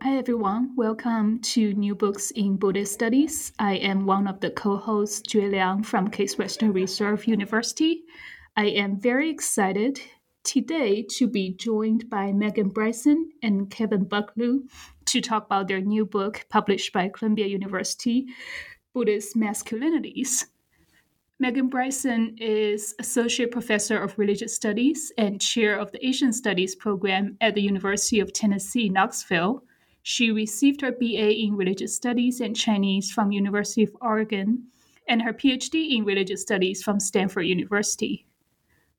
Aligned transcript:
Hi 0.00 0.16
everyone, 0.16 0.76
welcome 0.76 1.40
to 1.40 1.74
New 1.74 1.92
Books 1.92 2.30
in 2.30 2.56
Buddhist 2.56 2.92
Studies. 2.92 3.52
I 3.58 3.74
am 3.78 4.06
one 4.06 4.28
of 4.28 4.38
the 4.38 4.50
co-hosts, 4.50 5.22
Jue 5.22 5.50
Liang 5.50 5.82
from 5.82 6.06
Case 6.06 6.38
Western 6.38 6.72
Reserve 6.72 7.26
University. 7.26 8.04
I 8.56 8.66
am 8.66 9.00
very 9.00 9.28
excited 9.28 10.00
today 10.44 11.02
to 11.16 11.26
be 11.26 11.52
joined 11.52 12.08
by 12.08 12.30
Megan 12.30 12.68
Bryson 12.68 13.32
and 13.42 13.68
Kevin 13.72 14.06
Buckelew 14.06 14.68
to 15.06 15.20
talk 15.20 15.46
about 15.46 15.66
their 15.66 15.80
new 15.80 16.06
book 16.06 16.46
published 16.48 16.92
by 16.92 17.08
Columbia 17.08 17.46
University, 17.46 18.26
Buddhist 18.94 19.34
Masculinities. 19.34 20.44
Megan 21.40 21.68
Bryson 21.68 22.36
is 22.38 22.94
Associate 23.00 23.50
Professor 23.50 23.98
of 23.98 24.16
Religious 24.16 24.54
Studies 24.54 25.12
and 25.18 25.40
Chair 25.40 25.76
of 25.76 25.90
the 25.90 26.06
Asian 26.06 26.32
Studies 26.32 26.76
program 26.76 27.36
at 27.40 27.56
the 27.56 27.62
University 27.62 28.20
of 28.20 28.32
Tennessee, 28.32 28.88
Knoxville. 28.88 29.64
She 30.02 30.30
received 30.30 30.80
her 30.80 30.92
BA 30.92 31.34
in 31.34 31.56
Religious 31.56 31.94
Studies 31.94 32.40
and 32.40 32.56
Chinese 32.56 33.10
from 33.10 33.32
University 33.32 33.82
of 33.82 33.96
Oregon 34.00 34.68
and 35.08 35.22
her 35.22 35.32
PhD 35.32 35.96
in 35.96 36.04
Religious 36.04 36.42
Studies 36.42 36.82
from 36.82 37.00
Stanford 37.00 37.46
University. 37.46 38.26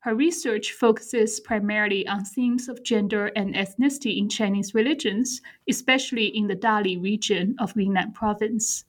Her 0.00 0.14
research 0.14 0.72
focuses 0.72 1.40
primarily 1.40 2.06
on 2.06 2.24
themes 2.24 2.68
of 2.68 2.82
gender 2.82 3.26
and 3.36 3.54
ethnicity 3.54 4.16
in 4.16 4.30
Chinese 4.30 4.74
religions, 4.74 5.42
especially 5.68 6.26
in 6.26 6.46
the 6.46 6.56
Dali 6.56 7.00
region 7.00 7.54
of 7.58 7.76
Yunnan 7.76 8.12
province. 8.12 8.86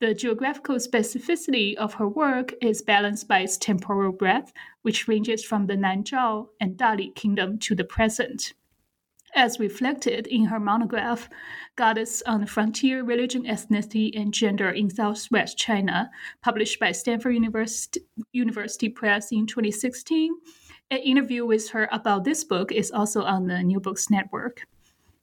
The 0.00 0.14
geographical 0.14 0.76
specificity 0.76 1.74
of 1.76 1.94
her 1.94 2.08
work 2.08 2.54
is 2.60 2.82
balanced 2.82 3.28
by 3.28 3.40
its 3.40 3.56
temporal 3.56 4.12
breadth, 4.12 4.52
which 4.82 5.06
ranges 5.06 5.44
from 5.44 5.66
the 5.66 5.76
Nanzhao 5.76 6.48
and 6.60 6.76
Dali 6.76 7.14
kingdom 7.14 7.58
to 7.60 7.74
the 7.74 7.84
present. 7.84 8.52
As 9.34 9.60
reflected 9.60 10.26
in 10.26 10.44
her 10.46 10.58
monograph, 10.58 11.28
Goddess 11.76 12.22
on 12.26 12.40
the 12.40 12.46
Frontier 12.46 13.04
Religion, 13.04 13.44
Ethnicity, 13.44 14.10
and 14.18 14.32
Gender 14.32 14.70
in 14.70 14.90
Southwest 14.90 15.58
China, 15.58 16.10
published 16.42 16.80
by 16.80 16.92
Stanford 16.92 17.34
University, 17.34 18.00
University 18.32 18.88
Press 18.88 19.30
in 19.30 19.46
2016, 19.46 20.34
an 20.90 20.98
interview 20.98 21.44
with 21.44 21.70
her 21.70 21.88
about 21.92 22.24
this 22.24 22.42
book 22.42 22.72
is 22.72 22.90
also 22.90 23.22
on 23.22 23.46
the 23.46 23.62
New 23.62 23.80
Books 23.80 24.10
Network 24.10 24.66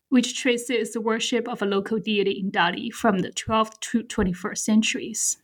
which 0.09 0.39
traces 0.39 0.93
the 0.93 1.01
worship 1.01 1.47
of 1.47 1.61
a 1.61 1.65
local 1.65 1.99
deity 1.99 2.31
in 2.31 2.51
Dali 2.51 2.91
from 2.91 3.19
the 3.19 3.31
12th 3.31 3.79
to 3.81 4.03
21st 4.03 4.57
centuries. 4.59 5.37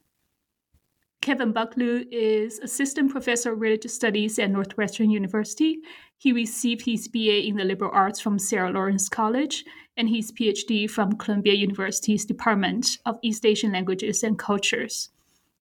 Kevin 1.21 1.53
Buckelew 1.53 2.05
is 2.11 2.57
Assistant 2.59 3.11
Professor 3.11 3.51
of 3.51 3.61
Religious 3.61 3.93
Studies 3.93 4.39
at 4.39 4.49
Northwestern 4.49 5.09
University. 5.11 5.79
He 6.21 6.31
received 6.31 6.85
his 6.85 7.07
BA 7.07 7.47
in 7.47 7.55
the 7.55 7.63
Liberal 7.63 7.89
Arts 7.91 8.19
from 8.19 8.37
Sarah 8.37 8.69
Lawrence 8.69 9.09
College 9.09 9.65
and 9.97 10.07
his 10.07 10.31
PhD 10.31 10.87
from 10.87 11.17
Columbia 11.17 11.55
University's 11.55 12.25
Department 12.25 12.99
of 13.07 13.17
East 13.23 13.43
Asian 13.43 13.71
Languages 13.71 14.21
and 14.21 14.37
Cultures. 14.37 15.09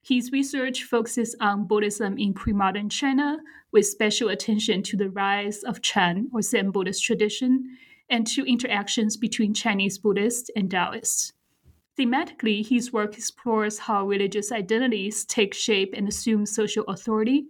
His 0.03 0.33
research 0.33 0.85
focuses 0.85 1.35
on 1.41 1.67
Buddhism 1.67 2.19
in 2.19 2.35
pre 2.35 2.53
modern 2.53 2.91
China, 2.91 3.39
with 3.73 3.87
special 3.87 4.29
attention 4.29 4.83
to 4.83 4.99
the 4.99 5.09
rise 5.09 5.63
of 5.63 5.81
Chan 5.81 6.29
or 6.31 6.43
Zen 6.43 6.73
Buddhist 6.73 7.03
tradition 7.03 7.79
and 8.11 8.27
to 8.27 8.45
interactions 8.45 9.17
between 9.17 9.55
Chinese 9.55 9.97
Buddhists 9.97 10.51
and 10.55 10.71
Taoists. 10.71 11.33
Thematically, 11.99 12.69
his 12.69 12.93
work 12.93 13.17
explores 13.17 13.79
how 13.79 14.07
religious 14.07 14.53
identities 14.53 15.25
take 15.25 15.55
shape 15.55 15.95
and 15.97 16.07
assume 16.07 16.45
social 16.45 16.85
authority, 16.85 17.47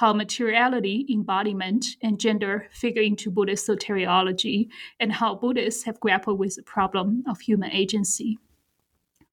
how 0.00 0.14
materiality, 0.14 1.04
embodiment, 1.10 1.84
and 2.00 2.18
gender 2.18 2.66
figure 2.72 3.02
into 3.02 3.30
Buddhist 3.30 3.68
soteriology, 3.68 4.70
and 4.98 5.12
how 5.12 5.34
Buddhists 5.34 5.84
have 5.84 6.00
grappled 6.00 6.38
with 6.38 6.56
the 6.56 6.62
problem 6.62 7.22
of 7.28 7.38
human 7.38 7.70
agency. 7.70 8.38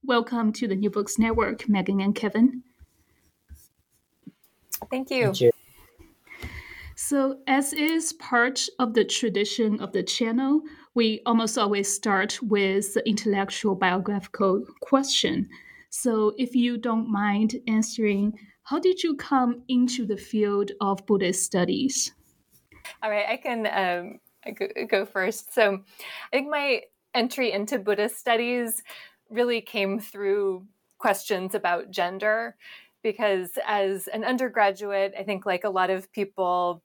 Welcome 0.03 0.51
to 0.51 0.67
the 0.67 0.75
New 0.75 0.89
Books 0.89 1.17
Network, 1.17 1.69
Megan 1.69 2.01
and 2.01 2.13
Kevin. 2.13 2.63
Thank 4.91 5.09
you. 5.09 5.27
Thank 5.27 5.39
you. 5.39 5.51
So, 6.95 7.37
as 7.47 7.71
is 7.71 8.11
part 8.11 8.67
of 8.77 8.93
the 8.93 9.05
tradition 9.05 9.79
of 9.79 9.93
the 9.93 10.03
channel, 10.03 10.63
we 10.93 11.21
almost 11.25 11.57
always 11.57 11.93
start 11.93 12.39
with 12.43 12.93
the 12.93 13.07
intellectual 13.07 13.73
biographical 13.73 14.65
question. 14.81 15.47
So, 15.91 16.33
if 16.37 16.57
you 16.57 16.77
don't 16.77 17.09
mind 17.09 17.55
answering, 17.67 18.33
how 18.67 18.79
did 18.79 19.01
you 19.01 19.15
come 19.15 19.63
into 19.69 20.05
the 20.05 20.17
field 20.17 20.71
of 20.81 21.05
Buddhist 21.05 21.41
studies? 21.41 22.11
All 23.01 23.09
right, 23.09 23.25
I 23.25 23.37
can 23.37 23.65
um, 23.65 24.19
go 24.89 25.05
first. 25.05 25.53
So, 25.53 25.79
I 26.33 26.35
think 26.35 26.49
my 26.49 26.81
entry 27.13 27.53
into 27.53 27.79
Buddhist 27.79 28.17
studies 28.17 28.83
really 29.29 29.61
came 29.61 30.01
through 30.01 30.65
questions 30.97 31.55
about 31.55 31.91
gender 31.91 32.57
because 33.03 33.51
as 33.65 34.09
an 34.09 34.25
undergraduate, 34.25 35.13
I 35.17 35.23
think 35.23 35.45
like 35.45 35.63
a 35.63 35.69
lot 35.69 35.89
of 35.89 36.11
people 36.11 36.83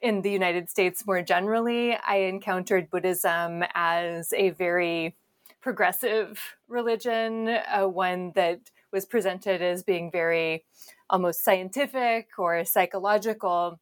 in 0.00 0.22
the 0.22 0.30
United 0.30 0.70
States 0.70 1.06
more 1.06 1.20
generally, 1.20 1.94
I 1.94 2.20
encountered 2.20 2.88
Buddhism 2.88 3.64
as 3.74 4.32
a 4.32 4.50
very 4.50 5.14
progressive 5.60 6.40
religion, 6.68 7.48
uh, 7.48 7.86
one 7.86 8.32
that 8.34 8.60
was 8.92 9.04
presented 9.04 9.62
as 9.62 9.82
being 9.82 10.10
very 10.10 10.64
almost 11.08 11.44
scientific 11.44 12.28
or 12.38 12.64
psychological. 12.64 13.80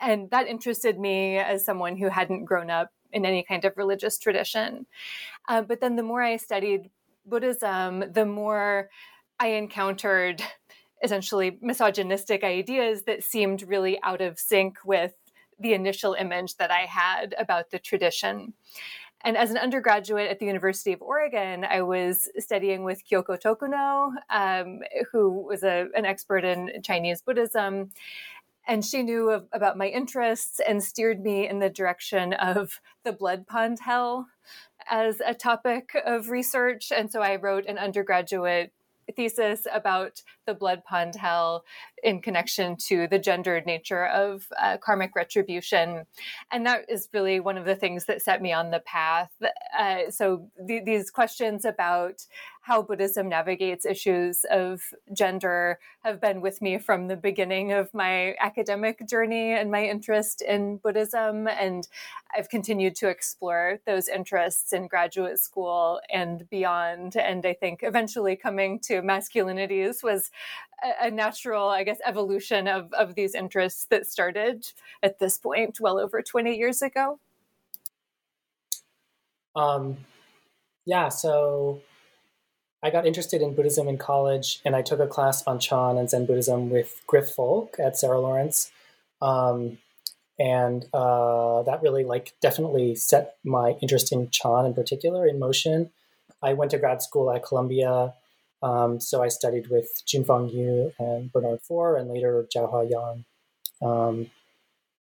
And 0.00 0.30
that 0.30 0.46
interested 0.46 0.98
me 0.98 1.38
as 1.38 1.64
someone 1.64 1.96
who 1.96 2.08
hadn't 2.08 2.44
grown 2.44 2.70
up 2.70 2.90
in 3.12 3.24
any 3.24 3.42
kind 3.42 3.64
of 3.64 3.76
religious 3.76 4.18
tradition. 4.18 4.86
Uh, 5.48 5.62
but 5.62 5.80
then 5.80 5.96
the 5.96 6.02
more 6.02 6.22
I 6.22 6.36
studied 6.36 6.90
Buddhism, 7.26 8.04
the 8.12 8.26
more 8.26 8.90
I 9.38 9.48
encountered 9.48 10.42
essentially 11.02 11.58
misogynistic 11.60 12.44
ideas 12.44 13.02
that 13.04 13.24
seemed 13.24 13.62
really 13.68 13.98
out 14.02 14.20
of 14.20 14.38
sync 14.38 14.78
with 14.84 15.14
the 15.58 15.74
initial 15.74 16.14
image 16.14 16.56
that 16.56 16.70
I 16.70 16.86
had 16.86 17.34
about 17.38 17.70
the 17.70 17.78
tradition. 17.78 18.54
And 19.24 19.36
as 19.36 19.50
an 19.50 19.58
undergraduate 19.58 20.28
at 20.30 20.38
the 20.40 20.46
University 20.46 20.92
of 20.92 21.00
Oregon, 21.00 21.64
I 21.64 21.82
was 21.82 22.28
studying 22.38 22.82
with 22.82 23.02
Kyoko 23.08 23.40
Tokuno, 23.40 24.12
um, 24.30 24.80
who 25.12 25.46
was 25.46 25.62
a, 25.62 25.86
an 25.94 26.04
expert 26.04 26.44
in 26.44 26.82
Chinese 26.82 27.22
Buddhism. 27.22 27.90
and 28.66 28.84
she 28.84 29.02
knew 29.02 29.30
of, 29.30 29.46
about 29.52 29.76
my 29.76 29.86
interests 29.86 30.60
and 30.66 30.82
steered 30.82 31.20
me 31.20 31.48
in 31.48 31.58
the 31.58 31.70
direction 31.70 32.32
of 32.32 32.80
the 33.04 33.12
blood 33.12 33.46
pond 33.46 33.78
hell 33.80 34.26
as 34.90 35.20
a 35.24 35.34
topic 35.34 35.90
of 36.04 36.30
research. 36.30 36.92
And 36.94 37.10
so 37.10 37.20
I 37.20 37.36
wrote 37.36 37.66
an 37.66 37.78
undergraduate 37.78 38.72
thesis 39.16 39.66
about 39.72 40.22
the 40.46 40.54
blood 40.54 40.84
pond 40.84 41.14
hell 41.14 41.64
in 42.02 42.20
connection 42.20 42.76
to 42.76 43.06
the 43.08 43.18
gendered 43.18 43.66
nature 43.66 44.06
of 44.06 44.46
uh, 44.60 44.76
karmic 44.78 45.14
retribution. 45.14 46.04
And 46.50 46.66
that 46.66 46.84
is 46.88 47.08
really 47.12 47.40
one 47.40 47.58
of 47.58 47.64
the 47.64 47.76
things 47.76 48.06
that 48.06 48.22
set 48.22 48.42
me 48.42 48.52
on 48.52 48.70
the 48.70 48.80
path. 48.80 49.30
Uh, 49.78 50.10
so 50.10 50.48
th- 50.66 50.84
these 50.84 51.10
questions 51.10 51.64
about 51.64 52.24
how 52.62 52.80
Buddhism 52.80 53.28
navigates 53.28 53.84
issues 53.84 54.44
of 54.50 54.80
gender 55.12 55.80
have 56.04 56.20
been 56.20 56.40
with 56.40 56.62
me 56.62 56.78
from 56.78 57.08
the 57.08 57.16
beginning 57.16 57.72
of 57.72 57.92
my 57.92 58.36
academic 58.40 59.06
journey 59.08 59.52
and 59.52 59.68
my 59.70 59.84
interest 59.84 60.42
in 60.42 60.76
Buddhism. 60.76 61.48
And 61.48 61.88
I've 62.36 62.48
continued 62.48 62.94
to 62.96 63.08
explore 63.08 63.80
those 63.84 64.06
interests 64.06 64.72
in 64.72 64.86
graduate 64.86 65.40
school 65.40 66.00
and 66.08 66.48
beyond. 66.50 67.16
And 67.16 67.44
I 67.44 67.52
think 67.52 67.80
eventually 67.82 68.36
coming 68.36 68.78
to 68.84 69.02
masculinities 69.02 70.04
was 70.04 70.30
a, 71.00 71.10
natural, 71.10 71.68
I 71.68 71.82
guess, 71.82 71.98
evolution 72.06 72.68
of, 72.68 72.92
of 72.92 73.16
these 73.16 73.34
interests 73.34 73.86
that 73.90 74.06
started 74.06 74.72
at 75.02 75.18
this 75.18 75.36
point 75.36 75.78
well 75.80 75.98
over 75.98 76.22
20 76.22 76.56
years 76.56 76.80
ago. 76.80 77.18
Um, 79.56 79.98
yeah, 80.86 81.08
so 81.08 81.82
I 82.82 82.90
got 82.90 83.06
interested 83.06 83.42
in 83.42 83.54
Buddhism 83.54 83.86
in 83.86 83.96
college, 83.96 84.60
and 84.64 84.74
I 84.74 84.82
took 84.82 84.98
a 84.98 85.06
class 85.06 85.44
on 85.46 85.60
Chan 85.60 85.98
and 85.98 86.10
Zen 86.10 86.26
Buddhism 86.26 86.68
with 86.68 87.00
Griff 87.06 87.30
Foulk 87.36 87.78
at 87.78 87.96
Sarah 87.96 88.20
Lawrence, 88.20 88.72
um, 89.20 89.78
and 90.38 90.84
uh, 90.92 91.62
that 91.62 91.80
really 91.82 92.02
like 92.02 92.32
definitely 92.42 92.96
set 92.96 93.36
my 93.44 93.76
interest 93.80 94.10
in 94.12 94.30
Chan 94.30 94.66
in 94.66 94.74
particular 94.74 95.26
in 95.26 95.38
motion. 95.38 95.90
I 96.42 96.54
went 96.54 96.72
to 96.72 96.78
grad 96.78 97.02
school 97.02 97.30
at 97.30 97.44
Columbia, 97.44 98.14
um, 98.64 98.98
so 98.98 99.22
I 99.22 99.28
studied 99.28 99.68
with 99.68 100.02
Chün-fang 100.06 100.50
Yü 100.50 100.92
and 100.98 101.32
Bernard 101.32 101.60
Faure, 101.62 101.96
and 101.96 102.10
later 102.10 102.46
Jiahua 102.52 102.90
Yang. 102.90 103.24
Um, 103.80 104.30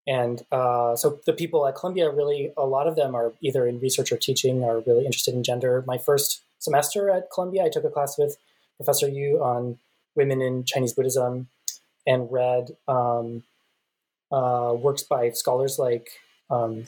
and 0.06 0.42
uh, 0.52 0.96
so 0.96 1.20
the 1.24 1.32
people 1.32 1.66
at 1.66 1.76
Columbia 1.76 2.10
really, 2.10 2.52
a 2.58 2.66
lot 2.66 2.86
of 2.86 2.96
them 2.96 3.14
are 3.14 3.32
either 3.40 3.66
in 3.66 3.80
research 3.80 4.12
or 4.12 4.18
teaching, 4.18 4.64
are 4.64 4.80
really 4.80 5.06
interested 5.06 5.34
in 5.34 5.42
gender. 5.42 5.82
My 5.86 5.96
first 5.96 6.42
semester 6.60 7.10
at 7.10 7.30
Columbia, 7.34 7.64
I 7.64 7.68
took 7.68 7.84
a 7.84 7.90
class 7.90 8.16
with 8.16 8.36
Professor 8.76 9.08
Yu 9.08 9.42
on 9.42 9.78
women 10.14 10.40
in 10.40 10.64
Chinese 10.64 10.92
Buddhism 10.92 11.48
and 12.06 12.30
read 12.30 12.68
um, 12.86 13.42
uh, 14.30 14.72
works 14.78 15.02
by 15.02 15.30
scholars 15.30 15.78
like 15.78 16.08
um, 16.48 16.84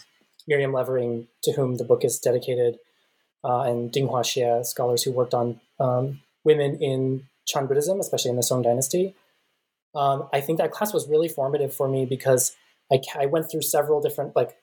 Miriam 0.47 0.73
Levering, 0.73 1.27
to 1.43 1.53
whom 1.53 1.77
the 1.77 1.85
book 1.85 2.05
is 2.05 2.19
dedicated, 2.19 2.79
uh, 3.45 3.63
and 3.63 3.91
Ding-hua 3.91 4.23
Hsieh, 4.23 4.65
scholars 4.65 5.03
who 5.03 5.13
worked 5.13 5.35
on 5.35 5.61
um, 5.81 6.21
women 6.45 6.77
in 6.81 7.25
Chan 7.47 7.67
Buddhism, 7.67 8.01
especially 8.01 8.31
in 8.31 8.37
the 8.37 8.43
Song 8.43 8.63
Dynasty. 8.63 9.15
Um, 9.95 10.29
I 10.33 10.41
think 10.41 10.59
that 10.59 10.73
class 10.73 10.95
was 10.95 11.09
really 11.09 11.29
formative 11.29 11.75
for 11.75 11.89
me 11.89 12.07
because 12.07 12.57
I, 12.91 13.01
I 13.19 13.27
went 13.27 13.51
through 13.51 13.63
several 13.63 14.01
different, 14.01 14.35
like, 14.35 14.57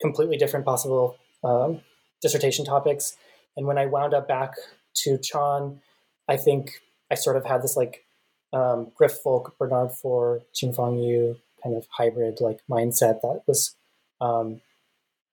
completely 0.00 0.36
different 0.36 0.66
possible 0.66 1.16
um, 1.42 1.80
dissertation 2.20 2.64
topics 2.64 3.16
and 3.56 3.66
when 3.66 3.78
I 3.78 3.86
wound 3.86 4.14
up 4.14 4.28
back 4.28 4.54
to 5.02 5.18
Chan, 5.18 5.80
I 6.28 6.36
think 6.36 6.82
I 7.10 7.14
sort 7.14 7.36
of 7.36 7.44
had 7.44 7.62
this 7.62 7.76
like 7.76 8.04
um, 8.52 8.92
Griff 8.94 9.18
Foulk, 9.24 9.56
Bernard 9.58 9.92
Faure, 9.92 10.42
Chün-fang 10.54 10.96
Yü 10.96 11.36
kind 11.62 11.76
of 11.76 11.86
hybrid 11.90 12.40
like 12.40 12.60
mindset 12.70 13.20
that 13.22 13.42
was, 13.46 13.74
um, 14.20 14.60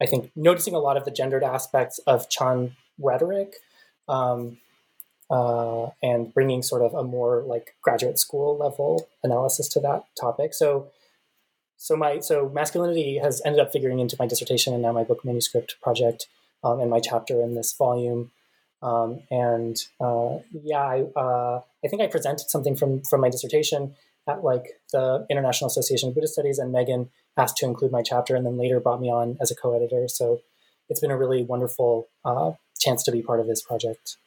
I 0.01 0.05
think, 0.05 0.31
noticing 0.35 0.73
a 0.73 0.79
lot 0.79 0.97
of 0.97 1.05
the 1.05 1.11
gendered 1.11 1.43
aspects 1.43 1.99
of 1.99 2.29
Chan 2.29 2.75
rhetoric 2.97 3.55
um, 4.07 4.57
uh, 5.29 5.87
and 6.01 6.33
bringing 6.33 6.61
sort 6.61 6.81
of 6.81 6.93
a 6.93 7.03
more 7.03 7.43
like 7.45 7.75
graduate 7.81 8.19
school 8.19 8.57
level 8.57 9.07
analysis 9.23 9.67
to 9.69 9.79
that 9.81 10.03
topic. 10.19 10.53
So, 10.53 10.89
so 11.77 11.95
my 11.95 12.19
so 12.19 12.49
masculinity 12.49 13.17
has 13.17 13.41
ended 13.45 13.61
up 13.61 13.71
figuring 13.71 13.99
into 13.99 14.15
my 14.17 14.27
dissertation 14.27 14.73
and 14.73 14.81
now 14.81 14.91
my 14.91 15.03
book 15.03 15.25
manuscript 15.25 15.75
project 15.81 16.27
um, 16.63 16.79
in 16.79 16.89
my 16.89 16.99
chapter 16.99 17.41
in 17.41 17.55
this 17.55 17.73
volume. 17.73 18.31
Um, 18.81 19.21
and 19.31 19.77
uh, 20.01 20.39
yeah, 20.51 20.81
I, 20.81 21.03
uh, 21.15 21.61
I 21.83 21.87
think 21.87 22.01
I 22.01 22.07
presented 22.07 22.49
something 22.49 22.75
from 22.75 23.01
from 23.03 23.21
my 23.21 23.29
dissertation 23.29 23.95
at 24.27 24.43
like 24.43 24.65
the 24.91 25.25
International 25.29 25.67
Association 25.67 26.09
of 26.09 26.15
Buddhist 26.15 26.33
Studies, 26.33 26.59
and 26.59 26.71
Megan 26.71 27.09
asked 27.37 27.57
to 27.57 27.65
include 27.65 27.91
my 27.91 28.01
chapter, 28.01 28.35
and 28.35 28.45
then 28.45 28.57
later 28.57 28.79
brought 28.79 29.01
me 29.01 29.09
on 29.09 29.37
as 29.41 29.51
a 29.51 29.55
co-editor. 29.55 30.07
So 30.07 30.41
it's 30.89 30.99
been 30.99 31.11
a 31.11 31.17
really 31.17 31.43
wonderful 31.43 32.07
uh, 32.25 32.51
chance 32.79 33.03
to 33.03 33.11
be 33.11 33.21
part 33.21 33.39
of 33.39 33.47
this 33.47 33.61
project. 33.61 34.17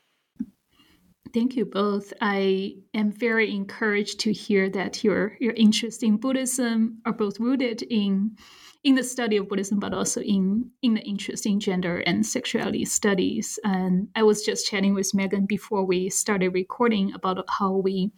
Thank 1.36 1.54
you 1.54 1.66
both. 1.66 2.14
I 2.22 2.76
am 2.94 3.12
very 3.12 3.54
encouraged 3.54 4.20
to 4.20 4.32
hear 4.32 4.70
that 4.70 5.04
your 5.04 5.36
your 5.38 5.52
interest 5.52 6.02
in 6.02 6.16
Buddhism 6.16 7.02
are 7.04 7.12
both 7.12 7.38
rooted 7.38 7.82
in 7.82 8.38
in 8.84 8.94
the 8.94 9.04
study 9.04 9.36
of 9.36 9.46
Buddhism, 9.46 9.78
but 9.78 9.92
also 9.92 10.22
in 10.22 10.70
in 10.80 10.94
the 10.94 11.02
interest 11.02 11.44
in 11.44 11.60
gender 11.60 11.98
and 12.06 12.24
sexuality 12.24 12.86
studies. 12.86 13.58
And 13.64 14.08
I 14.16 14.22
was 14.22 14.46
just 14.46 14.66
chatting 14.66 14.94
with 14.94 15.12
Megan 15.12 15.44
before 15.44 15.84
we 15.84 16.08
started 16.08 16.54
recording 16.54 17.12
about 17.12 17.44
how 17.50 17.72
we 17.84 18.12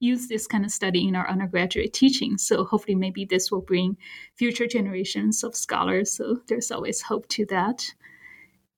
use 0.00 0.26
this 0.26 0.48
kind 0.48 0.64
of 0.64 0.72
study 0.72 1.06
in 1.06 1.14
our 1.14 1.30
undergraduate 1.30 1.92
teaching. 1.92 2.36
So 2.36 2.64
hopefully, 2.64 2.96
maybe 2.96 3.24
this 3.24 3.52
will 3.52 3.62
bring 3.62 3.96
future 4.34 4.66
generations 4.66 5.44
of 5.44 5.54
scholars. 5.54 6.16
So 6.16 6.40
there's 6.48 6.72
always 6.72 7.00
hope 7.00 7.28
to 7.28 7.46
that. 7.46 7.94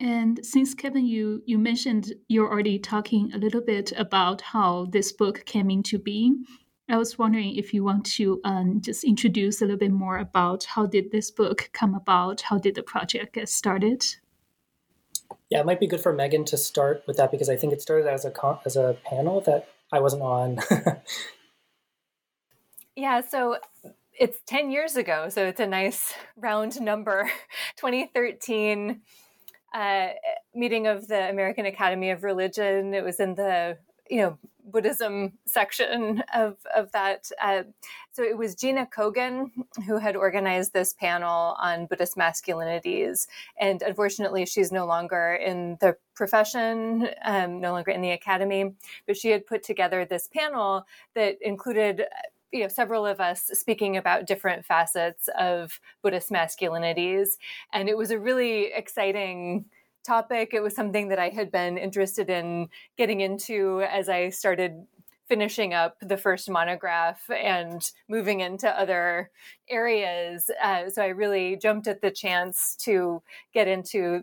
And 0.00 0.44
since 0.44 0.74
Kevin, 0.74 1.06
you 1.06 1.42
you 1.44 1.58
mentioned 1.58 2.12
you're 2.28 2.48
already 2.48 2.78
talking 2.78 3.32
a 3.34 3.38
little 3.38 3.60
bit 3.60 3.92
about 3.96 4.40
how 4.40 4.86
this 4.90 5.12
book 5.12 5.44
came 5.44 5.70
into 5.70 5.98
being. 5.98 6.44
I 6.88 6.96
was 6.96 7.18
wondering 7.18 7.56
if 7.56 7.74
you 7.74 7.84
want 7.84 8.06
to 8.12 8.40
um, 8.44 8.80
just 8.80 9.04
introduce 9.04 9.60
a 9.60 9.64
little 9.64 9.78
bit 9.78 9.90
more 9.90 10.18
about 10.18 10.64
how 10.64 10.86
did 10.86 11.10
this 11.10 11.30
book 11.30 11.68
come 11.72 11.94
about? 11.94 12.40
How 12.40 12.58
did 12.58 12.76
the 12.76 12.82
project 12.82 13.34
get 13.34 13.48
started? 13.48 14.04
Yeah, 15.50 15.60
it 15.60 15.66
might 15.66 15.80
be 15.80 15.86
good 15.86 16.00
for 16.00 16.12
Megan 16.12 16.44
to 16.46 16.56
start 16.56 17.02
with 17.06 17.16
that 17.16 17.30
because 17.30 17.48
I 17.50 17.56
think 17.56 17.72
it 17.72 17.82
started 17.82 18.06
as 18.06 18.24
a 18.24 18.32
as 18.64 18.76
a 18.76 18.96
panel 19.04 19.40
that 19.42 19.68
I 19.92 19.98
wasn't 20.00 20.22
on. 20.22 20.60
yeah, 22.96 23.20
so 23.20 23.58
it's 24.18 24.38
10 24.46 24.70
years 24.70 24.96
ago, 24.96 25.28
so 25.28 25.44
it's 25.44 25.60
a 25.60 25.66
nice 25.66 26.14
round 26.36 26.80
number. 26.80 27.30
2013 27.76 29.02
uh, 29.74 30.08
meeting 30.54 30.86
of 30.86 31.08
the 31.08 31.28
American 31.28 31.66
Academy 31.66 32.10
of 32.10 32.24
Religion. 32.24 32.94
It 32.94 33.04
was 33.04 33.20
in 33.20 33.34
the 33.34 33.78
you 34.08 34.18
know 34.18 34.38
Buddhism 34.64 35.32
section 35.46 36.22
of 36.34 36.56
of 36.74 36.92
that. 36.92 37.30
Uh, 37.42 37.62
so 38.10 38.22
it 38.22 38.36
was 38.36 38.54
Gina 38.54 38.86
Cogan 38.86 39.50
who 39.86 39.98
had 39.98 40.16
organized 40.16 40.72
this 40.72 40.92
panel 40.92 41.56
on 41.60 41.86
Buddhist 41.86 42.16
masculinities, 42.16 43.26
and 43.58 43.82
unfortunately, 43.82 44.46
she's 44.46 44.72
no 44.72 44.86
longer 44.86 45.34
in 45.34 45.78
the 45.80 45.96
profession, 46.14 47.08
um, 47.24 47.60
no 47.60 47.72
longer 47.72 47.90
in 47.90 48.02
the 48.02 48.10
academy. 48.10 48.74
But 49.06 49.16
she 49.16 49.30
had 49.30 49.46
put 49.46 49.62
together 49.62 50.04
this 50.04 50.28
panel 50.28 50.86
that 51.14 51.36
included. 51.40 52.04
You 52.50 52.62
know, 52.62 52.68
several 52.68 53.04
of 53.06 53.20
us 53.20 53.50
speaking 53.52 53.96
about 53.96 54.26
different 54.26 54.64
facets 54.64 55.28
of 55.38 55.80
Buddhist 56.02 56.30
masculinities, 56.30 57.36
and 57.72 57.88
it 57.88 57.96
was 57.96 58.10
a 58.10 58.18
really 58.18 58.72
exciting 58.72 59.66
topic. 60.06 60.54
It 60.54 60.62
was 60.62 60.74
something 60.74 61.08
that 61.08 61.18
I 61.18 61.28
had 61.28 61.50
been 61.50 61.76
interested 61.76 62.30
in 62.30 62.68
getting 62.96 63.20
into 63.20 63.82
as 63.82 64.08
I 64.08 64.30
started 64.30 64.86
finishing 65.28 65.74
up 65.74 65.98
the 66.00 66.16
first 66.16 66.48
monograph 66.48 67.28
and 67.30 67.90
moving 68.08 68.40
into 68.40 68.68
other 68.68 69.30
areas. 69.68 70.50
Uh, 70.62 70.88
so 70.88 71.02
I 71.02 71.08
really 71.08 71.56
jumped 71.56 71.86
at 71.86 72.00
the 72.00 72.10
chance 72.10 72.74
to 72.80 73.22
get 73.52 73.68
into, 73.68 74.22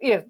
you 0.00 0.16
know, 0.16 0.24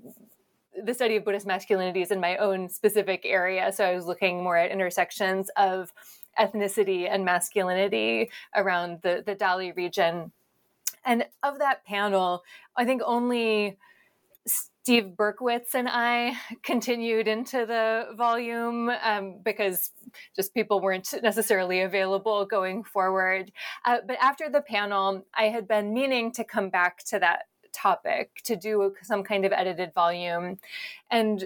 the 0.85 0.93
study 0.93 1.17
of 1.17 1.25
Buddhist 1.25 1.47
masculinities 1.47 2.11
in 2.11 2.21
my 2.21 2.37
own 2.37 2.69
specific 2.69 3.23
area. 3.25 3.73
So 3.73 3.87
I 3.87 3.95
was 3.95 4.05
looking 4.05 4.43
more 4.43 4.59
at 4.59 4.71
intersections 4.71 5.49
of 5.57 5.91
ethnicity 6.39 7.09
and 7.11 7.25
masculinity 7.25 8.31
around 8.55 9.01
the, 9.03 9.23
the 9.25 9.35
Dali 9.35 9.75
region. 9.77 10.33
And 11.05 11.27
of 11.43 11.59
that 11.59 11.85
panel, 11.85 12.43
I 12.77 12.85
think 12.85 13.03
only 13.05 13.79
Steve 14.47 15.15
Berkwitz 15.17 15.75
and 15.75 15.89
I 15.91 16.37
continued 16.63 17.27
into 17.27 17.67
the 17.67 18.15
volume 18.17 18.91
um, 19.03 19.41
because 19.45 19.91
just 20.35 20.55
people 20.55 20.81
weren't 20.81 21.13
necessarily 21.23 21.81
available 21.81 22.45
going 22.47 22.85
forward. 22.85 23.51
Uh, 23.85 23.99
but 24.07 24.17
after 24.21 24.49
the 24.49 24.61
panel, 24.61 25.25
I 25.35 25.45
had 25.45 25.67
been 25.67 25.93
meaning 25.93 26.31
to 26.33 26.45
come 26.45 26.71
back 26.71 27.03
to 27.07 27.19
that 27.19 27.47
topic 27.73 28.43
to 28.45 28.57
do 28.57 28.95
some 29.03 29.23
kind 29.23 29.45
of 29.45 29.53
edited 29.53 29.93
volume. 29.93 30.59
And 31.11 31.45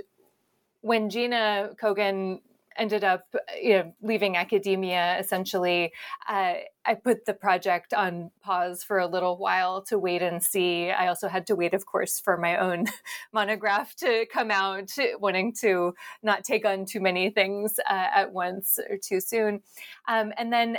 when 0.82 1.10
Gina 1.10 1.70
Cogan 1.80 2.40
ended 2.80 3.04
up 3.04 3.34
you 3.60 3.74
know, 3.74 3.94
leaving 4.02 4.36
academia 4.36 5.18
essentially, 5.18 5.92
uh, 6.28 6.54
I 6.86 6.94
put 6.94 7.26
the 7.26 7.34
project 7.34 7.92
on 7.92 8.30
pause 8.42 8.82
for 8.82 8.98
a 8.98 9.06
little 9.06 9.36
while 9.36 9.82
to 9.82 9.98
wait 9.98 10.22
and 10.22 10.42
see. 10.42 10.90
I 10.90 11.08
also 11.08 11.28
had 11.28 11.46
to 11.48 11.54
wait, 11.54 11.74
of 11.74 11.84
course, 11.84 12.18
for 12.18 12.36
my 12.38 12.56
own 12.56 12.86
monograph 13.32 13.94
to 13.96 14.26
come 14.32 14.50
out, 14.50 14.90
wanting 15.18 15.52
to 15.60 15.94
not 16.22 16.42
take 16.42 16.64
on 16.64 16.86
too 16.86 17.00
many 17.00 17.30
things 17.30 17.78
uh, 17.78 18.06
at 18.14 18.32
once 18.32 18.78
or 18.88 18.96
too 18.96 19.20
soon. 19.20 19.60
Um, 20.08 20.32
and 20.38 20.52
then 20.52 20.78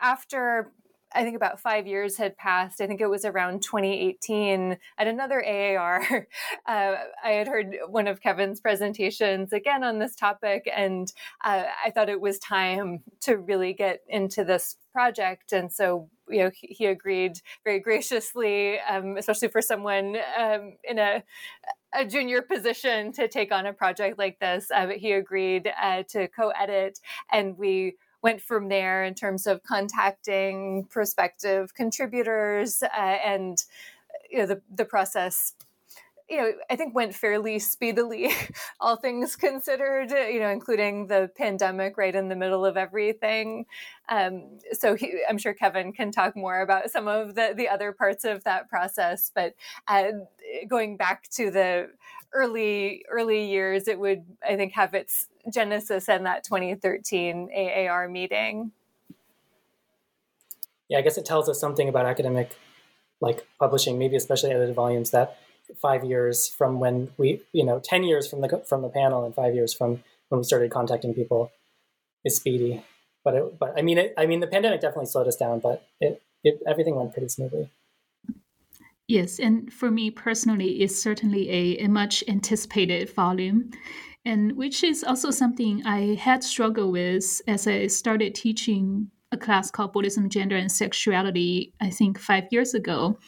after 0.00 0.72
I 1.14 1.22
think 1.22 1.36
about 1.36 1.60
five 1.60 1.86
years 1.86 2.16
had 2.16 2.36
passed. 2.36 2.80
I 2.80 2.86
think 2.86 3.00
it 3.00 3.08
was 3.08 3.24
around 3.24 3.62
2018 3.62 4.76
at 4.98 5.06
another 5.06 5.44
AAR. 5.44 6.26
Uh, 6.66 6.96
I 7.22 7.30
had 7.30 7.46
heard 7.46 7.76
one 7.88 8.08
of 8.08 8.20
Kevin's 8.20 8.60
presentations 8.60 9.52
again 9.52 9.84
on 9.84 10.00
this 10.00 10.16
topic, 10.16 10.68
and 10.74 11.12
uh, 11.44 11.64
I 11.84 11.90
thought 11.90 12.08
it 12.08 12.20
was 12.20 12.40
time 12.40 13.04
to 13.20 13.36
really 13.36 13.72
get 13.72 14.00
into 14.08 14.42
this 14.42 14.76
project. 14.92 15.52
And 15.52 15.72
so, 15.72 16.10
you 16.28 16.38
know, 16.42 16.50
he, 16.52 16.86
agreed 16.86 17.40
very 17.62 17.78
graciously, 17.78 18.80
um, 18.80 19.16
especially 19.16 19.48
for 19.48 19.62
someone 19.62 20.16
um, 20.36 20.72
in 20.82 20.98
a 20.98 21.22
a 21.94 22.04
junior 22.04 22.42
position 22.42 23.12
to 23.12 23.28
take 23.28 23.52
on 23.52 23.66
a 23.66 23.72
project 23.72 24.18
like 24.18 24.38
this. 24.38 24.70
Uh, 24.74 24.88
he 24.88 25.12
agreed 25.12 25.72
uh, 25.80 26.02
to 26.08 26.28
co-edit, 26.28 26.98
and 27.32 27.56
we 27.56 27.96
went 28.22 28.40
from 28.40 28.68
there 28.68 29.04
in 29.04 29.14
terms 29.14 29.46
of 29.46 29.62
contacting 29.62 30.84
prospective 30.84 31.74
contributors 31.74 32.82
uh, 32.82 32.96
and 32.96 33.64
you 34.30 34.38
know 34.38 34.46
the 34.46 34.60
the 34.74 34.84
process 34.84 35.52
you 36.28 36.38
know, 36.38 36.52
I 36.68 36.76
think 36.76 36.94
went 36.94 37.14
fairly 37.14 37.58
speedily, 37.58 38.32
all 38.80 38.96
things 38.96 39.36
considered, 39.36 40.10
you 40.10 40.40
know, 40.40 40.48
including 40.48 41.06
the 41.06 41.30
pandemic 41.36 41.96
right 41.96 42.14
in 42.14 42.28
the 42.28 42.36
middle 42.36 42.64
of 42.64 42.76
everything. 42.76 43.66
Um, 44.08 44.58
so 44.72 44.96
he, 44.96 45.20
I'm 45.28 45.38
sure 45.38 45.54
Kevin 45.54 45.92
can 45.92 46.10
talk 46.10 46.36
more 46.36 46.60
about 46.60 46.90
some 46.90 47.06
of 47.06 47.34
the, 47.36 47.54
the 47.56 47.68
other 47.68 47.92
parts 47.92 48.24
of 48.24 48.42
that 48.44 48.68
process. 48.68 49.30
But 49.34 49.54
uh, 49.86 50.04
going 50.68 50.96
back 50.96 51.28
to 51.30 51.50
the 51.50 51.90
early 52.32 53.04
early 53.10 53.48
years, 53.48 53.86
it 53.86 53.98
would 53.98 54.24
I 54.46 54.56
think 54.56 54.72
have 54.72 54.94
its 54.94 55.28
genesis 55.52 56.08
in 56.08 56.24
that 56.24 56.44
2013 56.44 57.50
AAR 57.54 58.08
meeting. 58.08 58.72
Yeah, 60.88 60.98
I 60.98 61.02
guess 61.02 61.18
it 61.18 61.24
tells 61.24 61.48
us 61.48 61.60
something 61.60 61.88
about 61.88 62.06
academic 62.06 62.56
like 63.20 63.46
publishing, 63.58 63.98
maybe 63.98 64.16
especially 64.16 64.50
edited 64.50 64.74
volumes 64.74 65.10
that 65.10 65.38
five 65.80 66.04
years 66.04 66.48
from 66.48 66.80
when 66.80 67.10
we, 67.16 67.40
you 67.52 67.64
know, 67.64 67.80
10 67.82 68.04
years 68.04 68.28
from 68.28 68.40
the, 68.40 68.64
from 68.68 68.82
the 68.82 68.88
panel 68.88 69.24
and 69.24 69.34
five 69.34 69.54
years 69.54 69.74
from 69.74 70.02
when 70.28 70.38
we 70.38 70.44
started 70.44 70.70
contacting 70.70 71.14
people 71.14 71.50
is 72.24 72.36
speedy. 72.36 72.82
But 73.24 73.34
it, 73.34 73.58
but 73.58 73.74
I 73.76 73.82
mean, 73.82 73.98
it, 73.98 74.14
I 74.16 74.26
mean, 74.26 74.40
the 74.40 74.46
pandemic 74.46 74.80
definitely 74.80 75.06
slowed 75.06 75.26
us 75.26 75.36
down, 75.36 75.60
but 75.60 75.86
it, 76.00 76.22
it, 76.44 76.60
everything 76.66 76.94
went 76.94 77.12
pretty 77.12 77.28
smoothly. 77.28 77.70
Yes, 79.08 79.38
and 79.38 79.72
for 79.72 79.90
me 79.90 80.10
personally, 80.10 80.82
it's 80.82 81.00
certainly 81.00 81.48
a, 81.50 81.84
a 81.84 81.88
much 81.88 82.24
anticipated 82.26 83.08
volume, 83.14 83.70
and 84.24 84.56
which 84.56 84.82
is 84.82 85.04
also 85.04 85.30
something 85.30 85.84
I 85.86 86.16
had 86.16 86.42
struggled 86.42 86.92
with 86.92 87.40
as 87.46 87.68
I 87.68 87.86
started 87.86 88.34
teaching 88.34 89.10
a 89.30 89.36
class 89.36 89.70
called 89.70 89.92
Buddhism, 89.92 90.28
Gender, 90.28 90.56
and 90.56 90.70
Sexuality, 90.70 91.72
I 91.80 91.90
think 91.90 92.18
five 92.18 92.44
years 92.50 92.74
ago. 92.74 93.18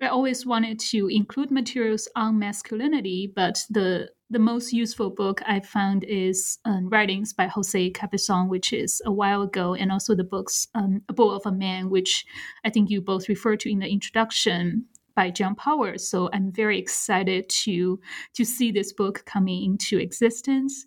I 0.00 0.08
always 0.08 0.44
wanted 0.44 0.78
to 0.90 1.08
include 1.08 1.50
materials 1.50 2.08
on 2.16 2.38
masculinity, 2.38 3.32
but 3.34 3.64
the 3.70 4.10
the 4.28 4.38
most 4.40 4.72
useful 4.72 5.08
book 5.08 5.40
I 5.46 5.60
found 5.60 6.02
is 6.02 6.58
um, 6.64 6.88
writings 6.88 7.32
by 7.32 7.46
José 7.46 7.92
Cabezón, 7.92 8.48
which 8.48 8.72
is 8.72 9.00
a 9.06 9.12
while 9.12 9.42
ago, 9.42 9.74
and 9.74 9.92
also 9.92 10.16
the 10.16 10.24
books 10.24 10.66
um, 10.74 11.02
A 11.08 11.12
Bull 11.12 11.30
of 11.30 11.46
a 11.46 11.52
Man, 11.52 11.90
which 11.90 12.26
I 12.64 12.70
think 12.70 12.90
you 12.90 13.00
both 13.00 13.28
referred 13.28 13.60
to 13.60 13.70
in 13.70 13.78
the 13.78 13.88
introduction 13.88 14.84
by 15.14 15.30
John 15.30 15.54
Powers. 15.54 16.08
So 16.08 16.28
I'm 16.32 16.52
very 16.52 16.78
excited 16.78 17.48
to 17.64 18.00
to 18.34 18.44
see 18.44 18.72
this 18.72 18.92
book 18.92 19.24
coming 19.24 19.64
into 19.64 19.98
existence. 19.98 20.86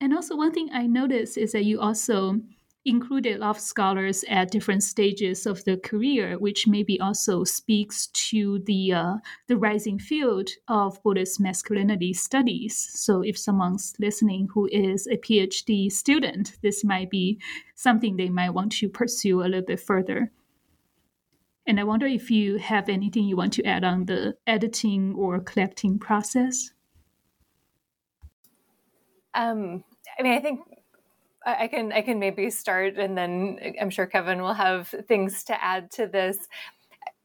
And 0.00 0.14
also 0.14 0.36
one 0.36 0.52
thing 0.52 0.70
I 0.72 0.86
noticed 0.86 1.36
is 1.36 1.52
that 1.52 1.64
you 1.64 1.80
also 1.80 2.40
included 2.86 3.36
a 3.36 3.38
lot 3.40 3.56
of 3.56 3.60
scholars 3.60 4.24
at 4.28 4.50
different 4.50 4.82
stages 4.82 5.44
of 5.44 5.64
the 5.64 5.76
career, 5.76 6.38
which 6.38 6.66
maybe 6.66 7.00
also 7.00 7.44
speaks 7.44 8.06
to 8.30 8.60
the 8.60 8.92
uh, 8.92 9.14
the 9.48 9.56
rising 9.56 9.98
field 9.98 10.48
of 10.68 11.02
Buddhist 11.02 11.40
masculinity 11.40 12.12
studies. 12.12 12.76
So, 12.92 13.22
if 13.22 13.36
someone's 13.36 13.94
listening 13.98 14.48
who 14.54 14.68
is 14.70 15.06
a 15.08 15.16
PhD 15.16 15.90
student, 15.90 16.52
this 16.62 16.84
might 16.84 17.10
be 17.10 17.40
something 17.74 18.16
they 18.16 18.30
might 18.30 18.50
want 18.50 18.72
to 18.72 18.88
pursue 18.88 19.42
a 19.42 19.50
little 19.50 19.62
bit 19.62 19.80
further. 19.80 20.30
And 21.66 21.80
I 21.80 21.84
wonder 21.84 22.06
if 22.06 22.30
you 22.30 22.58
have 22.58 22.88
anything 22.88 23.24
you 23.24 23.36
want 23.36 23.52
to 23.54 23.64
add 23.64 23.82
on 23.82 24.06
the 24.06 24.36
editing 24.46 25.14
or 25.16 25.40
collecting 25.40 25.98
process. 25.98 26.70
Um, 29.34 29.82
I 30.18 30.22
mean, 30.22 30.32
I 30.32 30.40
think 30.40 30.60
I 31.46 31.68
can 31.68 31.92
I 31.92 32.02
can 32.02 32.18
maybe 32.18 32.50
start, 32.50 32.96
and 32.98 33.16
then 33.16 33.58
I'm 33.80 33.90
sure 33.90 34.06
Kevin 34.06 34.42
will 34.42 34.54
have 34.54 34.88
things 35.06 35.44
to 35.44 35.64
add 35.64 35.90
to 35.92 36.06
this. 36.06 36.48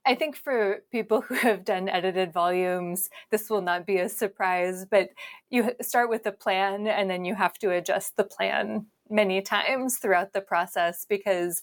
I 0.05 0.15
think 0.15 0.35
for 0.35 0.83
people 0.91 1.21
who 1.21 1.35
have 1.47 1.65
done 1.65 1.89
edited 1.89 2.33
volumes, 2.33 3.09
this 3.29 3.49
will 3.49 3.61
not 3.61 3.85
be 3.85 3.97
a 3.97 4.09
surprise, 4.09 4.85
but 4.85 5.09
you 5.49 5.71
start 5.81 6.09
with 6.09 6.25
a 6.25 6.31
plan 6.31 6.87
and 6.87 7.09
then 7.09 7.25
you 7.25 7.35
have 7.35 7.57
to 7.59 7.71
adjust 7.71 8.15
the 8.15 8.23
plan 8.23 8.87
many 9.09 9.41
times 9.41 9.97
throughout 9.97 10.33
the 10.33 10.41
process 10.41 11.05
because 11.07 11.61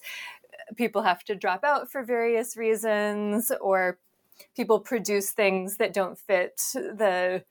uh, 0.53 0.73
people 0.75 1.01
have 1.01 1.23
to 1.23 1.35
drop 1.35 1.63
out 1.63 1.91
for 1.91 2.03
various 2.03 2.55
reasons 2.55 3.51
or 3.59 3.97
people 4.55 4.79
produce 4.79 5.31
things 5.31 5.77
that 5.77 5.93
don't 5.93 6.17
fit 6.17 6.61
the 6.73 7.43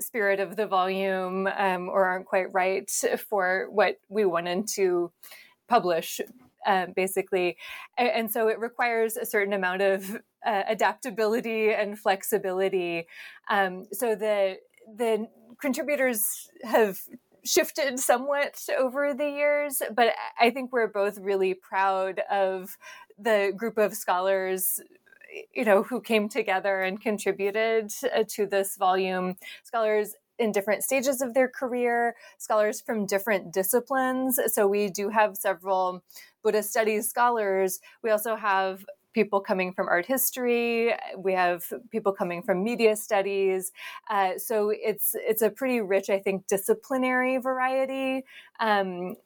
spirit 0.00 0.40
of 0.40 0.56
the 0.56 0.66
volume 0.66 1.46
um, 1.56 1.88
or 1.88 2.04
aren't 2.04 2.26
quite 2.26 2.52
right 2.52 2.90
for 3.28 3.68
what 3.70 3.98
we 4.08 4.24
wanted 4.24 4.66
to 4.68 5.10
publish 5.68 6.20
uh, 6.66 6.86
basically. 6.96 7.56
And, 7.98 8.08
and, 8.08 8.30
so 8.30 8.48
it 8.48 8.58
requires 8.58 9.16
a 9.16 9.26
certain 9.26 9.52
amount 9.52 9.82
of 9.82 10.18
uh, 10.46 10.62
adaptability 10.66 11.72
and 11.72 11.98
flexibility. 11.98 13.06
Um, 13.50 13.86
so 13.92 14.14
the 14.14 14.56
the 14.96 15.28
contributors 15.60 16.48
have 16.62 17.00
shifted 17.44 17.98
somewhat 18.00 18.60
over 18.78 19.14
the 19.14 19.28
years 19.28 19.82
but 19.94 20.14
i 20.40 20.50
think 20.50 20.72
we're 20.72 20.88
both 20.88 21.18
really 21.18 21.54
proud 21.54 22.20
of 22.30 22.76
the 23.18 23.52
group 23.56 23.78
of 23.78 23.94
scholars 23.94 24.80
you 25.52 25.64
know, 25.64 25.82
who 25.82 26.00
came 26.00 26.28
together 26.28 26.82
and 26.82 27.00
contributed 27.00 27.92
uh, 28.14 28.24
to 28.28 28.46
this 28.46 28.76
volume. 28.76 29.36
Scholars 29.62 30.14
in 30.38 30.52
different 30.52 30.82
stages 30.82 31.22
of 31.22 31.34
their 31.34 31.48
career, 31.48 32.16
scholars 32.38 32.80
from 32.80 33.06
different 33.06 33.52
disciplines. 33.52 34.38
So 34.48 34.66
we 34.66 34.90
do 34.90 35.08
have 35.08 35.36
several 35.36 36.02
Buddhist 36.42 36.70
studies 36.70 37.08
scholars. 37.08 37.80
We 38.02 38.10
also 38.10 38.36
have 38.36 38.84
people 39.12 39.40
coming 39.40 39.72
from 39.72 39.88
art 39.88 40.06
history. 40.06 40.92
We 41.16 41.32
have 41.34 41.72
people 41.90 42.12
coming 42.12 42.42
from 42.42 42.64
media 42.64 42.96
studies. 42.96 43.72
Uh, 44.10 44.38
so 44.38 44.70
it's 44.70 45.14
it's 45.14 45.40
a 45.40 45.50
pretty 45.50 45.80
rich, 45.80 46.10
I 46.10 46.18
think, 46.18 46.48
disciplinary 46.48 47.38
variety. 47.38 48.24
Um, 48.60 49.16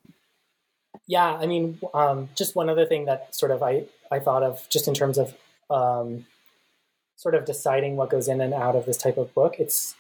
yeah, 1.07 1.33
I 1.35 1.47
mean, 1.47 1.81
um, 1.95 2.29
just 2.37 2.55
one 2.55 2.69
other 2.69 2.85
thing 2.85 3.07
that 3.07 3.35
sort 3.35 3.51
of 3.51 3.63
I 3.63 3.85
I 4.13 4.19
thought 4.21 4.43
of 4.43 4.69
just 4.69 4.87
in 4.87 4.95
terms 4.95 5.17
of 5.17 5.35
um, 5.71 6.27
sort 7.17 7.35
of 7.35 7.45
deciding 7.45 7.97
what 7.97 8.11
goes 8.11 8.29
in 8.29 8.41
and 8.41 8.55
out 8.55 8.77
of 8.77 8.87
this 8.87 8.97
type 8.97 9.17
of 9.17 9.33
book. 9.35 9.57
It's 9.59 9.95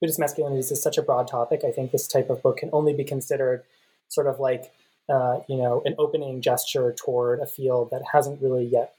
Buddhist 0.00 0.18
masculinity 0.18 0.60
is 0.60 0.82
such 0.82 0.98
a 0.98 1.02
broad 1.02 1.26
topic. 1.26 1.62
I 1.66 1.72
think 1.72 1.90
this 1.90 2.06
type 2.06 2.30
of 2.30 2.42
book 2.42 2.58
can 2.58 2.70
only 2.72 2.92
be 2.92 3.04
considered 3.04 3.64
sort 4.08 4.26
of 4.26 4.38
like 4.38 4.72
uh, 5.08 5.40
you 5.48 5.56
know 5.56 5.82
an 5.84 5.94
opening 5.98 6.40
gesture 6.40 6.92
toward 6.92 7.40
a 7.40 7.46
field 7.46 7.90
that 7.90 8.02
hasn't 8.12 8.40
really 8.42 8.64
yet 8.64 8.94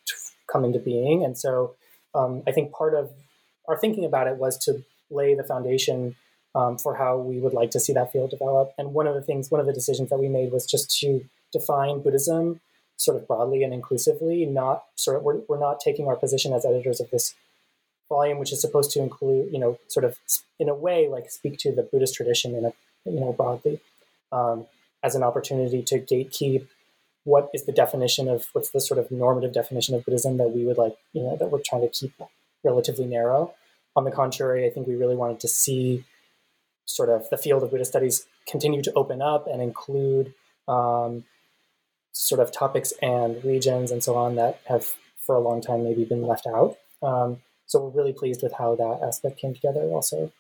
come 0.52 0.66
into 0.66 0.80
being. 0.80 1.24
And 1.24 1.38
so 1.38 1.76
um, 2.14 2.44
I 2.48 2.52
think 2.52 2.72
part 2.72 2.94
of 2.94 3.12
our 3.68 3.78
thinking 3.78 4.04
about 4.04 4.28
it 4.28 4.38
was 4.38 4.58
to 4.66 4.84
lay 5.12 5.36
the 5.36 5.44
foundation 5.44 6.16
um, 6.56 6.78
for 6.78 6.96
how 6.96 7.18
we 7.18 7.40
would 7.40 7.54
like 7.54 7.72
to 7.72 7.80
see 7.80 7.94
that 7.94 8.12
field 8.12 8.32
develop. 8.32 8.74
And 8.78 8.94
one 8.94 9.08
of 9.08 9.14
the 9.14 9.22
things, 9.22 9.52
one 9.52 9.62
of 9.62 9.68
the 9.68 9.74
decisions 9.74 10.10
that 10.10 10.20
we 10.20 10.28
made 10.28 10.52
was 10.52 10.66
just 10.66 10.98
to 11.00 11.24
define 11.54 12.02
Buddhism 12.02 12.60
sort 13.00 13.16
of 13.16 13.26
broadly 13.28 13.64
and 13.64 13.74
inclusively, 13.74 14.46
not 14.46 14.84
sort 14.96 15.16
of, 15.16 15.24
we're, 15.24 15.40
we're 15.48 15.60
not 15.60 15.80
taking 15.80 16.08
our 16.08 16.18
position 16.18 16.52
as 16.52 16.66
editors 16.66 17.00
of 17.00 17.10
this 17.12 17.34
volume, 18.10 18.38
which 18.38 18.52
is 18.52 18.60
supposed 18.60 18.92
to 18.92 19.00
include, 19.00 19.52
you 19.54 19.60
know, 19.60 19.80
sort 19.88 20.04
of 20.04 20.18
in 20.60 20.68
a 20.68 20.76
way 20.76 21.08
like 21.08 21.32
speak 21.32 21.58
to 21.58 21.72
the 21.72 21.82
Buddhist 21.82 22.14
tradition 22.14 22.54
in 22.54 22.66
a, 22.66 22.74
you 23.06 23.22
know, 23.22 23.32
broadly 23.32 23.80
um, 24.34 24.68
as 25.02 25.16
an 25.16 25.24
opportunity 25.24 25.82
to 25.82 26.00
gatekeep 26.00 26.68
what 27.24 27.50
is 27.54 27.66
the 27.66 27.72
definition 27.72 28.28
of 28.28 28.48
what's 28.52 28.72
the 28.72 28.82
sort 28.82 29.00
of 29.00 29.10
normative 29.12 29.54
definition 29.54 29.96
of 29.96 30.04
Buddhism 30.04 30.38
that 30.38 30.50
we 30.50 30.66
would 30.66 30.78
like, 30.78 30.98
you 31.14 31.22
know, 31.24 31.38
that 31.38 31.52
we're 31.52 31.62
trying 31.66 31.82
to 31.82 31.90
keep 31.90 32.14
relatively 32.64 33.06
narrow. 33.06 33.54
On 33.96 34.04
the 34.04 34.12
contrary, 34.12 34.66
I 34.66 34.72
think 34.72 34.88
we 34.88 34.96
really 34.96 35.16
wanted 35.16 35.40
to 35.42 35.48
see 35.48 36.04
sort 36.86 37.10
of 37.10 37.30
the 37.30 37.38
field 37.38 37.64
of 37.64 37.72
Buddhist 37.72 37.92
studies 37.92 38.26
continue 38.48 38.82
to 38.82 38.92
open 38.94 39.22
up 39.22 39.48
and 39.48 39.62
include 39.62 40.34
um, 40.68 41.24
sort 42.12 42.42
of 42.42 42.52
topics 42.52 42.94
and 43.02 43.44
regions 43.44 43.92
and 43.92 44.04
so 44.04 44.16
on 44.16 44.36
that 44.36 44.62
have 44.66 44.94
for 45.18 45.36
a 45.36 45.40
long 45.40 45.62
time 45.62 45.84
maybe 45.84 46.06
been 46.06 46.24
left 46.24 46.48
out. 46.48 46.78
Um, 47.02 47.42
so 47.66 47.84
we're 47.84 48.02
really 48.02 48.14
pleased 48.14 48.42
with 48.42 48.54
how 48.54 48.76
that 48.76 49.00
aspect 49.04 49.40
came 49.40 49.54
together 49.54 49.82
also. 49.82 50.32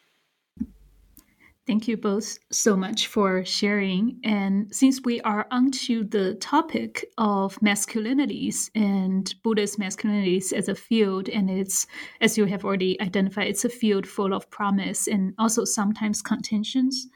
Thank 1.70 1.88
you 1.88 1.98
both 1.98 2.40
so 2.52 2.76
much 2.76 3.06
for 3.06 3.46
sharing. 3.46 4.20
And 4.24 4.74
since 4.74 5.02
we 5.06 5.22
are 5.22 5.46
onto 5.52 6.04
the 6.04 6.34
topic 6.34 7.06
of 7.20 7.60
masculinities 7.60 8.72
and 8.74 9.32
Buddhist 9.44 9.80
masculinities 9.80 10.52
as 10.52 10.68
a 10.68 10.74
field, 10.74 11.30
and 11.30 11.48
it's, 11.48 11.86
as 12.22 12.40
you 12.40 12.46
have 12.46 12.66
already 12.66 13.00
identified, 13.00 13.50
it's 13.50 13.66
a 13.66 13.70
field 13.70 14.08
full 14.08 14.34
of 14.34 14.50
promise 14.50 15.08
and 15.08 15.36
also 15.38 15.64
sometimes 15.64 16.24
contentions. 16.24 17.08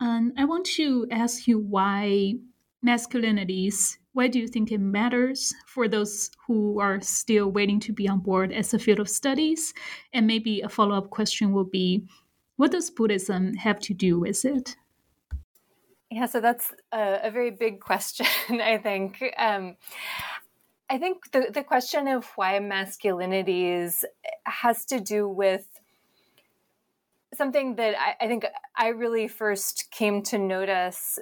And 0.00 0.32
I 0.36 0.44
want 0.44 0.66
to 0.74 1.06
ask 1.12 1.46
you 1.46 1.60
why 1.60 2.34
masculinities, 2.84 3.96
why 4.12 4.28
do 4.28 4.38
you 4.38 4.46
think 4.46 4.70
it 4.70 4.78
matters 4.78 5.52
for 5.66 5.88
those 5.88 6.30
who 6.46 6.78
are 6.80 7.00
still 7.00 7.50
waiting 7.50 7.80
to 7.80 7.92
be 7.92 8.08
on 8.08 8.20
board 8.20 8.52
as 8.52 8.72
a 8.72 8.78
field 8.78 9.00
of 9.00 9.08
studies? 9.08 9.74
And 10.12 10.26
maybe 10.26 10.60
a 10.60 10.68
follow 10.68 10.96
up 10.96 11.10
question 11.10 11.52
will 11.52 11.64
be 11.64 12.06
what 12.56 12.70
does 12.70 12.90
Buddhism 12.90 13.54
have 13.54 13.80
to 13.80 13.94
do 13.94 14.20
with 14.20 14.44
it? 14.44 14.76
Yeah, 16.10 16.26
so 16.26 16.40
that's 16.40 16.72
a, 16.92 17.20
a 17.24 17.30
very 17.30 17.50
big 17.50 17.80
question, 17.80 18.26
I 18.60 18.78
think. 18.78 19.22
Um, 19.36 19.76
I 20.88 20.98
think 20.98 21.32
the, 21.32 21.50
the 21.52 21.64
question 21.64 22.06
of 22.06 22.26
why 22.36 22.60
masculinities 22.60 24.04
has 24.44 24.84
to 24.86 25.00
do 25.00 25.28
with 25.28 25.66
something 27.34 27.74
that 27.76 27.96
I, 27.98 28.24
I, 28.24 28.28
think 28.28 28.46
I 28.76 28.88
really 28.88 29.26
first 29.26 29.88
came 29.90 30.22
to 30.24 30.38
notice 30.38 31.18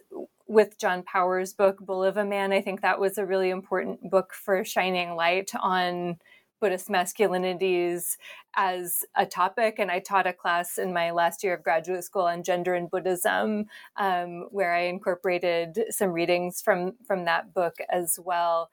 with 0.53 0.79
John 0.79 1.03
Powers' 1.03 1.55
book, 1.55 1.79
Bull 1.79 2.05
of 2.05 2.19
a 2.19 2.25
Man. 2.25 2.53
I 2.53 2.61
think 2.61 2.83
that 2.83 3.01
was 3.01 3.17
a 3.17 3.25
really 3.25 3.49
important 3.49 4.11
book 4.11 4.35
for 4.35 4.65
shining 4.65 5.15
light 5.15 5.51
on 5.59 6.19
Buddhist 6.61 6.91
masculinities 6.91 8.19
as 8.55 9.03
a 9.17 9.25
topic. 9.25 9.79
And 9.79 9.91
I 9.91 9.99
taught 9.99 10.27
a 10.27 10.33
class 10.35 10.77
in 10.77 10.93
my 10.93 11.11
last 11.11 11.43
year 11.43 11.55
of 11.55 11.65
graduate 11.65 12.05
school 12.05 12.23
on 12.23 12.43
gender 12.43 12.75
and 12.75 12.91
Buddhism, 12.91 13.65
um, 13.97 14.47
where 14.51 14.75
I 14.75 14.83
incorporated 14.83 15.85
some 15.89 16.13
readings 16.13 16.61
from 16.61 16.93
from 17.07 17.25
that 17.25 17.55
book 17.55 17.77
as 17.91 18.21
well. 18.23 18.71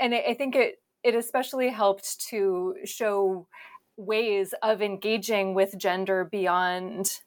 And 0.00 0.12
I 0.12 0.34
think 0.34 0.56
it 0.56 0.82
it 1.04 1.14
especially 1.14 1.68
helped 1.68 2.20
to 2.30 2.74
show 2.84 3.46
ways 3.96 4.54
of 4.62 4.82
engaging 4.82 5.54
with 5.54 5.78
gender 5.78 6.24
beyond 6.24 7.20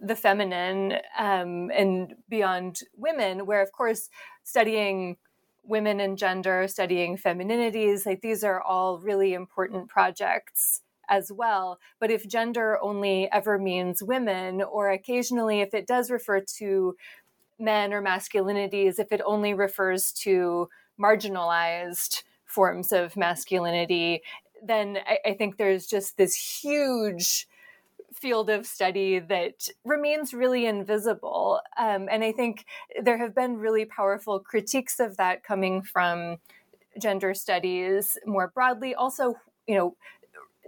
the 0.00 0.16
feminine 0.16 0.94
um, 1.18 1.70
and 1.70 2.14
beyond 2.28 2.80
women, 2.96 3.46
where 3.46 3.62
of 3.62 3.72
course 3.72 4.08
studying 4.44 5.16
women 5.62 6.00
and 6.00 6.16
gender, 6.16 6.66
studying 6.68 7.16
femininities. 7.16 8.06
Like 8.06 8.22
these 8.22 8.42
are 8.42 8.60
all 8.60 8.98
really 8.98 9.34
important 9.34 9.88
projects 9.88 10.80
as 11.08 11.30
well. 11.30 11.78
But 11.98 12.10
if 12.10 12.26
gender 12.26 12.78
only 12.82 13.28
ever 13.30 13.58
means 13.58 14.02
women, 14.02 14.62
or 14.62 14.90
occasionally 14.90 15.60
if 15.60 15.74
it 15.74 15.86
does 15.86 16.10
refer 16.10 16.40
to 16.58 16.96
men 17.58 17.92
or 17.92 18.02
masculinities, 18.02 18.98
if 18.98 19.12
it 19.12 19.20
only 19.24 19.52
refers 19.52 20.12
to 20.12 20.68
marginalized 20.98 22.22
forms 22.46 22.92
of 22.92 23.16
masculinity, 23.16 24.22
then 24.62 24.98
I, 25.06 25.30
I 25.30 25.34
think 25.34 25.56
there's 25.56 25.86
just 25.86 26.16
this 26.16 26.34
huge 26.34 27.46
field 28.12 28.50
of 28.50 28.66
study 28.66 29.18
that 29.18 29.68
remains 29.84 30.34
really 30.34 30.66
invisible. 30.66 31.60
Um, 31.78 32.08
and 32.10 32.24
I 32.24 32.32
think 32.32 32.66
there 33.02 33.18
have 33.18 33.34
been 33.34 33.56
really 33.56 33.84
powerful 33.84 34.40
critiques 34.40 35.00
of 35.00 35.16
that 35.16 35.44
coming 35.44 35.82
from 35.82 36.38
gender 37.00 37.34
studies 37.34 38.18
more 38.26 38.48
broadly. 38.48 38.94
Also, 38.94 39.34
you 39.66 39.76
know, 39.76 39.96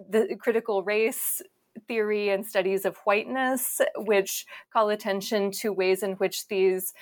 the 0.09 0.37
critical 0.41 0.83
race 0.83 1.43
theory 1.89 2.31
and 2.31 2.47
studies 2.47 2.85
of 2.85 2.97
whiteness, 2.99 3.81
which 3.97 4.47
call 4.73 4.91
attention 4.91 5.51
to 5.51 5.73
ways 5.73 6.03
in 6.03 6.13
which 6.13 6.47
these 6.49 6.93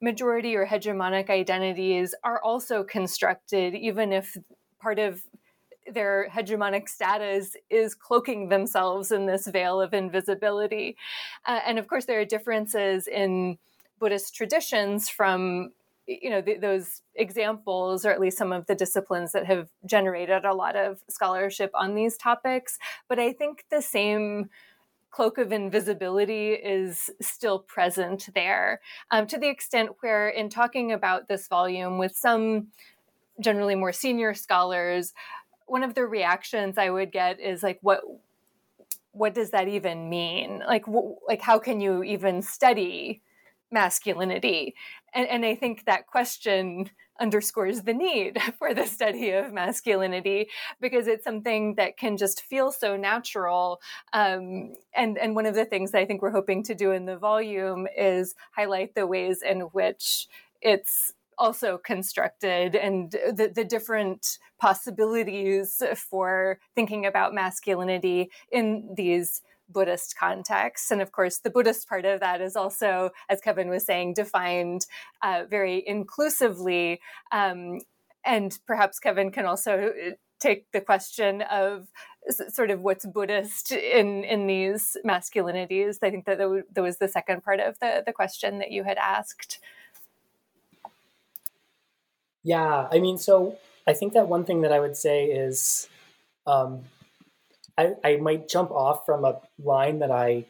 majority 0.00 0.54
or 0.54 0.66
hegemonic 0.66 1.28
identities 1.28 2.14
are 2.22 2.40
also 2.42 2.84
constructed, 2.84 3.74
even 3.74 4.12
if 4.12 4.36
part 4.80 4.98
of 4.98 5.22
their 5.92 6.28
hegemonic 6.30 6.88
status 6.88 7.56
is 7.70 7.94
cloaking 7.94 8.48
themselves 8.48 9.12
in 9.12 9.26
this 9.26 9.46
veil 9.46 9.80
of 9.80 9.94
invisibility. 9.94 10.96
Uh, 11.46 11.60
and 11.66 11.78
of 11.78 11.86
course, 11.88 12.04
there 12.04 12.20
are 12.20 12.24
differences 12.24 13.06
in 13.06 13.58
Buddhist 13.98 14.34
traditions 14.34 15.08
from 15.08 15.72
you 16.06 16.30
know 16.30 16.40
th- 16.40 16.60
those 16.60 17.02
examples 17.14 18.04
or 18.04 18.10
at 18.10 18.20
least 18.20 18.38
some 18.38 18.52
of 18.52 18.66
the 18.66 18.74
disciplines 18.74 19.32
that 19.32 19.44
have 19.44 19.68
generated 19.84 20.44
a 20.44 20.54
lot 20.54 20.74
of 20.74 21.02
scholarship 21.08 21.70
on 21.74 21.94
these 21.94 22.16
topics 22.16 22.78
but 23.08 23.18
i 23.18 23.30
think 23.30 23.64
the 23.70 23.82
same 23.82 24.48
cloak 25.10 25.36
of 25.36 25.52
invisibility 25.52 26.52
is 26.52 27.10
still 27.20 27.58
present 27.58 28.28
there 28.34 28.80
um, 29.10 29.26
to 29.26 29.38
the 29.38 29.48
extent 29.48 29.90
where 30.00 30.28
in 30.28 30.48
talking 30.48 30.92
about 30.92 31.28
this 31.28 31.46
volume 31.46 31.98
with 31.98 32.16
some 32.16 32.68
generally 33.40 33.74
more 33.74 33.92
senior 33.92 34.34
scholars 34.34 35.12
one 35.68 35.82
of 35.82 35.94
the 35.94 36.06
reactions 36.06 36.78
I 36.78 36.90
would 36.90 37.12
get 37.12 37.40
is 37.40 37.62
like, 37.62 37.78
what 37.82 38.00
what 39.12 39.34
does 39.34 39.50
that 39.50 39.68
even 39.68 40.08
mean? 40.08 40.62
Like, 40.66 40.84
like 41.26 41.40
how 41.40 41.58
can 41.58 41.80
you 41.80 42.02
even 42.04 42.42
study 42.42 43.22
masculinity? 43.70 44.74
And, 45.12 45.28
and 45.28 45.44
I 45.44 45.54
think 45.54 45.84
that 45.86 46.06
question 46.06 46.90
underscores 47.20 47.82
the 47.82 47.94
need 47.94 48.40
for 48.58 48.74
the 48.74 48.86
study 48.86 49.30
of 49.30 49.52
masculinity 49.52 50.48
because 50.80 51.06
it's 51.06 51.24
something 51.24 51.74
that 51.74 51.96
can 51.96 52.16
just 52.16 52.42
feel 52.42 52.70
so 52.70 52.96
natural. 52.96 53.80
Um, 54.12 54.74
and 54.94 55.18
and 55.18 55.34
one 55.34 55.46
of 55.46 55.54
the 55.54 55.64
things 55.64 55.90
that 55.92 56.00
I 56.00 56.06
think 56.06 56.22
we're 56.22 56.30
hoping 56.30 56.62
to 56.64 56.74
do 56.74 56.92
in 56.92 57.06
the 57.06 57.16
volume 57.16 57.86
is 57.96 58.34
highlight 58.52 58.94
the 58.94 59.06
ways 59.06 59.42
in 59.42 59.60
which 59.60 60.28
it's 60.60 61.12
also 61.38 61.78
constructed 61.78 62.74
and 62.74 63.12
the, 63.12 63.50
the 63.54 63.64
different 63.64 64.38
possibilities 64.58 65.82
for 65.96 66.58
thinking 66.74 67.06
about 67.06 67.34
masculinity 67.34 68.30
in 68.50 68.94
these 68.96 69.40
Buddhist 69.68 70.16
contexts. 70.18 70.90
And 70.90 71.02
of 71.02 71.12
course, 71.12 71.38
the 71.38 71.50
Buddhist 71.50 71.88
part 71.88 72.04
of 72.04 72.20
that 72.20 72.40
is 72.40 72.56
also, 72.56 73.10
as 73.28 73.40
Kevin 73.40 73.68
was 73.68 73.84
saying, 73.84 74.14
defined 74.14 74.86
uh, 75.22 75.44
very 75.48 75.86
inclusively. 75.86 77.00
Um, 77.32 77.80
and 78.24 78.58
perhaps 78.66 78.98
Kevin 78.98 79.30
can 79.30 79.46
also 79.46 79.88
uh, 79.88 80.10
take 80.40 80.70
the 80.72 80.80
question 80.80 81.42
of 81.42 81.88
sort 82.48 82.70
of 82.70 82.80
what's 82.80 83.06
Buddhist 83.06 83.72
in 83.72 84.24
in 84.24 84.46
these 84.46 84.96
masculinities. 85.06 85.98
I 86.02 86.10
think 86.10 86.26
that 86.26 86.38
that 86.38 86.82
was 86.82 86.98
the 86.98 87.08
second 87.08 87.42
part 87.42 87.60
of 87.60 87.78
the 87.80 88.02
the 88.04 88.12
question 88.12 88.58
that 88.58 88.70
you 88.70 88.84
had 88.84 88.98
asked. 88.98 89.60
Yeah, 92.44 92.88
I 92.90 92.98
mean, 92.98 93.18
so 93.18 93.56
I 93.86 93.92
think 93.92 94.12
that 94.12 94.28
one 94.28 94.44
thing 94.44 94.62
that 94.62 94.72
I 94.72 94.80
would 94.80 94.96
say 94.96 95.26
is 95.26 95.88
um, 96.46 96.84
I, 97.76 97.94
I 98.04 98.16
might 98.16 98.48
jump 98.48 98.70
off 98.70 99.06
from 99.06 99.24
a 99.24 99.40
line 99.62 100.00
that 100.00 100.10
I 100.10 100.44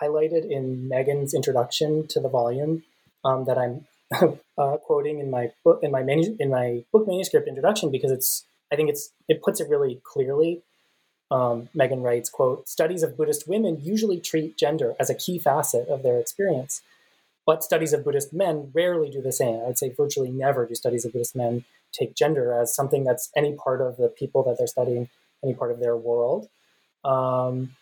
highlighted 0.00 0.50
in 0.50 0.88
Megan's 0.88 1.34
introduction 1.34 2.06
to 2.08 2.20
the 2.20 2.28
volume 2.28 2.82
um, 3.24 3.44
that 3.44 3.58
I'm 3.58 3.86
uh, 4.58 4.76
quoting 4.78 5.20
in 5.20 5.30
my 5.30 5.52
book 5.64 5.80
in 5.82 5.90
my 5.90 6.02
manu- 6.02 6.36
in 6.38 6.50
my 6.50 6.84
book 6.92 7.06
manuscript 7.06 7.48
introduction 7.48 7.90
because 7.90 8.10
it's 8.10 8.44
I 8.72 8.76
think 8.76 8.90
it's 8.90 9.10
it 9.28 9.42
puts 9.42 9.60
it 9.60 9.68
really 9.68 10.00
clearly. 10.04 10.62
Um, 11.30 11.70
Megan 11.72 12.02
writes, 12.02 12.28
"quote 12.28 12.68
Studies 12.68 13.02
of 13.02 13.16
Buddhist 13.16 13.48
women 13.48 13.80
usually 13.80 14.20
treat 14.20 14.58
gender 14.58 14.94
as 15.00 15.08
a 15.08 15.14
key 15.14 15.38
facet 15.38 15.88
of 15.88 16.02
their 16.02 16.18
experience, 16.18 16.82
but 17.46 17.64
studies 17.64 17.92
of 17.92 18.04
Buddhist 18.04 18.32
men 18.32 18.70
rarely 18.72 19.10
do 19.10 19.20
the 19.20 19.32
same. 19.32 19.62
I'd 19.66 19.78
say 19.78 19.92
virtually 19.96 20.30
never 20.30 20.66
do 20.66 20.74
studies 20.74 21.04
of 21.04 21.12
Buddhist 21.12 21.34
men 21.34 21.64
take 21.92 22.14
gender 22.14 22.58
as 22.58 22.74
something 22.74 23.04
that's 23.04 23.30
any 23.36 23.54
part 23.54 23.80
of 23.80 23.96
the 23.96 24.08
people 24.08 24.42
that 24.44 24.56
they're 24.58 24.66
studying, 24.66 25.08
any 25.44 25.54
part 25.54 25.70
of 25.70 25.80
their 25.80 25.96
world. 25.96 26.48
Um, 27.04 27.76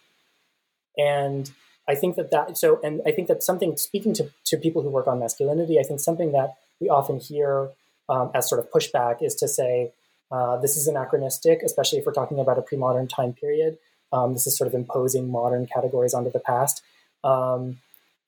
and 0.97 1.51
I 1.87 1.95
think 1.95 2.17
that 2.17 2.31
that, 2.31 2.57
so, 2.57 2.81
and 2.83 3.03
I 3.07 3.13
think 3.13 3.29
that 3.29 3.43
something, 3.43 3.77
speaking 3.77 4.15
to, 4.15 4.31
to 4.47 4.57
people 4.57 4.83
who 4.83 4.89
work 4.89 5.07
on 5.07 5.19
masculinity, 5.19 5.79
I 5.79 5.83
think 5.83 6.01
something 6.01 6.33
that 6.33 6.55
we 6.81 6.89
often 6.89 7.19
hear 7.19 7.71
um, 8.09 8.31
as 8.35 8.49
sort 8.49 8.59
of 8.59 8.71
pushback 8.71 9.23
is 9.23 9.35
to 9.37 9.49
say, 9.49 9.93
uh, 10.33 10.57
this 10.59 10.77
is 10.77 10.87
anachronistic, 10.87 11.63
especially 11.63 11.99
if 11.99 12.07
we're 12.07 12.13
talking 12.13 12.39
about 12.39 12.59
a 12.59 12.63
pre 12.63 12.79
modern 12.79 13.09
time 13.09 13.33
period. 13.33 13.79
Um, 14.13 14.33
this 14.33 14.47
is 14.47 14.57
sort 14.57 14.69
of 14.69 14.75
imposing 14.75 15.31
modern 15.31 15.67
categories 15.67 16.15
onto 16.15 16.31
the 16.31 16.41
past. 16.41 16.83
Um, 17.23 17.79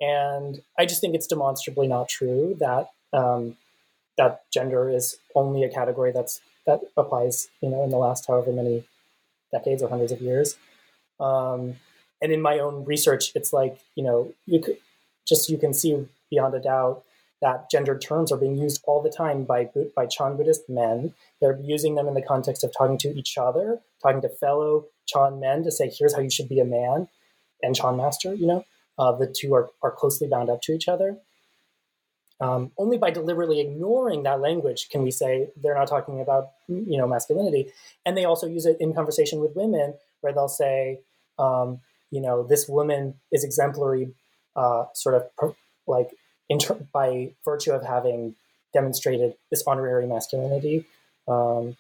and 0.03 0.61
I 0.77 0.85
just 0.85 1.01
think 1.01 1.15
it's 1.15 1.29
demonstrably 1.29 1.87
not 1.87 2.09
true 2.09 2.57
that 2.59 2.91
um, 3.12 3.57
that 4.19 4.43
gender 4.53 4.91
is 4.91 5.17
only 5.37 5.62
a 5.62 5.71
category 5.71 6.11
that's 6.11 6.41
that 6.67 6.81
applies, 6.97 7.49
you 7.61 7.69
know, 7.69 7.85
in 7.85 7.91
the 7.91 7.97
last 7.97 8.27
however 8.27 8.53
many 8.53 8.85
decades 9.53 9.83
or 9.83 9.88
hundreds 9.88 10.12
of 10.12 10.21
years. 10.21 10.57
Um, 11.21 11.77
and 12.21 12.33
in 12.33 12.43
my 12.43 12.59
own 12.59 12.85
research, 12.85 13.31
it's 13.37 13.53
like 13.53 13.79
you 13.95 14.03
know, 14.03 14.35
you 14.45 14.61
could 14.61 14.79
just 15.27 15.49
you 15.49 15.57
can 15.57 15.73
see 15.73 16.05
beyond 16.31 16.55
a 16.55 16.61
doubt 16.61 17.05
that 17.41 17.71
gendered 17.71 18.03
terms 18.03 18.33
are 18.33 18.38
being 18.38 18.57
used 18.57 18.83
all 18.87 19.03
the 19.03 19.11
time 19.11 19.45
by 19.45 19.71
by 19.95 20.07
Chan 20.07 20.37
Buddhist 20.37 20.69
men. 20.69 21.15
They're 21.41 21.61
using 21.62 21.95
them 21.95 22.09
in 22.09 22.15
the 22.15 22.23
context 22.23 22.65
of 22.65 22.73
talking 22.77 22.99
to 22.99 23.17
each 23.17 23.38
other, 23.38 23.79
talking 24.03 24.21
to 24.23 24.29
fellow 24.29 24.87
Chan 25.07 25.38
men 25.38 25.62
to 25.62 25.71
say, 25.71 25.88
"Here's 25.97 26.17
how 26.17 26.23
you 26.23 26.31
should 26.31 26.49
be 26.49 26.59
a 26.59 26.65
man," 26.65 27.09
and 27.62 27.77
Chan 27.77 27.97
master. 27.97 28.35
You 28.35 28.47
know, 28.49 28.65
uh, 29.03 29.11
the 29.11 29.27
two 29.27 29.53
are 29.53 29.71
are 29.83 29.91
closely 29.91 30.29
bound 30.29 30.49
up 30.49 30.62
to 30.62 30.73
each 30.73 30.88
other. 30.88 31.19
Um, 32.41 32.73
only 32.77 32.99
by 32.99 33.11
deliberately 33.11 33.61
ignoring 33.61 34.25
that 34.25 34.41
language 34.41 34.88
can 34.91 35.03
we 35.03 35.12
say 35.12 35.51
they're 35.61 35.75
not 35.75 35.88
talking 35.88 36.21
about 36.21 36.51
you 36.69 36.97
know 36.99 37.09
masculinity. 37.09 37.73
And 38.07 38.17
they 38.17 38.25
also 38.25 38.47
use 38.47 38.65
it 38.65 38.77
in 38.81 38.95
conversation 38.95 39.41
with 39.41 39.57
women, 39.57 39.95
where 40.21 40.33
they'll 40.33 40.57
say, 40.65 41.01
um, 41.38 41.81
you 42.11 42.21
know, 42.21 42.45
this 42.45 42.69
woman 42.69 43.15
is 43.33 43.43
exemplary, 43.43 44.15
uh, 44.55 44.85
sort 44.95 45.17
of 45.17 45.37
per, 45.37 45.55
like 45.87 46.11
inter- 46.49 46.87
by 46.93 47.33
virtue 47.45 47.73
of 47.73 47.85
having 47.85 48.37
demonstrated 48.73 49.35
this 49.51 49.65
honorary 49.67 50.07
masculinity. 50.07 50.87
Um, 51.27 51.77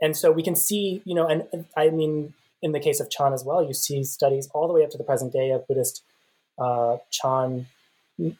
and 0.00 0.16
so 0.16 0.30
we 0.32 0.42
can 0.42 0.56
see, 0.56 1.02
you 1.04 1.14
know, 1.14 1.26
and, 1.26 1.44
and, 1.52 1.66
I 1.76 1.90
mean, 1.90 2.34
in 2.62 2.72
the 2.72 2.80
case 2.80 3.00
of 3.00 3.10
Chan 3.10 3.32
as 3.32 3.44
well, 3.44 3.62
you 3.62 3.74
see 3.74 4.02
studies 4.04 4.48
all 4.54 4.66
the 4.66 4.74
way 4.74 4.84
up 4.84 4.90
to 4.90 4.98
the 4.98 5.04
present 5.04 5.32
day 5.32 5.50
of 5.50 5.66
Buddhist 5.68 6.02
uh, 6.58 6.98
Chan 7.10 7.66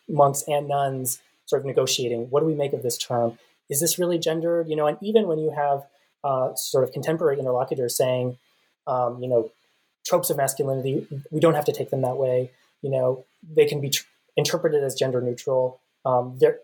monks 0.08 0.44
and 0.46 0.68
nuns 0.68 1.20
sort 1.46 1.60
of 1.60 1.66
negotiating 1.66 2.30
what 2.30 2.40
do 2.40 2.46
we 2.46 2.54
make 2.54 2.72
of 2.72 2.82
this 2.82 2.96
term? 2.96 3.38
Is 3.68 3.80
this 3.80 3.98
really 3.98 4.18
gendered? 4.18 4.68
You 4.68 4.76
know, 4.76 4.86
and 4.86 4.98
even 5.02 5.26
when 5.26 5.38
you 5.38 5.50
have 5.50 5.84
uh, 6.22 6.54
sort 6.54 6.84
of 6.84 6.92
contemporary 6.92 7.38
interlocutors 7.38 7.96
saying, 7.96 8.38
um, 8.86 9.22
you 9.22 9.28
know, 9.28 9.50
tropes 10.06 10.30
of 10.30 10.36
masculinity, 10.36 11.06
we 11.30 11.40
don't 11.40 11.54
have 11.54 11.64
to 11.64 11.72
take 11.72 11.90
them 11.90 12.02
that 12.02 12.16
way. 12.16 12.50
You 12.82 12.90
know, 12.90 13.24
they 13.42 13.66
can 13.66 13.80
be 13.80 13.90
tr- 13.90 14.04
interpreted 14.36 14.82
as 14.82 14.94
gender 14.94 15.20
neutral. 15.20 15.80
Um, 16.04 16.36
they're 16.38 16.58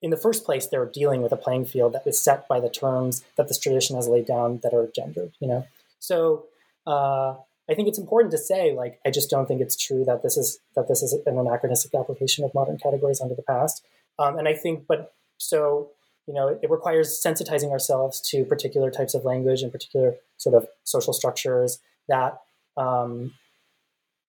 in 0.00 0.10
the 0.10 0.16
first 0.16 0.44
place, 0.44 0.66
they're 0.66 0.86
dealing 0.86 1.22
with 1.22 1.32
a 1.32 1.36
playing 1.36 1.64
field 1.64 1.92
that 1.92 2.06
is 2.06 2.22
set 2.22 2.46
by 2.46 2.60
the 2.60 2.70
terms 2.70 3.24
that 3.36 3.48
this 3.48 3.58
tradition 3.58 3.96
has 3.96 4.06
laid 4.06 4.26
down 4.26 4.60
that 4.62 4.72
are 4.72 4.88
gendered. 4.94 5.32
You 5.40 5.48
know, 5.48 5.66
so 5.98 6.46
uh, 6.86 7.34
I 7.70 7.74
think 7.74 7.88
it's 7.88 7.98
important 7.98 8.30
to 8.32 8.38
say, 8.38 8.74
like, 8.74 8.98
I 9.04 9.10
just 9.10 9.28
don't 9.28 9.46
think 9.46 9.60
it's 9.60 9.76
true 9.76 10.04
that 10.06 10.22
this 10.22 10.36
is 10.36 10.58
that 10.74 10.88
this 10.88 11.02
is 11.02 11.12
an 11.26 11.38
anachronistic 11.38 11.94
application 11.94 12.44
of 12.44 12.54
modern 12.54 12.78
categories 12.78 13.20
under 13.20 13.34
the 13.34 13.42
past. 13.42 13.84
Um, 14.18 14.38
and 14.38 14.48
I 14.48 14.54
think, 14.54 14.84
but 14.88 15.12
so, 15.36 15.90
you 16.26 16.34
know, 16.34 16.48
it, 16.48 16.60
it, 16.62 16.70
requires 16.70 17.22
sensitizing 17.24 17.70
ourselves 17.70 18.20
to 18.30 18.44
particular 18.44 18.90
types 18.90 19.14
of 19.14 19.24
language 19.24 19.62
and 19.62 19.70
particular 19.70 20.16
sort 20.38 20.54
of 20.56 20.66
social 20.84 21.12
structures 21.12 21.78
that 22.08 22.40
um, 22.76 23.32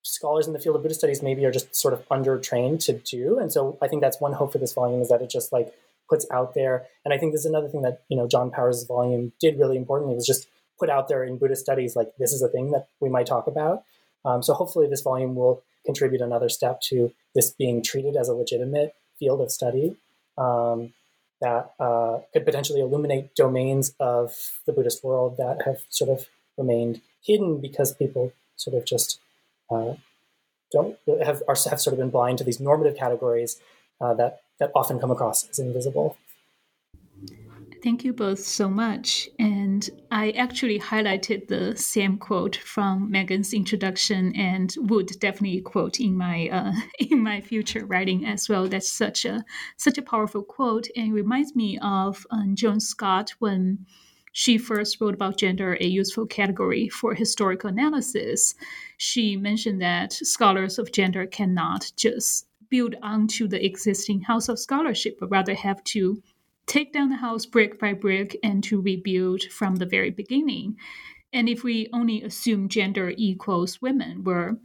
scholars 0.04 0.47
in 0.47 0.54
the 0.54 0.60
field 0.60 0.75
of 0.75 0.82
Buddhist 0.82 0.99
studies 0.99 1.23
maybe 1.23 1.45
are 1.45 1.52
just 1.52 1.75
sort 1.75 1.93
of 1.93 2.06
under-trained 2.12 2.82
to 2.82 2.93
do. 2.93 3.39
And 3.39 3.52
so 3.52 3.78
I 3.82 3.88
think 3.88 4.02
that's 4.02 4.21
one 4.21 4.34
hope 4.34 4.52
for 4.52 4.58
this 4.58 4.73
volume 4.73 5.02
is 5.02 5.10
that 5.10 5.21
it 5.21 5.30
just 5.30 5.52
like 5.52 5.73
puts 6.10 6.25
out 6.32 6.54
there. 6.54 6.86
And 7.06 7.13
I 7.13 7.17
think 7.17 7.32
this 7.32 7.41
is 7.41 7.45
another 7.45 7.69
thing 7.69 7.82
that, 7.84 8.04
you 8.10 8.17
know, 8.17 8.28
John 8.28 8.52
Powers' 8.52 8.84
volume 8.84 9.32
did 9.39 9.58
really 9.60 9.78
importantly 9.78 10.15
was 10.15 10.25
just 10.25 10.47
put 10.80 10.89
out 10.89 11.08
there 11.08 11.24
in 11.24 11.38
Buddhist 11.38 11.63
studies, 11.63 11.96
like 11.96 12.10
this 12.18 12.34
is 12.34 12.42
a 12.42 12.48
thing 12.48 12.72
that 12.72 12.88
we 13.00 13.10
might 13.10 13.26
talk 13.26 13.48
about. 13.48 13.84
Um, 14.26 14.44
so 14.44 14.54
hopefully 14.54 14.88
this 14.88 15.02
volume 15.02 15.36
will 15.36 15.63
contribute 15.86 16.22
another 16.22 16.50
step 16.50 16.82
to 16.82 17.12
this 17.36 17.52
being 17.52 17.82
treated 17.82 18.15
as 18.15 18.30
a 18.30 18.34
legitimate 18.34 18.94
field 19.18 19.42
of 19.42 19.52
study 19.52 19.96
um, 20.38 20.94
that 21.42 21.74
uh, 21.80 22.20
could 22.34 22.46
potentially 22.46 22.82
illuminate 22.82 23.36
domains 23.36 23.94
of 24.00 24.34
the 24.65 24.74
Buddhist 24.74 25.04
world 25.04 25.38
that 25.38 25.62
have 25.65 25.82
sort 25.89 26.10
of 26.10 26.28
remained 26.58 27.02
hidden 27.22 27.60
because 27.60 27.94
people 27.94 28.34
sort 28.56 28.76
of 28.76 28.86
just 28.86 29.20
uh, 29.70 29.94
don't 30.72 30.98
have 31.24 31.42
are, 31.48 31.56
have 31.70 31.82
sort 31.82 31.94
of 31.94 32.00
been 32.00 32.10
blind 32.10 32.38
to 32.38 32.44
these 32.44 32.60
normative 32.60 32.98
categories 32.98 33.60
uh, 34.02 34.13
that 34.13 34.42
that 34.60 34.72
often 34.76 35.00
come 35.00 35.12
across 35.12 35.48
as 35.50 35.60
invisible. 35.60 36.18
Thank 37.82 38.04
you 38.04 38.12
both 38.12 38.39
so 38.39 38.68
much. 38.68 39.30
And 39.39 39.89
I 40.12 40.32
actually 40.32 40.80
highlighted 40.80 41.48
the 41.48 41.78
same 41.78 42.18
quote 42.18 42.58
from 42.58 43.10
Megan's 43.10 43.54
introduction 43.54 44.36
and 44.36 44.76
would 44.80 45.18
definitely 45.20 45.62
quote 45.62 46.00
in 46.00 46.18
my 46.18 46.50
uh, 46.50 46.74
in 47.00 47.24
my 47.24 47.39
future 47.39 47.86
writing 47.86 48.26
as 48.26 48.50
well. 48.50 48.68
That's 48.68 48.92
such 48.92 49.24
a 49.24 49.46
such 49.78 49.98
a 49.98 50.02
powerful 50.02 50.44
quote 50.44 50.88
and 50.98 51.13
reminds 51.13 51.56
me 51.56 51.80
of 51.82 52.28
um, 52.32 52.54
Joan 52.56 52.82
Scott 52.82 53.32
when 53.39 53.86
she 54.34 54.58
first 54.58 55.00
wrote 55.00 55.13
about 55.13 55.38
gender 55.38 55.78
a 55.80 55.86
useful 55.86 56.26
category 56.26 56.89
for 56.89 57.13
historical 57.13 57.70
analysis. 57.70 58.56
She 58.98 59.38
mentioned 59.38 59.82
that 59.82 60.12
scholars 60.12 60.80
of 60.80 60.92
gender 60.92 61.26
cannot 61.26 61.94
just 61.96 62.46
build 62.70 62.96
onto 63.02 63.48
the 63.48 63.65
existing 63.65 64.22
house 64.22 64.50
of 64.50 64.60
scholarship, 64.60 65.18
but 65.20 65.32
rather 65.32 65.56
have 65.56 65.84
to 65.86 66.22
take 66.69 66.93
down 66.93 67.10
the 67.10 67.17
house 67.17 67.45
brick 67.45 67.79
by 67.79 67.93
brick 67.93 68.38
and 68.43 68.63
to 68.63 68.79
rebuild 68.79 69.43
from 69.51 69.75
the 69.75 69.86
very 69.86 70.12
beginning. 70.12 70.77
And 71.34 71.49
if 71.49 71.63
we 71.63 71.89
only 71.91 72.21
assume 72.21 72.69
gender 72.69 73.13
equals 73.17 73.82
women, 73.82 74.23
we're 74.23 74.55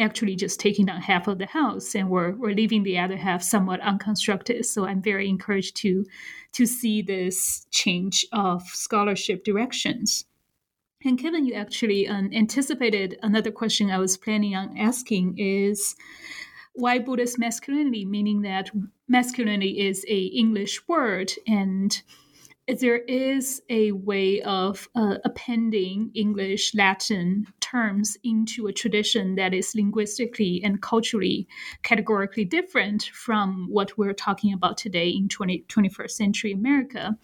actually 0.00 0.34
just 0.34 0.58
taking 0.58 0.86
down 0.86 1.02
half 1.02 1.28
of 1.28 1.38
the 1.38 1.46
house 1.46 1.94
and 1.94 2.08
we're, 2.08 2.32
we're 2.32 2.54
leaving 2.54 2.82
the 2.82 2.98
other 2.98 3.16
half 3.16 3.42
somewhat 3.42 3.80
unconstructed. 3.80 4.64
So 4.64 4.86
I'm 4.86 5.02
very 5.02 5.28
encouraged 5.28 5.76
to 5.76 6.04
to 6.52 6.66
see 6.66 7.02
this 7.02 7.66
change 7.70 8.26
of 8.32 8.62
scholarship 8.62 9.44
directions. 9.44 10.24
And 11.04 11.18
Kevin, 11.18 11.46
you 11.46 11.54
actually 11.54 12.06
um, 12.06 12.30
anticipated 12.32 13.18
another 13.22 13.50
question 13.50 13.90
I 13.90 13.98
was 13.98 14.16
planning 14.16 14.54
on 14.54 14.76
asking 14.78 15.38
is 15.38 15.96
why 16.74 16.98
Buddhist 16.98 17.38
masculinity, 17.38 18.04
meaning 18.04 18.42
that 18.42 18.70
masculinity 19.08 19.80
is 19.80 20.04
a 20.08 20.24
English 20.26 20.86
word 20.88 21.32
and 21.46 22.02
there 22.68 22.98
is 22.98 23.60
a 23.68 23.92
way 23.92 24.40
of 24.42 24.88
uh, 24.94 25.16
appending 25.24 26.10
English, 26.14 26.74
Latin 26.74 27.46
terms 27.60 28.16
into 28.22 28.66
a 28.68 28.72
tradition 28.72 29.34
that 29.34 29.52
is 29.52 29.74
linguistically 29.74 30.62
and 30.62 30.80
culturally 30.80 31.48
categorically 31.82 32.44
different 32.44 33.10
from 33.12 33.66
what 33.68 33.98
we're 33.98 34.14
talking 34.14 34.52
about 34.52 34.78
today 34.78 35.08
in 35.08 35.28
20, 35.28 35.64
21st 35.68 36.10
century 36.10 36.52
America. 36.52 37.18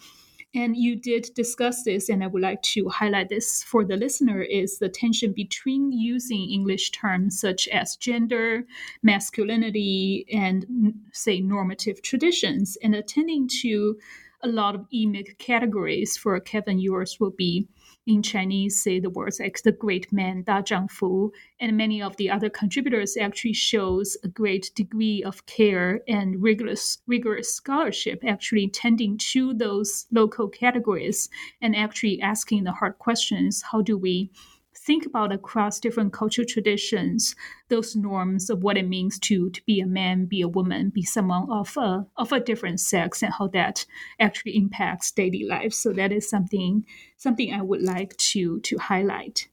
And 0.59 0.77
you 0.77 0.97
did 0.97 1.31
discuss 1.37 1.85
this, 1.85 2.09
and 2.09 2.25
I 2.25 2.27
would 2.27 2.43
like 2.43 2.63
to 2.75 2.89
highlight 2.89 3.29
this 3.29 3.63
for 3.63 3.85
the 3.85 3.97
listener 3.97 4.43
is 4.43 4.81
the 4.81 4.89
tension 4.89 5.33
between 5.33 5.93
using 5.93 6.51
English 6.51 6.91
terms 6.91 7.39
such 7.41 7.69
as 7.69 7.95
gender, 7.95 8.65
masculinity, 9.01 10.27
and 10.33 10.95
say 11.13 11.41
normative 11.41 12.03
traditions, 12.03 12.77
and 12.83 12.97
attending 12.97 13.49
to 13.63 14.01
a 14.43 14.49
lot 14.49 14.75
of 14.75 14.89
emic 14.93 15.39
categories. 15.39 16.17
For 16.17 16.41
Kevin, 16.41 16.81
yours 16.81 17.21
will 17.21 17.31
be 17.31 17.69
in 18.09 18.23
Chinese 18.23 18.81
say 18.83 18.99
the 18.99 19.11
words 19.11 19.39
like 19.39 19.63
the 19.63 19.71
great 19.71 20.11
man, 20.11 20.43
Da 20.43 20.63
Zhang 20.63 20.91
Fu, 20.91 21.31
and 21.61 21.77
many 21.77 22.01
of 22.01 22.17
the 22.17 22.31
other 22.31 22.49
contributors 22.49 23.19
actually 23.19 23.53
shows 23.53 24.17
a 24.25 24.29
great 24.29 24.71
degree 24.75 25.23
of 25.23 25.45
care 25.45 26.01
and 26.09 26.43
rigorous 26.43 26.99
rigorous 27.07 27.55
scholarship, 27.55 28.25
actually 28.27 28.67
tending 28.67 29.19
to 29.19 29.53
those 29.53 30.07
local 30.11 30.49
categories 30.49 31.29
and 31.61 31.77
actually 31.77 32.19
asking 32.23 32.65
the 32.65 32.73
hard 32.73 32.99
questions. 32.99 33.63
How 33.71 33.83
do 33.83 33.99
we 33.99 34.31
think 34.79 35.07
about 35.07 35.33
across 35.33 35.81
different 35.81 36.13
cultural 36.13 36.47
traditions 36.47 37.35
those 37.69 37.95
norms 37.95 38.49
of 38.49 38.63
what 38.63 38.79
it 38.79 38.89
means 38.89 39.19
to 39.19 39.51
to 39.51 39.63
be 39.67 39.81
a 39.81 39.87
man, 39.87 40.25
be 40.25 40.41
a 40.41 40.49
woman, 40.49 40.91
be 40.91 41.03
someone 41.03 41.51
of 41.51 41.77
a 41.77 42.07
of 42.17 42.33
a 42.33 42.41
different 42.41 42.81
sex, 42.81 43.23
and 43.23 43.33
how 43.35 43.49
that 43.49 43.85
actually 44.19 44.57
impacts 44.57 45.13
daily 45.13 45.45
life. 45.45 45.73
So 45.73 45.93
that 45.93 46.13
is 46.13 46.29
something 46.29 46.85
something 47.17 47.53
I 47.53 47.63
would 47.63 47.83
like 47.83 48.17
to 48.33 48.61
to 48.61 48.79
highlight. 48.79 49.49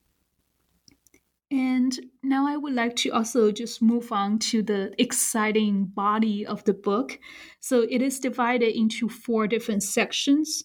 And 1.52 1.98
now 2.24 2.48
I 2.48 2.58
would 2.58 2.74
like 2.74 2.96
to 2.98 3.12
also 3.12 3.52
just 3.52 3.82
move 3.82 4.12
on 4.12 4.40
to 4.40 4.64
the 4.64 4.94
exciting 4.98 5.86
body 5.86 6.46
of 6.46 6.64
the 6.64 6.74
book. 6.74 7.20
So 7.60 7.86
it 7.90 8.02
is 8.02 8.20
divided 8.20 8.76
into 8.76 9.08
four 9.08 9.48
different 9.48 9.84
sections. 9.84 10.64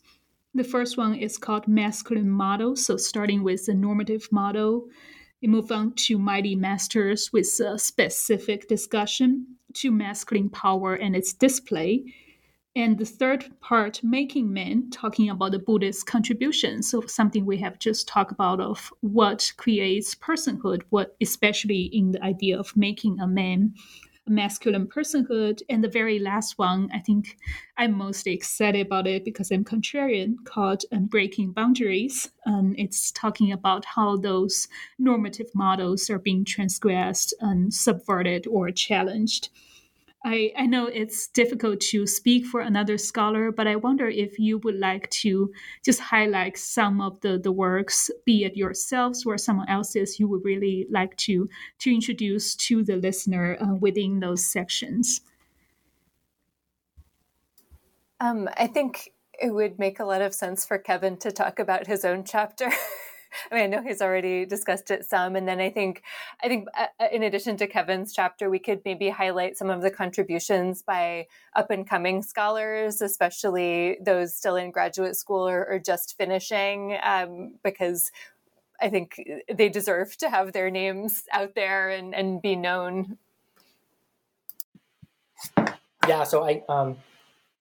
The 0.55 0.65
first 0.65 0.97
one 0.97 1.15
is 1.15 1.39
called 1.39 1.69
masculine 1.69 2.31
model. 2.31 2.75
So 2.75 2.97
starting 2.97 3.45
with 3.45 3.67
the 3.67 3.75
normative 3.75 4.29
model, 4.33 4.89
we 5.41 5.49
move 5.49 5.71
on 5.71 5.95
to 6.07 6.19
mighty 6.19 6.57
masters 6.57 7.33
with 7.33 7.47
a 7.61 7.79
specific 7.79 8.69
discussion 8.69 9.47
to 9.75 9.93
masculine 9.93 10.51
power 10.51 10.95
and 10.95 11.15
its 11.15 11.33
display. 11.33 12.05
And 12.77 12.99
the 12.99 13.05
third 13.05 13.49
part, 13.61 14.01
making 14.03 14.53
men, 14.53 14.91
talking 14.91 15.31
about 15.31 15.53
the 15.53 15.59
Buddhist 15.59 16.07
contribution. 16.07 16.83
So 16.83 17.01
something 17.07 17.47
we 17.47 17.59
have 17.59 17.79
just 17.79 18.07
talked 18.07 18.33
about 18.33 18.61
of 18.61 18.93
what 19.01 19.53
creates 19.57 20.15
personhood, 20.15 20.83
what 20.91 21.17
especially 21.21 21.83
in 21.93 22.13
the 22.13 22.23
idea 22.25 22.59
of 22.59 22.77
making 22.77 23.21
a 23.21 23.27
man 23.27 23.75
masculine 24.31 24.87
personhood. 24.87 25.61
And 25.69 25.85
the 25.85 25.89
very 25.89 26.19
last 26.19 26.59
one, 26.59 26.89
I 26.95 27.01
think 27.01 27.37
I'm 27.77 27.93
most 27.93 28.27
excited 28.27 28.87
about 28.87 29.07
it 29.07 29.25
because 29.25 29.51
I'm 29.51 29.65
contrarian, 29.65 30.37
called 30.45 30.85
um, 30.93 31.07
Breaking 31.07 31.53
Boundaries. 31.53 32.31
Um, 32.47 32.75
it's 32.79 33.11
talking 33.11 33.53
about 33.53 33.85
how 33.85 34.17
those 34.17 34.69
normative 34.99 35.51
models 35.55 36.09
are 36.09 36.19
being 36.19 36.45
transgressed 36.45 37.35
and 37.41 37.75
subverted 37.75 38.47
or 38.47 38.71
challenged. 38.71 39.51
I, 40.23 40.53
I 40.57 40.67
know 40.67 40.87
it's 40.87 41.29
difficult 41.29 41.81
to 41.81 42.07
speak 42.07 42.45
for 42.45 42.61
another 42.61 42.99
scholar, 42.99 43.51
but 43.51 43.67
I 43.67 43.77
wonder 43.77 44.07
if 44.07 44.39
you 44.39 44.59
would 44.59 44.79
like 44.79 45.09
to 45.11 45.51
just 45.83 45.99
highlight 45.99 46.59
some 46.59 47.01
of 47.01 47.19
the, 47.23 47.39
the 47.39 47.53
works, 47.53 48.11
be 48.27 48.45
it 48.45 48.55
yourselves 48.55 49.25
or 49.25 49.39
someone 49.39 49.69
else's, 49.71 50.21
you 50.21 50.29
would 50.29 50.45
really 50.45 50.87
like 50.91 51.17
to 51.19 51.49
to 51.79 51.95
introduce 51.95 52.55
to 52.57 52.85
the 52.85 52.97
listener 52.97 53.57
uh, 53.63 53.75
within 53.77 54.21
those 54.21 54.45
sections. 54.45 55.23
Um, 58.21 58.51
I 58.59 58.67
think 58.67 59.13
it 59.41 59.55
would 59.55 59.79
make 59.79 60.01
a 60.01 60.05
lot 60.05 60.21
of 60.21 60.35
sense 60.35 60.67
for 60.67 60.77
Kevin 60.77 61.17
to 61.19 61.31
talk 61.31 61.59
about 61.59 61.87
his 61.87 62.05
own 62.05 62.25
chapter. 62.25 62.71
I 63.51 63.55
mean, 63.55 63.65
I 63.65 63.67
know 63.67 63.83
he's 63.83 64.03
already 64.03 64.45
discussed 64.47 64.91
it 64.91 65.05
some, 65.05 65.37
and 65.37 65.47
then 65.47 65.61
I 65.61 65.71
think, 65.71 66.03
I 66.43 66.49
think, 66.49 66.69
uh, 66.77 66.87
uh, 66.99 67.07
in 67.13 67.23
addition 67.23 67.57
to 67.59 67.67
Kevin's 67.67 68.13
chapter, 68.13 68.51
we 68.51 68.59
could 68.59 68.83
maybe 68.85 69.09
highlight 69.09 69.57
some 69.57 69.71
of 69.71 69.83
the 69.83 69.91
contributions 69.91 70.83
by 70.83 71.27
up 71.55 71.71
and 71.71 71.89
coming 71.89 72.23
scholars, 72.23 73.01
especially 73.01 73.99
those 74.01 74.35
still 74.35 74.57
in 74.57 74.71
graduate 74.71 75.17
school 75.17 75.49
or, 75.49 75.67
or 75.67 75.79
just 75.79 76.17
finishing, 76.17 76.99
um, 77.03 77.55
because 77.63 78.11
I 78.81 78.89
think 78.89 79.21
they 79.53 79.69
deserve 79.69 80.17
to 80.19 80.31
have 80.31 80.53
their 80.53 80.71
names 80.71 81.25
out 81.33 81.55
there 81.55 81.91
and, 81.91 82.15
and 82.15 82.41
be 82.41 82.57
known. 82.57 83.19
Yeah, 86.09 86.25
so 86.25 86.45
I 86.45 86.63
um, 86.69 86.97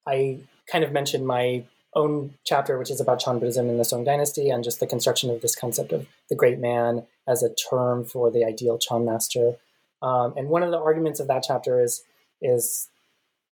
I 0.08 0.39
kind 0.67 0.84
of 0.84 0.91
mentioned 0.91 1.27
my 1.27 1.63
own 1.95 2.36
chapter, 2.45 2.78
which 2.78 2.91
is 2.91 3.02
about 3.02 3.19
Chan 3.19 3.39
Buddhism 3.39 3.69
in 3.69 3.78
the 3.78 3.86
Song 3.86 4.04
Dynasty 4.04 4.49
and 4.49 4.63
just 4.63 4.80
the 4.80 4.88
construction 4.88 5.30
of 5.30 5.41
this 5.41 5.56
concept 5.56 5.91
of 5.91 6.08
the 6.30 6.36
great 6.36 6.60
man 6.60 7.06
as 7.28 7.41
a 7.41 7.54
term 7.69 8.06
for 8.06 8.30
the 8.30 8.45
ideal 8.45 8.78
Chan 8.78 9.06
master. 9.06 9.56
Um, 10.02 10.34
and 10.38 10.49
one 10.49 10.63
of 10.63 10.71
the 10.71 10.80
arguments 10.80 11.19
of 11.19 11.28
that 11.28 11.43
chapter 11.45 11.82
is 11.82 12.04
is 12.41 12.89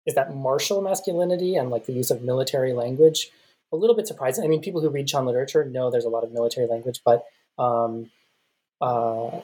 is 0.07 0.15
that 0.15 0.35
martial 0.35 0.83
masculinity 0.83 1.57
and 1.57 1.71
like 1.71 1.87
the 1.87 1.93
use 1.93 2.11
of 2.11 2.23
military 2.23 2.75
language 2.75 3.31
a 3.73 3.77
little 3.77 3.97
bit 3.97 4.07
surprising. 4.07 4.45
I 4.45 4.49
mean, 4.49 4.61
people 4.61 4.81
who 4.81 4.91
read 4.91 5.09
Chan 5.09 5.25
literature 5.25 5.65
know 5.65 5.91
there's 5.91 6.05
a 6.05 6.11
lot 6.11 6.25
of 6.25 6.33
military 6.33 6.67
language, 6.67 7.01
but 7.05 7.25
um, 7.59 8.11
uh, 8.81 9.41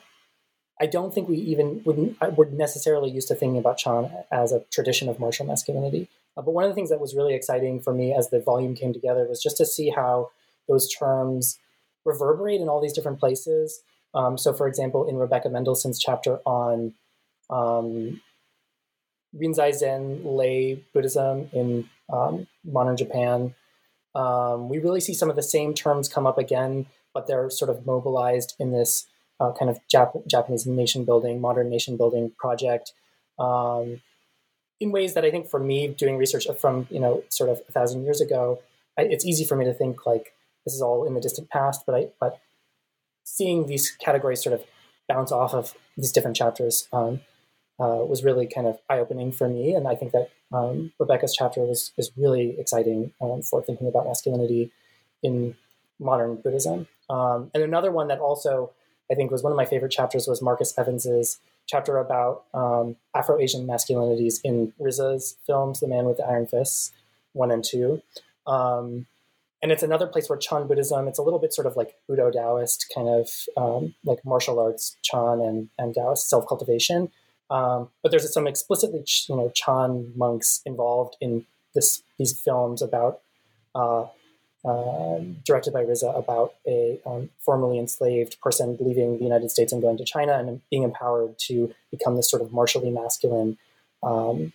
I 0.81 0.87
don't 0.87 1.13
think 1.13 1.29
we 1.29 1.37
even 1.37 1.83
would 1.85 2.17
we're 2.37 2.49
necessarily 2.51 3.11
used 3.11 3.29
to 3.29 3.35
thinking 3.35 3.59
about 3.59 3.79
Chan 3.79 4.11
as 4.31 4.53
a 4.53 4.65
tradition 4.71 5.09
of 5.09 5.19
martial 5.19 5.47
masculinity. 5.47 6.09
Uh, 6.41 6.43
but 6.43 6.53
one 6.53 6.65
of 6.65 6.71
the 6.71 6.75
things 6.75 6.89
that 6.89 7.01
was 7.01 7.15
really 7.15 7.35
exciting 7.35 7.81
for 7.81 7.93
me 7.93 8.15
as 8.15 8.31
the 8.31 8.41
volume 8.41 8.75
came 8.75 8.93
together 8.93 9.27
was 9.29 9.43
just 9.43 9.59
to 9.59 9.67
see 9.67 9.91
how 9.91 10.31
those 10.69 10.91
terms 10.91 11.59
reverberate 12.07 12.61
in 12.61 12.69
all 12.69 12.81
these 12.81 12.95
different 12.95 13.21
places. 13.21 13.83
Um, 14.15 14.39
so, 14.39 14.53
for 14.55 14.67
example, 14.67 15.07
in 15.07 15.17
Rebecca 15.17 15.51
Mendelssohn's 15.51 15.99
chapter 15.99 16.39
on 16.47 16.95
um, 17.51 18.21
Rinzai 19.37 19.75
Zen 19.75 20.25
lay 20.25 20.83
Buddhism 20.95 21.51
in 21.53 21.89
um, 22.13 22.47
modern 22.65 22.97
Japan, 22.97 23.55
um, 24.15 24.69
we 24.69 24.79
really 24.79 25.01
see 25.01 25.15
some 25.15 25.31
of 25.31 25.37
the 25.37 25.43
same 25.43 25.75
terms 25.75 26.09
come 26.09 26.27
up 26.27 26.39
again, 26.39 26.87
but 27.13 27.27
they're 27.27 27.51
sort 27.51 27.71
of 27.71 27.87
mobilized 27.87 28.55
in 28.59 28.73
this 28.73 29.07
uh, 29.39 29.53
kind 29.53 29.71
of 29.71 29.79
Jap- 29.93 30.27
Japanese 30.27 30.67
nation 30.67 31.05
building, 31.05 31.41
modern 31.41 31.69
nation 31.69 31.97
building 31.97 32.33
project. 32.39 32.93
Um, 33.39 34.01
in 34.81 34.91
ways 34.91 35.15
that 35.15 35.25
I 35.25 35.31
think 35.31 35.49
for 35.49 35.61
me, 35.61 35.89
doing 35.89 36.17
research 36.17 36.47
from 36.59 36.87
you 36.91 37.01
know 37.01 37.23
sort 37.29 37.51
of 37.51 37.61
a 37.69 37.73
thousand 37.73 38.05
years 38.05 38.21
ago, 38.21 38.61
I, 38.99 39.03
it's 39.03 39.25
easy 39.25 39.45
for 39.45 39.57
me 39.57 39.65
to 39.67 39.75
think 39.75 40.07
like 40.07 40.35
this 40.65 40.75
is 40.75 40.83
all 40.83 41.07
in 41.07 41.15
the 41.15 41.21
distant 41.21 41.51
past. 41.51 41.85
But 41.87 41.95
I 41.95 42.09
but 42.19 42.41
seeing 43.25 43.67
these 43.67 43.91
categories 43.91 44.43
sort 44.43 44.55
of 44.55 44.65
bounce 45.09 45.31
off 45.31 45.55
of 45.55 45.75
these 45.97 46.13
different 46.13 46.37
chapters 46.37 46.89
um, 46.93 47.21
uh, 47.79 48.03
was 48.05 48.25
really 48.25 48.47
kind 48.47 48.67
of 48.67 48.79
eye 48.89 48.99
opening 48.99 49.33
for 49.33 49.49
me, 49.49 49.75
and 49.75 49.87
I 49.87 49.95
think 49.95 50.13
that 50.13 50.31
um, 50.53 50.93
Rebecca's 50.99 51.35
chapter 51.37 51.61
was 51.61 51.93
is 51.99 52.11
really 52.17 52.59
exciting 52.59 53.13
um, 53.21 53.43
for 53.43 53.63
thinking 53.63 53.87
about 53.87 54.07
masculinity 54.07 54.73
in 55.23 55.55
modern 55.99 56.37
Buddhism. 56.37 56.89
Um, 57.11 57.51
and 57.53 57.63
another 57.63 57.91
one 57.91 58.09
that 58.09 58.19
also 58.19 58.73
I 59.11 59.15
think 59.15 59.31
was 59.31 59.43
one 59.43 59.53
of 59.53 59.57
my 59.57 59.65
favorite 59.65 59.93
chapters 59.93 60.27
was 60.27 60.41
Marcus 60.41 60.77
Evans's 60.79 61.39
chapter 61.71 61.99
about 61.99 62.45
um, 62.53 62.97
Afro 63.15 63.41
Asian 63.41 63.67
masculinities 63.67 64.41
in 64.43 64.73
RZA's 64.81 65.37
films, 65.47 65.81
The 65.81 65.87
Man 65.87 66.05
with 66.05 66.17
the 66.17 66.25
Iron 66.25 66.47
Fists, 66.47 66.91
one 67.33 67.53
and 67.53 67.65
two. 67.65 68.03
Um, 68.47 69.07
and 69.63 69.71
it's 69.71 69.83
another 69.83 70.07
place 70.07 70.29
where 70.29 70.39
Chan 70.39 70.67
Buddhism, 70.67 71.07
it's 71.07 71.19
a 71.19 71.23
little 71.23 71.39
bit 71.39 71.53
sort 71.53 71.67
of 71.67 71.77
like 71.77 71.95
Buddha 72.09 72.31
Taoist 72.33 72.91
kind 72.95 73.09
of 73.09 73.29
um, 73.57 73.95
like 74.05 74.25
martial 74.25 74.59
arts, 74.59 74.97
Chan 75.03 75.41
and, 75.41 75.69
and 75.79 75.95
Taoist 75.95 76.29
self 76.29 76.49
cultivation. 76.49 77.11
Um, 77.51 77.91
but 78.03 78.11
there's 78.11 78.33
some 78.33 78.47
explicitly, 78.47 79.05
you 79.29 79.37
know, 79.37 79.51
Chan 79.55 80.13
monks 80.17 80.63
involved 80.65 81.17
in 81.21 81.47
this 81.75 82.03
these 82.19 82.39
films 82.39 82.83
about 82.83 83.21
uh, 83.75 84.07
um, 84.65 85.37
directed 85.45 85.73
by 85.73 85.85
RZA 85.85 86.19
about 86.19 86.55
a 86.67 87.01
um, 87.07 87.31
formerly 87.39 87.79
enslaved 87.79 88.41
person 88.41 88.77
leaving 88.81 89.19
the 89.19 89.25
United 89.25 89.51
States 89.51 89.73
and 89.73 89.81
going 89.81 89.97
to 89.97 90.05
China 90.05 90.39
and 90.39 90.61
being 90.71 90.83
empowered 90.83 91.39
to 91.39 91.75
become 91.91 92.17
this 92.17 92.31
sort 92.31 92.43
of 92.43 92.53
martially 92.53 92.91
masculine 92.91 93.57
um, 94.03 94.53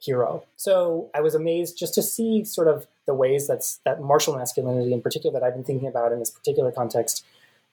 hero. 0.00 0.44
So 0.56 1.10
I 1.14 1.20
was 1.20 1.34
amazed 1.34 1.78
just 1.78 1.94
to 1.94 2.02
see 2.02 2.44
sort 2.44 2.68
of 2.68 2.86
the 3.06 3.14
ways 3.14 3.46
that's 3.46 3.80
that 3.84 4.00
martial 4.00 4.36
masculinity 4.36 4.92
in 4.92 5.02
particular 5.02 5.38
that 5.38 5.46
I've 5.46 5.54
been 5.54 5.64
thinking 5.64 5.88
about 5.88 6.12
in 6.12 6.18
this 6.18 6.30
particular 6.30 6.72
context 6.72 7.24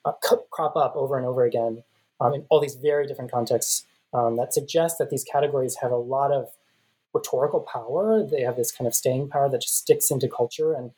uh, 0.04 0.12
crop 0.50 0.76
up 0.76 0.96
over 0.96 1.16
and 1.16 1.26
over 1.26 1.44
again 1.44 1.82
um, 2.20 2.34
in 2.34 2.46
all 2.48 2.60
these 2.60 2.74
very 2.74 3.06
different 3.06 3.30
contexts 3.30 3.84
um, 4.12 4.36
that 4.36 4.52
suggest 4.52 4.98
that 4.98 5.10
these 5.10 5.24
categories 5.24 5.76
have 5.82 5.92
a 5.92 5.96
lot 5.96 6.32
of 6.32 6.50
rhetorical 7.12 7.60
power. 7.60 8.24
They 8.24 8.42
have 8.42 8.56
this 8.56 8.72
kind 8.72 8.86
of 8.86 8.94
staying 8.94 9.28
power 9.28 9.48
that 9.48 9.62
just 9.62 9.76
sticks 9.76 10.10
into 10.10 10.28
culture 10.28 10.72
and 10.72 10.92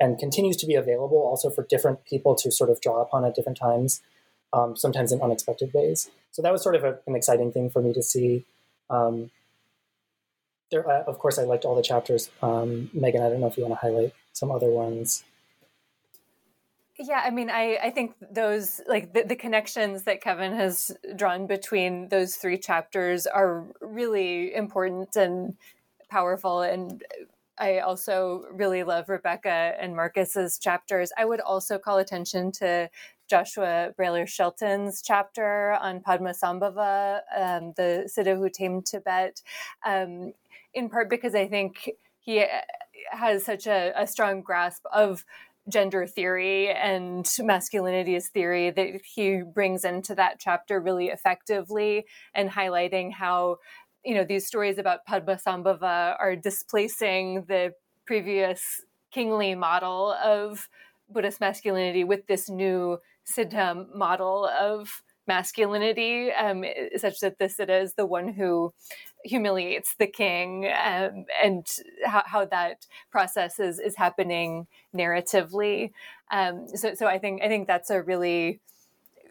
and 0.00 0.18
continues 0.18 0.56
to 0.58 0.66
be 0.66 0.74
available 0.74 1.18
also 1.18 1.50
for 1.50 1.64
different 1.68 2.04
people 2.04 2.34
to 2.36 2.50
sort 2.50 2.70
of 2.70 2.80
draw 2.80 3.02
upon 3.02 3.24
at 3.24 3.34
different 3.34 3.58
times, 3.58 4.00
um, 4.52 4.76
sometimes 4.76 5.12
in 5.12 5.20
unexpected 5.20 5.72
ways. 5.74 6.10
So 6.30 6.42
that 6.42 6.52
was 6.52 6.62
sort 6.62 6.76
of 6.76 6.84
a, 6.84 6.98
an 7.06 7.16
exciting 7.16 7.52
thing 7.52 7.70
for 7.70 7.82
me 7.82 7.92
to 7.92 8.02
see. 8.02 8.44
Um, 8.90 9.30
there, 10.70 10.88
uh, 10.88 11.02
of 11.04 11.18
course, 11.18 11.38
I 11.38 11.44
liked 11.44 11.64
all 11.64 11.74
the 11.74 11.82
chapters. 11.82 12.30
Um, 12.42 12.90
Megan, 12.92 13.22
I 13.22 13.28
don't 13.28 13.40
know 13.40 13.46
if 13.46 13.56
you 13.56 13.64
want 13.64 13.80
to 13.80 13.86
highlight 13.86 14.12
some 14.32 14.50
other 14.50 14.70
ones. 14.70 15.24
Yeah, 17.00 17.22
I 17.24 17.30
mean, 17.30 17.48
I, 17.48 17.78
I 17.80 17.90
think 17.90 18.14
those, 18.32 18.80
like 18.88 19.14
the, 19.14 19.22
the 19.22 19.36
connections 19.36 20.02
that 20.02 20.20
Kevin 20.20 20.52
has 20.54 20.90
drawn 21.14 21.46
between 21.46 22.08
those 22.08 22.34
three 22.34 22.58
chapters 22.58 23.26
are 23.26 23.64
really 23.80 24.52
important 24.52 25.14
and 25.14 25.56
powerful 26.10 26.60
and 26.60 27.04
I 27.58 27.78
also 27.78 28.44
really 28.52 28.84
love 28.84 29.08
Rebecca 29.08 29.74
and 29.80 29.96
Marcus's 29.96 30.58
chapters. 30.58 31.10
I 31.16 31.24
would 31.24 31.40
also 31.40 31.78
call 31.78 31.98
attention 31.98 32.52
to 32.52 32.88
Joshua 33.28 33.92
Brailer 33.96 34.26
Shelton's 34.26 35.02
chapter 35.02 35.72
on 35.72 36.00
Padmasambhava, 36.00 37.20
um, 37.36 37.72
the 37.76 38.08
Siddha 38.08 38.36
who 38.36 38.48
tamed 38.48 38.86
Tibet, 38.86 39.42
um, 39.84 40.32
in 40.72 40.88
part 40.88 41.10
because 41.10 41.34
I 41.34 41.46
think 41.46 41.90
he 42.20 42.40
uh, 42.40 42.46
has 43.10 43.44
such 43.44 43.66
a, 43.66 43.92
a 43.96 44.06
strong 44.06 44.40
grasp 44.40 44.84
of 44.92 45.24
gender 45.68 46.06
theory 46.06 46.70
and 46.70 47.24
masculinities 47.24 48.26
theory 48.26 48.70
that 48.70 49.00
he 49.04 49.42
brings 49.42 49.84
into 49.84 50.14
that 50.14 50.38
chapter 50.38 50.80
really 50.80 51.08
effectively 51.08 52.06
and 52.34 52.50
highlighting 52.50 53.12
how 53.12 53.58
you 54.04 54.14
know 54.14 54.24
these 54.24 54.46
stories 54.46 54.78
about 54.78 55.06
Padmasambhava 55.08 56.16
are 56.18 56.36
displacing 56.36 57.44
the 57.48 57.72
previous 58.06 58.82
kingly 59.10 59.54
model 59.54 60.12
of 60.12 60.68
Buddhist 61.10 61.40
masculinity 61.40 62.04
with 62.04 62.26
this 62.26 62.48
new 62.48 62.98
Siddha 63.26 63.86
model 63.94 64.46
of 64.46 65.02
masculinity, 65.26 66.32
um, 66.32 66.64
such 66.96 67.20
that 67.20 67.38
the 67.38 67.44
Siddha 67.44 67.82
is 67.82 67.94
the 67.94 68.06
one 68.06 68.32
who 68.32 68.72
humiliates 69.24 69.94
the 69.98 70.06
king, 70.06 70.66
um, 70.66 71.26
and 71.42 71.66
how, 72.04 72.22
how, 72.24 72.44
that 72.46 72.86
process 73.10 73.60
is, 73.60 73.78
is 73.78 73.96
happening 73.96 74.66
narratively. 74.96 75.92
Um, 76.30 76.66
so, 76.74 76.94
so 76.94 77.06
I 77.06 77.18
think 77.18 77.42
I 77.42 77.48
think 77.48 77.66
that's 77.66 77.90
a 77.90 78.02
really 78.02 78.60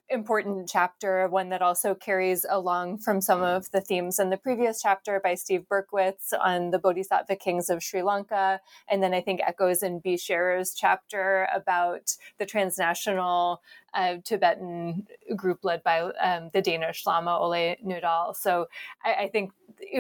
important 0.10 0.70
chapter, 0.70 1.28
one 1.28 1.50
that 1.50 1.62
also 1.62 1.94
carries 1.94 2.46
along 2.50 3.00
from 3.00 3.20
some 3.20 3.42
of 3.42 3.70
the 3.72 3.82
themes 3.82 4.20
in 4.20 4.30
the 4.30 4.38
previous 4.38 4.82
chapter 4.82 5.20
by 5.22 5.36
Steve 5.36 5.66
Berkwitz 5.70 6.34
on 6.40 6.72
the 6.72 6.80
Bodhisattva 6.80 7.36
kings 7.36 7.70
of 7.70 7.84
Sri 7.84 8.02
Lanka. 8.02 8.62
And 8.90 9.04
then 9.04 9.14
I 9.14 9.22
think 9.22 9.42
echoes 9.46 9.84
in 9.84 10.00
B. 10.00 10.16
Scherer's 10.16 10.74
chapter 10.74 11.48
about 11.54 12.16
the 12.38 12.46
transnational 12.46 13.62
uh, 13.94 14.18
Tibetan 14.24 15.08
group 15.36 15.60
led 15.64 15.84
by 15.84 16.02
um, 16.02 16.52
the 16.54 16.62
Danish 16.62 17.06
Lama 17.06 17.38
Ole 17.38 17.76
Nydahl. 17.86 18.36
So 18.36 18.68
I, 19.04 19.14
I, 19.14 19.28
think 19.30 19.52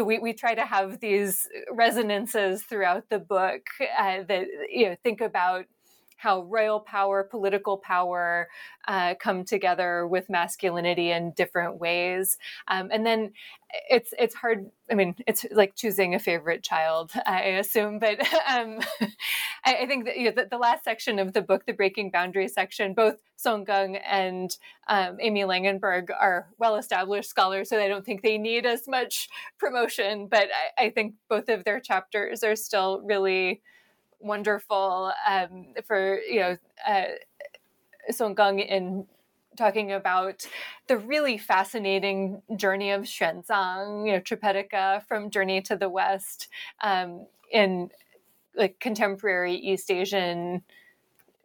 we, 0.03 0.19
we 0.19 0.33
try 0.33 0.53
to 0.55 0.65
have 0.65 0.99
these 0.99 1.47
resonances 1.71 2.63
throughout 2.63 3.09
the 3.09 3.19
book 3.19 3.61
uh, 3.97 4.23
that 4.27 4.47
you 4.69 4.89
know 4.89 4.95
think 5.03 5.21
about 5.21 5.65
how 6.17 6.41
royal 6.43 6.79
power, 6.79 7.23
political 7.23 7.77
power 7.77 8.49
uh, 8.87 9.15
come 9.15 9.45
together 9.45 10.07
with 10.07 10.29
masculinity 10.29 11.11
in 11.11 11.31
different 11.31 11.79
ways. 11.79 12.37
Um, 12.67 12.89
and 12.91 13.05
then 13.05 13.31
it's 13.89 14.13
it's 14.17 14.33
hard. 14.33 14.69
I 14.89 14.95
mean, 14.95 15.15
it's 15.27 15.45
like 15.51 15.75
choosing 15.75 16.15
a 16.15 16.19
favorite 16.19 16.63
child, 16.63 17.11
I 17.25 17.41
assume. 17.41 17.99
But 17.99 18.19
um, 18.49 18.79
I, 19.65 19.75
I, 19.81 19.85
think 19.85 20.05
that 20.05 20.17
you 20.17 20.25
know, 20.25 20.31
the, 20.31 20.47
the, 20.49 20.57
last 20.57 20.83
section 20.83 21.19
of 21.19 21.33
the 21.33 21.41
book, 21.41 21.65
the 21.65 21.73
breaking 21.73 22.11
boundaries 22.11 22.53
section, 22.53 22.93
both 22.93 23.17
Song 23.35 23.65
Gung 23.65 23.99
and 24.05 24.55
um, 24.87 25.17
Amy 25.19 25.41
Langenberg 25.41 26.09
are 26.17 26.47
well-established 26.57 27.29
scholars, 27.29 27.69
so 27.69 27.79
I 27.79 27.87
don't 27.87 28.05
think 28.05 28.21
they 28.21 28.37
need 28.37 28.65
as 28.65 28.87
much 28.87 29.29
promotion. 29.59 30.27
But 30.27 30.47
I, 30.77 30.85
I 30.85 30.89
think 30.89 31.15
both 31.29 31.49
of 31.49 31.63
their 31.63 31.79
chapters 31.79 32.43
are 32.43 32.55
still 32.55 33.01
really 33.05 33.61
wonderful 34.19 35.11
um, 35.27 35.67
for 35.85 36.19
you 36.19 36.39
know 36.39 36.57
uh, 36.87 37.05
Song 38.11 38.35
Geng 38.35 38.65
in 38.65 39.05
talking 39.57 39.91
about 39.91 40.47
the 40.87 40.97
really 40.97 41.37
fascinating 41.37 42.41
journey 42.55 42.91
of 42.91 43.01
Xuanzang, 43.01 44.05
you 44.05 44.13
know, 44.13 44.19
Tripitaka 44.19 45.03
from 45.07 45.31
Journey 45.31 45.61
to 45.63 45.75
the 45.75 45.89
West 45.89 46.47
um, 46.81 47.25
in 47.51 47.89
like 48.55 48.79
contemporary 48.79 49.55
East 49.55 49.91
Asian 49.91 50.63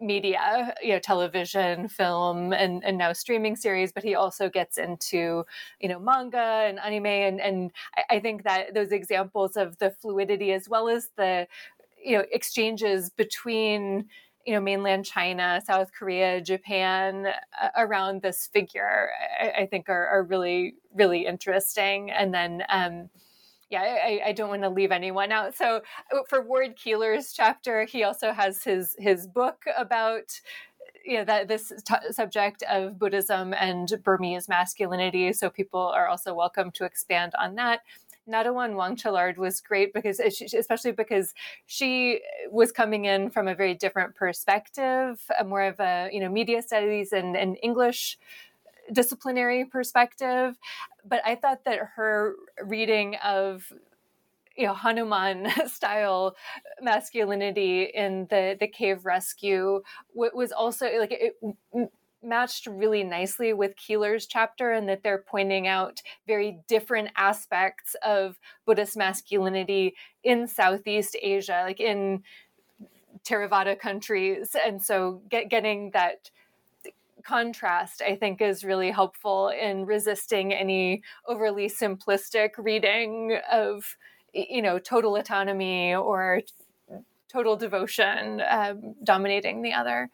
media, 0.00 0.74
you 0.82 0.92
know, 0.92 0.98
television, 0.98 1.88
film, 1.88 2.52
and, 2.52 2.84
and 2.84 2.98
now 2.98 3.12
streaming 3.12 3.54
series, 3.54 3.92
but 3.92 4.02
he 4.02 4.14
also 4.14 4.48
gets 4.48 4.76
into, 4.76 5.44
you 5.80 5.88
know, 5.88 6.00
manga 6.00 6.38
and 6.38 6.80
anime. 6.80 7.06
And, 7.06 7.40
and 7.40 7.70
I, 7.96 8.16
I 8.16 8.20
think 8.20 8.42
that 8.42 8.74
those 8.74 8.90
examples 8.90 9.56
of 9.56 9.78
the 9.78 9.90
fluidity 9.90 10.52
as 10.52 10.68
well 10.68 10.88
as 10.88 11.10
the 11.16 11.46
you 12.04 12.18
know 12.18 12.24
exchanges 12.30 13.10
between 13.10 14.06
you 14.46 14.54
know 14.54 14.60
mainland 14.60 15.04
China, 15.04 15.60
South 15.64 15.90
Korea, 15.96 16.40
Japan 16.40 17.26
uh, 17.60 17.68
around 17.76 18.22
this 18.22 18.48
figure, 18.52 19.10
I, 19.40 19.62
I 19.62 19.66
think 19.66 19.88
are, 19.88 20.06
are, 20.06 20.22
really 20.22 20.74
really 20.94 21.26
interesting. 21.26 22.10
And 22.10 22.32
then. 22.32 22.64
Um, 22.68 23.10
yeah, 23.70 23.80
I, 23.80 24.20
I, 24.26 24.32
don't 24.32 24.50
want 24.50 24.64
to 24.64 24.68
leave 24.68 24.92
anyone 24.92 25.32
out. 25.32 25.56
So 25.56 25.80
uh, 26.14 26.18
for 26.28 26.42
Ward 26.42 26.76
Keeler's 26.76 27.32
chapter, 27.32 27.86
he 27.86 28.02
also 28.02 28.30
has 28.30 28.62
his 28.62 28.94
his 28.98 29.26
book 29.26 29.64
about 29.78 30.42
you 31.04 31.18
know 31.18 31.24
that 31.24 31.48
this 31.48 31.72
t- 31.84 32.12
subject 32.12 32.62
of 32.70 32.98
Buddhism 32.98 33.54
and 33.54 33.92
Burmese 34.04 34.48
masculinity. 34.48 35.32
So 35.32 35.50
people 35.50 35.80
are 35.80 36.06
also 36.06 36.34
welcome 36.34 36.70
to 36.72 36.84
expand 36.84 37.32
on 37.38 37.54
that. 37.56 37.80
Natawan 38.28 38.74
Wongchalard 38.74 39.36
was 39.36 39.60
great 39.60 39.92
because, 39.92 40.20
especially 40.20 40.92
because 40.92 41.34
she 41.66 42.20
was 42.50 42.70
coming 42.72 43.04
in 43.04 43.30
from 43.30 43.48
a 43.48 43.54
very 43.54 43.74
different 43.74 44.14
perspective, 44.14 45.20
more 45.46 45.62
of 45.62 45.80
a 45.80 46.08
you 46.12 46.20
know 46.20 46.28
media 46.28 46.62
studies 46.62 47.12
and, 47.12 47.36
and 47.36 47.58
English 47.62 48.18
disciplinary 48.92 49.64
perspective. 49.64 50.56
But 51.04 51.20
I 51.24 51.34
thought 51.34 51.64
that 51.64 51.78
her 51.96 52.34
reading 52.62 53.16
of 53.24 53.72
you 54.56 54.66
know 54.66 54.74
Hanuman 54.74 55.48
style 55.66 56.36
masculinity 56.80 57.84
in 57.84 58.26
the 58.30 58.56
the 58.58 58.68
cave 58.68 59.04
rescue 59.04 59.82
was 60.14 60.52
also 60.52 60.86
like 60.98 61.12
it 61.12 61.36
matched 62.22 62.66
really 62.66 63.02
nicely 63.02 63.52
with 63.52 63.76
Keeler's 63.76 64.26
chapter 64.26 64.72
and 64.72 64.88
that 64.88 65.02
they're 65.02 65.24
pointing 65.26 65.66
out 65.66 66.00
very 66.26 66.58
different 66.68 67.10
aspects 67.16 67.96
of 68.04 68.38
Buddhist 68.66 68.96
masculinity 68.96 69.94
in 70.22 70.46
Southeast 70.46 71.16
Asia, 71.20 71.62
like 71.64 71.80
in 71.80 72.22
Theravada 73.24 73.78
countries. 73.78 74.56
And 74.66 74.82
so 74.82 75.22
get, 75.28 75.48
getting 75.48 75.90
that 75.92 76.30
contrast, 77.22 78.02
I 78.02 78.16
think, 78.16 78.40
is 78.40 78.64
really 78.64 78.90
helpful 78.90 79.48
in 79.48 79.86
resisting 79.86 80.52
any 80.52 81.02
overly 81.26 81.68
simplistic 81.68 82.50
reading 82.58 83.38
of 83.50 83.96
you 84.34 84.62
know 84.62 84.78
total 84.78 85.16
autonomy 85.16 85.94
or 85.94 86.40
total 87.32 87.56
devotion 87.56 88.42
um, 88.48 88.94
dominating 89.02 89.62
the 89.62 89.72
other. 89.72 90.10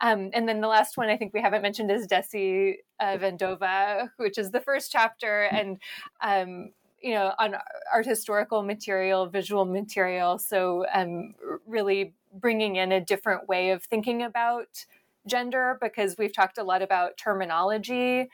Um, 0.00 0.30
and 0.32 0.48
then 0.48 0.60
the 0.60 0.68
last 0.68 0.96
one 0.96 1.08
I 1.08 1.16
think 1.16 1.34
we 1.34 1.40
haven't 1.40 1.62
mentioned 1.62 1.90
is 1.90 2.06
Desi 2.06 2.76
uh, 3.00 3.16
Vendova, 3.18 4.10
which 4.16 4.38
is 4.38 4.50
the 4.50 4.60
first 4.60 4.92
chapter. 4.92 5.42
And 5.44 5.78
um, 6.20 6.70
you 7.02 7.14
know, 7.14 7.32
on 7.38 7.56
art 7.92 8.06
historical 8.06 8.62
material, 8.62 9.26
visual 9.26 9.64
material. 9.64 10.38
So, 10.38 10.84
um, 10.92 11.34
really 11.66 12.12
bringing 12.34 12.76
in 12.76 12.92
a 12.92 13.00
different 13.00 13.48
way 13.48 13.70
of 13.70 13.82
thinking 13.82 14.22
about 14.22 14.84
gender 15.26 15.78
because 15.80 16.16
we've 16.18 16.32
talked 16.32 16.58
a 16.58 16.62
lot 16.62 16.82
about 16.82 17.16
terminology, 17.16 18.28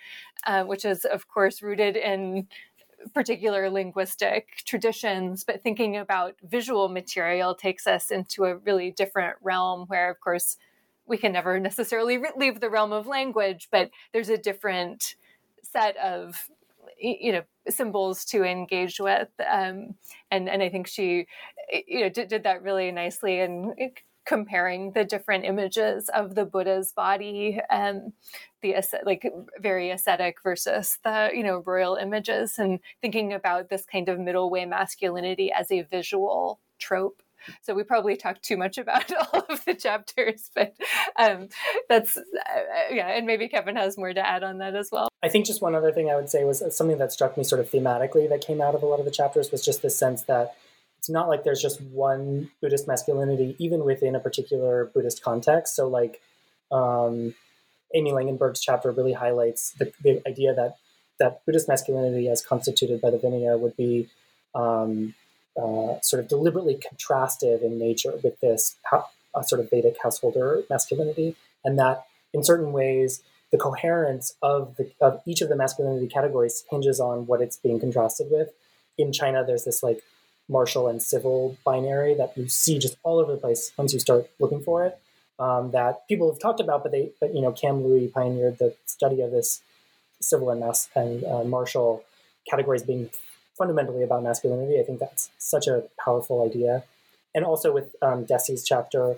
uh, 0.47 0.65
which 0.65 0.85
is, 0.85 1.05
of 1.05 1.29
course, 1.29 1.63
rooted 1.63 1.97
in 1.97 2.49
particular 3.15 3.71
linguistic 3.71 4.63
traditions, 4.65 5.45
but 5.45 5.63
thinking 5.63 5.97
about 5.97 6.35
visual 6.43 6.89
material 6.89 7.55
takes 7.55 7.87
us 7.87 8.11
into 8.11 8.45
a 8.45 8.57
really 8.57 8.91
different 8.91 9.37
realm 9.43 9.87
where, 9.89 10.11
of 10.11 10.21
course, 10.21 10.57
we 11.07 11.17
can 11.17 11.33
never 11.33 11.59
necessarily 11.61 12.19
leave 12.37 12.61
the 12.61 12.71
realm 12.71 12.93
of 12.93 13.07
language, 13.07 13.69
but 13.71 13.91
there's 14.13 14.29
a 14.29 14.39
different 14.39 15.15
set 15.63 15.97
of 15.97 16.49
you 16.99 17.33
know 17.33 17.43
symbols 17.69 18.25
to 18.25 18.45
engage 18.45 19.01
with 19.01 19.29
um, 19.51 19.95
and 20.31 20.49
and 20.49 20.63
I 20.63 20.69
think 20.69 20.87
she 20.87 21.27
you 21.87 22.01
know 22.01 22.09
did, 22.09 22.29
did 22.29 22.45
that 22.45 22.63
really 22.63 22.91
nicely 22.93 23.41
and 23.41 23.75
comparing 24.27 24.93
the 24.93 25.05
different 25.05 25.45
images 25.45 26.11
of 26.11 26.35
the 26.35 26.45
Buddha's 26.45 26.93
body 26.93 27.61
and 27.71 28.13
the 28.61 28.75
like 29.05 29.33
very 29.61 29.91
ascetic 29.91 30.43
versus 30.43 30.99
the 31.05 31.31
you 31.33 31.45
know 31.45 31.63
royal 31.65 31.95
images 31.95 32.59
and 32.59 32.81
thinking 33.01 33.33
about 33.33 33.71
this 33.71 33.87
kind 33.87 34.09
of 34.09 34.19
middle 34.19 34.51
way 34.51 34.65
masculinity 34.65 35.51
as 35.53 35.71
a 35.71 35.83
visual 35.83 36.61
trope. 36.79 37.23
So 37.63 37.75
we 37.75 37.85
probably 37.85 38.17
talked 38.17 38.43
too 38.43 38.57
much 38.57 38.77
about 38.77 39.13
all 39.33 39.47
of 39.49 39.65
the 39.65 39.75
chapters 39.75 40.51
but 40.55 40.75
um, 41.17 41.49
that's 41.89 42.17
uh, 42.17 42.23
yeah 42.91 43.09
and 43.09 43.27
maybe 43.27 43.49
kevin 43.49 43.77
has 43.77 43.97
more 43.97 44.13
to 44.13 44.27
add 44.27 44.43
on 44.43 44.59
that 44.59 44.75
as 44.75 44.91
well. 44.91 45.09
I 45.23 45.29
think 45.29 45.47
just 45.47 45.63
one 45.63 45.75
other 45.77 45.93
thing 45.93 46.11
i 46.11 46.17
would 46.17 46.29
say 46.29 46.43
was 46.45 46.63
something 46.77 46.99
that 46.99 47.13
struck 47.13 47.37
me 47.39 47.45
sort 47.45 47.61
of 47.61 47.71
thematically 47.71 48.29
that 48.29 48.41
came 48.41 48.61
out 48.61 48.75
of 48.75 48.83
a 48.83 48.87
lot 48.87 48.99
of 48.99 49.05
the 49.05 49.13
chapters 49.13 49.53
was 49.53 49.65
just 49.65 49.83
the 49.83 49.91
sense 49.91 50.23
that 50.23 50.57
it's 50.99 51.11
not 51.11 51.29
like 51.29 51.45
there's 51.45 51.63
just 51.63 51.81
one 51.81 52.51
Buddhist 52.61 52.89
masculinity, 52.89 53.55
even 53.59 53.85
within 53.85 54.15
a 54.15 54.21
particular 54.21 54.91
Buddhist 54.95 55.23
context. 55.23 55.77
So, 55.77 55.89
like 55.89 56.21
um, 56.73 57.35
Amy 57.95 58.11
Langenberg's 58.11 58.61
chapter 58.61 58.91
really 58.91 59.13
highlights 59.13 59.73
the, 59.73 59.93
the, 60.03 60.23
idea 60.27 60.55
that 60.55 60.77
that 61.19 61.45
Buddhist 61.47 61.69
masculinity, 61.69 62.29
as 62.29 62.43
constituted 62.43 63.01
by 63.01 63.11
the 63.11 63.19
Vinaya, 63.19 63.59
would 63.59 63.77
be 63.77 64.09
um, 64.55 65.15
uh, 65.57 66.01
sort 66.03 66.21
of 66.21 66.29
deliberately 66.29 66.77
contrastive 66.77 67.63
in 67.63 67.79
nature 67.79 68.13
with 68.23 68.39
this 68.41 68.77
uh, 68.93 69.43
sort 69.43 69.61
of 69.61 69.71
Vedic 69.71 69.97
householder 70.03 70.63
masculinity, 70.69 71.37
and 71.65 71.79
that 71.79 72.05
in 72.35 72.45
certain 72.45 72.73
ways 72.73 73.23
the 73.53 73.59
coherence 73.59 74.35
of 74.43 74.77
the 74.77 74.91
of 75.01 75.21
each 75.27 75.41
of 75.41 75.49
the 75.49 75.57
masculinity 75.57 76.09
categories 76.09 76.65
hinges 76.71 77.01
on 77.01 77.27
what 77.27 77.41
it's 77.41 77.57
being 77.57 77.81
contrasted 77.81 78.27
with. 78.31 78.49
In 78.99 79.13
China, 79.13 79.45
there's 79.47 79.65
this 79.65 79.83
like 79.83 80.03
martial 80.49 80.89
and 80.89 81.03
civil 81.03 81.57
binary 81.65 82.15
that 82.15 82.37
you 82.37 82.49
see 82.49 82.79
just 82.79 82.97
all 83.03 83.19
over 83.19 83.33
the 83.33 83.39
place 83.39 83.73
once 83.77 83.93
you 83.93 84.01
start 84.01 84.29
looking 84.39 84.63
for 84.63 84.85
it. 84.85 84.99
Um, 85.39 85.71
that 85.73 86.09
people 86.09 86.31
have 86.31 86.41
talked 86.41 86.61
about, 86.61 86.83
but 86.83 86.93
they, 86.93 87.11
but 87.21 87.35
you 87.35 87.43
know, 87.43 87.53
Kam 87.53 87.85
Louie 87.85 88.09
pioneered 88.09 88.59
the 88.59 88.75
study 88.87 89.21
of 89.21 89.33
this 89.33 89.61
civil 90.21 90.51
and 90.51 90.61
mass 90.61 90.89
and 90.95 91.25
uh, 91.25 91.45
martial 91.45 92.05
categories 92.49 92.83
being 92.83 93.11
fundamentally 93.57 94.03
about 94.03 94.23
masculinity. 94.23 94.81
I 94.81 94.83
think 94.83 94.99
that's 94.99 95.31
such 95.39 95.67
a 95.67 95.85
powerful 96.03 96.43
idea. 96.43 96.85
And 97.35 97.45
also 97.45 97.73
with 97.73 97.95
um, 98.01 98.25
Desi's 98.25 98.65
chapter, 98.65 99.17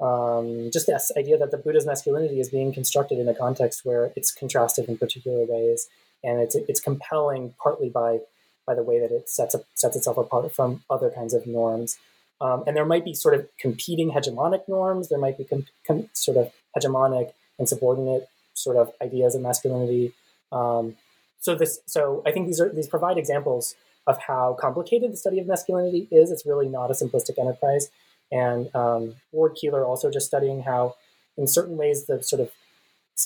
um, 0.00 0.70
just 0.72 0.86
this 0.86 1.10
idea 1.16 1.38
that 1.38 1.50
the 1.50 1.56
Buddha's 1.56 1.86
masculinity 1.86 2.38
is 2.38 2.50
being 2.50 2.72
constructed 2.72 3.18
in 3.18 3.28
a 3.28 3.34
context 3.34 3.84
where 3.84 4.12
it's 4.14 4.30
contrasted 4.30 4.88
in 4.88 4.96
particular 4.96 5.44
ways, 5.44 5.88
and 6.22 6.40
it's 6.40 6.54
it's 6.54 6.80
compelling 6.80 7.54
partly 7.60 7.88
by 7.88 8.20
by 8.68 8.74
the 8.74 8.82
way 8.82 9.00
that 9.00 9.10
it 9.10 9.30
sets 9.30 9.54
up, 9.54 9.64
sets 9.74 9.96
itself 9.96 10.18
apart 10.18 10.54
from 10.54 10.82
other 10.90 11.10
kinds 11.10 11.32
of 11.32 11.46
norms. 11.46 11.98
Um, 12.38 12.64
and 12.66 12.76
there 12.76 12.84
might 12.84 13.04
be 13.04 13.14
sort 13.14 13.34
of 13.34 13.48
competing 13.58 14.10
hegemonic 14.10 14.68
norms. 14.68 15.08
There 15.08 15.18
might 15.18 15.38
be 15.38 15.44
com- 15.44 15.66
com- 15.86 16.10
sort 16.12 16.36
of 16.36 16.52
hegemonic 16.76 17.32
and 17.58 17.66
subordinate 17.66 18.28
sort 18.52 18.76
of 18.76 18.92
ideas 19.00 19.34
of 19.34 19.40
masculinity. 19.40 20.12
Um, 20.52 20.96
so 21.40 21.54
this, 21.54 21.80
so 21.86 22.22
I 22.26 22.30
think 22.30 22.46
these 22.46 22.60
are 22.60 22.68
these 22.68 22.86
provide 22.86 23.16
examples 23.16 23.74
of 24.06 24.18
how 24.18 24.56
complicated 24.60 25.12
the 25.12 25.16
study 25.16 25.38
of 25.38 25.46
masculinity 25.46 26.06
is. 26.10 26.30
It's 26.30 26.44
really 26.44 26.68
not 26.68 26.90
a 26.90 26.94
simplistic 26.94 27.38
enterprise. 27.38 27.90
And 28.30 28.74
um, 28.74 29.16
Ward 29.32 29.54
Keeler 29.54 29.84
also 29.84 30.10
just 30.10 30.26
studying 30.26 30.62
how, 30.62 30.96
in 31.38 31.46
certain 31.46 31.78
ways, 31.78 32.04
the 32.04 32.22
sort 32.22 32.40
of 32.42 32.50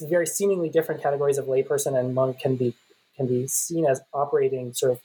very 0.08 0.26
seemingly 0.26 0.68
different 0.68 1.02
categories 1.02 1.36
of 1.36 1.46
layperson 1.46 1.98
and 1.98 2.14
monk 2.14 2.38
can 2.38 2.54
be 2.56 2.74
can 3.16 3.26
be 3.26 3.46
seen 3.46 3.86
as 3.86 4.00
operating 4.14 4.72
sort 4.72 4.92
of 4.92 5.00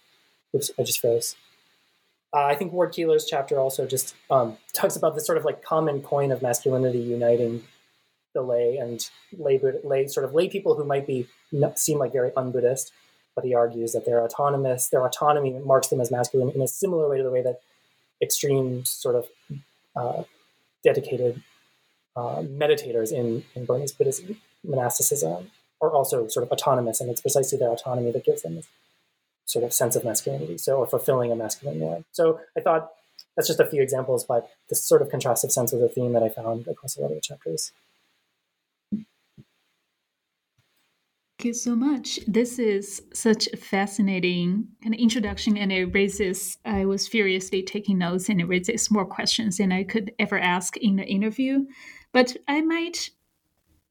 Oops, 0.55 0.71
I 0.79 0.83
just 0.83 0.99
froze. 0.99 1.35
uh, 2.33 2.43
I 2.43 2.55
think 2.55 2.73
Ward 2.73 2.91
Keeler's 2.91 3.25
chapter 3.25 3.59
also 3.59 3.85
just 3.87 4.15
um, 4.29 4.57
talks 4.73 4.95
about 4.95 5.15
this 5.15 5.25
sort 5.25 5.37
of 5.37 5.45
like 5.45 5.63
common 5.63 6.01
coin 6.01 6.31
of 6.31 6.41
masculinity 6.41 6.99
uniting 6.99 7.63
the 8.33 8.41
lay 8.41 8.77
and 8.77 9.09
lay, 9.37 9.59
lay 9.83 10.07
sort 10.07 10.25
of 10.25 10.33
lay 10.33 10.49
people 10.49 10.75
who 10.75 10.83
might 10.83 11.07
be 11.07 11.27
seem 11.75 11.97
like 11.97 12.11
very 12.11 12.31
un-Buddhist, 12.35 12.91
but 13.35 13.45
he 13.45 13.55
argues 13.55 13.93
that 13.93 14.05
they're 14.05 14.21
autonomous. 14.21 14.89
Their 14.89 15.05
autonomy 15.05 15.51
marks 15.63 15.87
them 15.87 16.01
as 16.01 16.11
masculine 16.11 16.51
in 16.51 16.61
a 16.61 16.67
similar 16.67 17.09
way 17.09 17.17
to 17.17 17.23
the 17.23 17.31
way 17.31 17.41
that 17.41 17.61
extreme 18.21 18.83
sort 18.85 19.15
of 19.15 19.27
uh, 19.95 20.23
dedicated 20.83 21.41
uh, 22.15 22.41
meditators 22.41 23.11
in, 23.11 23.43
in 23.55 23.65
Burmese 23.65 23.91
Buddhism, 23.93 24.37
monasticism, 24.63 25.49
are 25.81 25.91
also 25.91 26.27
sort 26.27 26.43
of 26.43 26.51
autonomous, 26.51 26.99
and 26.99 27.09
it's 27.09 27.21
precisely 27.21 27.57
their 27.57 27.69
autonomy 27.69 28.11
that 28.11 28.25
gives 28.25 28.41
them 28.41 28.55
this 28.55 28.67
sort 29.47 29.65
of 29.65 29.73
sense 29.73 29.95
of 29.95 30.03
masculinity, 30.03 30.57
so 30.57 30.77
or 30.77 30.85
fulfilling 30.85 31.31
a 31.31 31.35
masculine 31.35 31.79
norm. 31.79 32.05
So 32.11 32.39
I 32.55 32.61
thought 32.61 32.91
that's 33.35 33.47
just 33.47 33.59
a 33.59 33.65
few 33.65 33.81
examples, 33.81 34.23
but 34.23 34.49
this 34.69 34.83
sort 34.83 35.01
of 35.01 35.09
contrastive 35.09 35.51
sense 35.51 35.73
of 35.73 35.79
the 35.79 35.89
theme 35.89 36.13
that 36.13 36.21
I 36.21 36.29
found 36.29 36.67
across 36.67 36.95
a 36.95 37.01
lot 37.01 37.11
of 37.11 37.15
the 37.15 37.21
chapters. 37.21 37.71
Thank 41.39 41.45
you 41.45 41.53
so 41.53 41.75
much. 41.75 42.19
This 42.27 42.57
is 42.57 43.03
such 43.13 43.47
a 43.53 43.57
fascinating 43.57 44.69
kind 44.81 44.95
of 44.95 44.99
introduction, 44.99 45.55
and 45.55 45.71
it 45.71 45.85
raises. 45.85 46.57
I 46.65 46.85
was 46.85 47.07
furiously 47.07 47.61
taking 47.61 47.99
notes, 47.99 48.27
and 48.27 48.41
it 48.41 48.45
raises 48.45 48.89
more 48.89 49.05
questions 49.05 49.57
than 49.57 49.71
I 49.71 49.83
could 49.83 50.11
ever 50.17 50.39
ask 50.39 50.77
in 50.77 50.95
the 50.95 51.05
interview. 51.05 51.65
But 52.11 52.35
I 52.47 52.61
might 52.61 53.11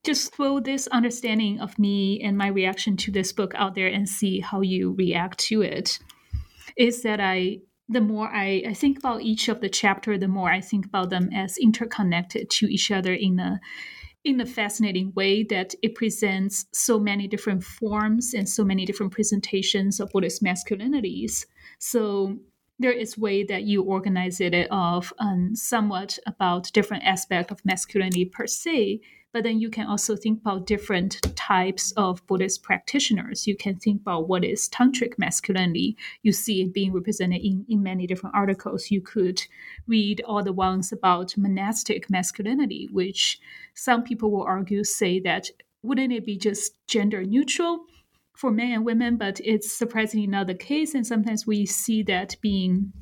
just 0.06 0.34
throw 0.34 0.60
this 0.60 0.86
understanding 0.86 1.60
of 1.60 1.78
me 1.78 2.20
and 2.22 2.38
my 2.38 2.46
reaction 2.46 2.96
to 2.96 3.10
this 3.10 3.32
book 3.32 3.52
out 3.56 3.74
there 3.74 3.88
and 3.88 4.08
see 4.08 4.40
how 4.40 4.60
you 4.60 4.94
react 4.96 5.38
to 5.38 5.62
it. 5.62 5.98
Is 6.76 7.02
that 7.02 7.20
I 7.20 7.58
the 7.88 8.00
more 8.00 8.28
I, 8.28 8.64
I 8.68 8.74
think 8.74 8.98
about 8.98 9.22
each 9.22 9.48
of 9.48 9.60
the 9.60 9.68
chapter, 9.68 10.18
the 10.18 10.26
more 10.26 10.50
I 10.50 10.60
think 10.60 10.86
about 10.86 11.10
them 11.10 11.30
as 11.32 11.56
interconnected 11.56 12.50
to 12.50 12.66
each 12.66 12.90
other 12.90 13.12
in 13.12 13.38
a 13.38 13.60
in 14.24 14.40
a 14.40 14.46
fascinating 14.46 15.12
way 15.14 15.44
that 15.44 15.72
it 15.82 15.94
presents 15.94 16.66
so 16.72 16.98
many 16.98 17.28
different 17.28 17.62
forms 17.62 18.34
and 18.34 18.48
so 18.48 18.64
many 18.64 18.84
different 18.84 19.12
presentations 19.12 20.00
of 20.00 20.10
Buddhist 20.12 20.42
masculinities. 20.42 21.46
So 21.78 22.36
there 22.80 22.92
is 22.92 23.16
way 23.16 23.44
that 23.44 23.62
you 23.62 23.82
organize 23.82 24.40
it 24.40 24.68
of 24.70 25.12
um, 25.20 25.54
somewhat 25.54 26.18
about 26.26 26.72
different 26.72 27.04
aspect 27.04 27.52
of 27.52 27.64
masculinity 27.64 28.24
per 28.24 28.48
se 28.48 29.00
but 29.36 29.42
then 29.42 29.60
you 29.60 29.68
can 29.68 29.86
also 29.86 30.16
think 30.16 30.40
about 30.40 30.64
different 30.64 31.20
types 31.36 31.92
of 31.98 32.26
Buddhist 32.26 32.62
practitioners. 32.62 33.46
You 33.46 33.54
can 33.54 33.76
think 33.76 34.00
about 34.00 34.28
what 34.28 34.46
is 34.46 34.66
tantric 34.70 35.18
masculinity. 35.18 35.94
You 36.22 36.32
see 36.32 36.62
it 36.62 36.72
being 36.72 36.90
represented 36.90 37.42
in, 37.42 37.66
in 37.68 37.82
many 37.82 38.06
different 38.06 38.34
articles. 38.34 38.90
You 38.90 39.02
could 39.02 39.42
read 39.86 40.22
all 40.26 40.42
the 40.42 40.54
ones 40.54 40.90
about 40.90 41.36
monastic 41.36 42.08
masculinity, 42.08 42.88
which 42.90 43.38
some 43.74 44.02
people 44.04 44.30
will 44.30 44.42
argue 44.42 44.84
say 44.84 45.20
that 45.20 45.50
wouldn't 45.82 46.14
it 46.14 46.24
be 46.24 46.38
just 46.38 46.72
gender 46.86 47.22
neutral? 47.22 47.80
for 48.36 48.50
men 48.50 48.72
and 48.72 48.84
women, 48.84 49.16
but 49.16 49.40
it's 49.42 49.72
surprisingly 49.72 50.26
not 50.26 50.46
the 50.46 50.54
case. 50.54 50.94
And 50.94 51.06
sometimes 51.06 51.46
we 51.46 51.64
see 51.64 52.02
that 52.02 52.36
being 52.42 52.92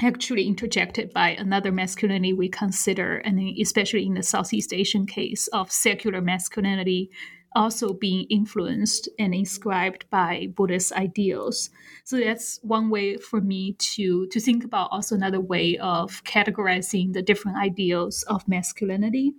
actually 0.00 0.46
interjected 0.46 1.12
by 1.12 1.30
another 1.30 1.72
masculinity 1.72 2.32
we 2.32 2.48
consider, 2.48 3.18
and 3.18 3.40
especially 3.60 4.06
in 4.06 4.14
the 4.14 4.22
Southeast 4.22 4.72
Asian 4.72 5.06
case 5.06 5.48
of 5.48 5.72
secular 5.72 6.20
masculinity 6.20 7.10
also 7.54 7.94
being 7.94 8.26
influenced 8.28 9.08
and 9.18 9.34
inscribed 9.34 10.04
by 10.10 10.48
Buddhist 10.54 10.92
ideals. 10.92 11.70
So 12.04 12.18
that's 12.18 12.60
one 12.62 12.90
way 12.90 13.16
for 13.16 13.40
me 13.40 13.72
to 13.94 14.26
to 14.26 14.38
think 14.40 14.64
about 14.64 14.90
also 14.92 15.14
another 15.14 15.40
way 15.40 15.78
of 15.78 16.22
categorizing 16.24 17.14
the 17.14 17.22
different 17.22 17.56
ideals 17.56 18.22
of 18.24 18.46
masculinity 18.46 19.34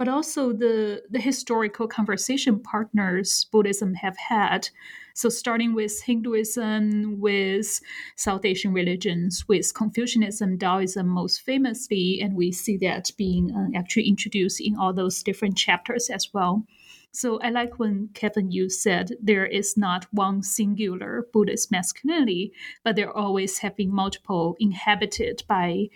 but 0.00 0.08
also 0.08 0.50
the, 0.50 1.02
the 1.10 1.20
historical 1.20 1.86
conversation 1.86 2.58
partners 2.58 3.44
Buddhism 3.52 3.92
have 3.92 4.16
had. 4.16 4.70
So, 5.14 5.28
starting 5.28 5.74
with 5.74 6.02
Hinduism, 6.02 7.20
with 7.20 7.80
South 8.16 8.44
Asian 8.44 8.72
religions, 8.72 9.44
with 9.48 9.74
Confucianism, 9.74 10.58
Taoism, 10.58 11.06
most 11.08 11.42
famously, 11.42 12.20
and 12.22 12.34
we 12.34 12.52
see 12.52 12.76
that 12.78 13.10
being 13.16 13.52
uh, 13.54 13.78
actually 13.78 14.08
introduced 14.08 14.60
in 14.60 14.76
all 14.76 14.92
those 14.92 15.22
different 15.22 15.56
chapters 15.56 16.10
as 16.10 16.28
well. 16.32 16.64
So 17.12 17.40
I 17.40 17.50
like 17.50 17.78
when 17.78 18.10
Kevin 18.14 18.52
you 18.52 18.70
said 18.70 19.16
there 19.20 19.46
is 19.46 19.76
not 19.76 20.06
one 20.12 20.42
singular 20.42 21.26
Buddhist 21.32 21.70
masculinity, 21.70 22.52
but 22.84 22.94
they're 22.94 23.16
always 23.16 23.58
having 23.58 23.92
multiple 23.92 24.56
inhabited 24.60 25.42
by 25.48 25.88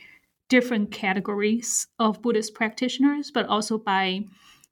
different 0.49 0.91
categories 0.91 1.87
of 1.99 2.21
Buddhist 2.21 2.55
practitioners, 2.55 3.31
but 3.31 3.47
also 3.47 3.79
by 3.79 4.25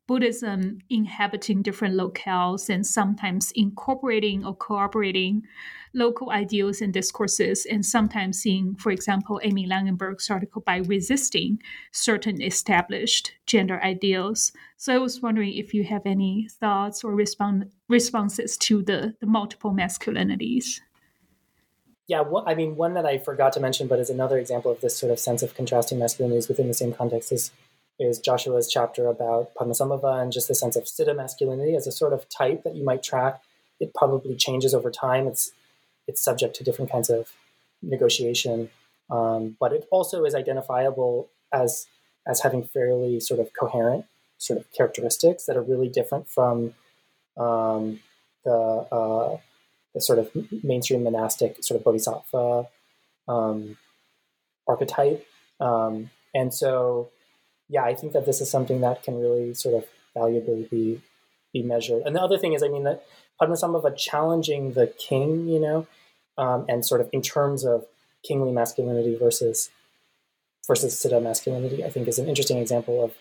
Buddhism 0.07 0.78
inhabiting 0.90 1.62
different 1.62 1.94
locales 1.94 2.68
and 2.68 2.86
sometimes 2.86 3.53
incorporating 3.53 4.44
or 4.44 4.55
cooperating 4.55 5.42
local 5.94 6.30
ideals 6.30 6.80
and 6.80 6.92
discourses, 6.92 7.66
and 7.66 7.84
sometimes 7.84 8.40
seeing, 8.40 8.74
for 8.76 8.90
example, 8.90 9.40
Amy 9.44 9.68
Langenberg's 9.68 10.30
article, 10.30 10.62
by 10.62 10.78
resisting 10.78 11.61
certain 11.92 12.42
established 12.42 13.32
gender 13.46 13.82
ideals. 13.82 14.53
So 14.76 14.94
I 14.94 14.98
was 14.98 15.20
wondering 15.20 15.53
if 15.53 15.74
you 15.74 15.84
have 15.84 16.07
any 16.07 16.48
thoughts 16.50 17.05
or 17.05 17.14
respond, 17.14 17.70
responses 17.88 18.57
to 18.59 18.82
the, 18.82 19.14
the 19.20 19.26
multiple 19.26 19.72
masculinities 19.72 20.80
yeah, 22.09 22.24
I 22.46 22.55
mean, 22.55 22.76
one 22.76 22.94
that 22.94 23.07
I 23.07 23.16
forgot 23.16 23.53
to 23.55 23.61
mention, 23.61 23.86
but 23.86 23.98
is 23.98 24.11
another 24.11 24.36
example 24.36 24.70
of 24.70 24.80
this 24.80 24.98
sort 24.98 25.12
of 25.12 25.18
sense 25.18 25.42
of 25.42 25.55
contrasting 25.55 25.98
masculinities 25.98 26.48
within 26.48 26.68
the 26.68 26.74
same 26.74 26.92
context 26.92 27.32
is 27.32 27.53
is 27.99 28.18
Joshua's 28.18 28.70
chapter 28.70 29.07
about 29.07 29.55
Padmasambhava 29.55 30.22
and 30.22 30.32
just 30.32 30.49
the 30.49 30.55
sense 30.55 30.76
of 30.76 30.84
Siddha 30.84 31.14
masculinity 31.14 31.76
as 31.76 31.86
a 31.86 31.93
sort 31.93 32.12
of 32.12 32.28
type 32.28 32.64
that 32.64 32.74
you 32.74 32.84
might 32.84 33.03
track. 33.03 33.43
It 33.80 33.95
probably 33.95 34.34
changes 34.36 34.74
over 34.74 34.90
time. 34.90 35.26
It's 35.26 35.53
it's 36.09 36.20
subject 36.20 36.57
to 36.57 36.64
different 36.64 36.90
kinds 36.90 37.11
of 37.11 37.32
negotiation, 37.80 38.70
um, 39.11 39.57
but 39.61 39.72
it 39.72 39.86
also 39.90 40.24
is 40.24 40.34
identifiable 40.34 41.28
as 41.53 41.86
as 42.26 42.40
having 42.40 42.64
fairly 42.64 43.20
sort 43.20 43.40
of 43.40 43.53
coherent 43.53 44.05
sort 44.38 44.59
of 44.59 44.70
characteristics 44.72 45.45
that 45.45 45.57
are 45.57 45.62
really 45.62 45.88
different 45.88 46.28
from 46.28 46.74
um, 47.36 48.01
the 48.45 48.53
uh, 48.53 49.38
the 49.95 50.01
sort 50.01 50.18
of 50.18 50.30
mainstream 50.62 51.05
monastic 51.05 51.62
sort 51.62 51.78
of 51.78 51.84
bodhisattva 51.84 52.68
um, 53.28 53.76
archetype. 54.66 55.26
Um, 55.61 56.11
and 56.34 56.53
so, 56.53 57.11
yeah, 57.72 57.84
I 57.84 57.94
think 57.94 58.12
that 58.12 58.26
this 58.26 58.40
is 58.40 58.50
something 58.50 58.80
that 58.82 59.02
can 59.02 59.18
really 59.18 59.54
sort 59.54 59.74
of 59.74 59.84
valuably 60.14 60.68
be 60.70 61.00
be 61.52 61.62
measured. 61.62 62.02
And 62.06 62.14
the 62.14 62.22
other 62.22 62.38
thing 62.38 62.52
is, 62.52 62.62
I 62.62 62.68
mean, 62.68 62.84
that 62.84 63.04
Padmasambhava 63.40 63.96
challenging 63.96 64.72
the 64.72 64.86
king, 64.86 65.48
you 65.48 65.60
know, 65.60 65.86
um, 66.38 66.64
and 66.68 66.84
sort 66.84 67.00
of 67.00 67.08
in 67.12 67.22
terms 67.22 67.64
of 67.64 67.86
kingly 68.22 68.52
masculinity 68.52 69.16
versus 69.16 69.70
versus 70.66 70.94
Siddha 70.94 71.22
masculinity, 71.22 71.84
I 71.84 71.90
think 71.90 72.06
is 72.06 72.18
an 72.18 72.28
interesting 72.28 72.58
example 72.58 73.02
of 73.04 73.14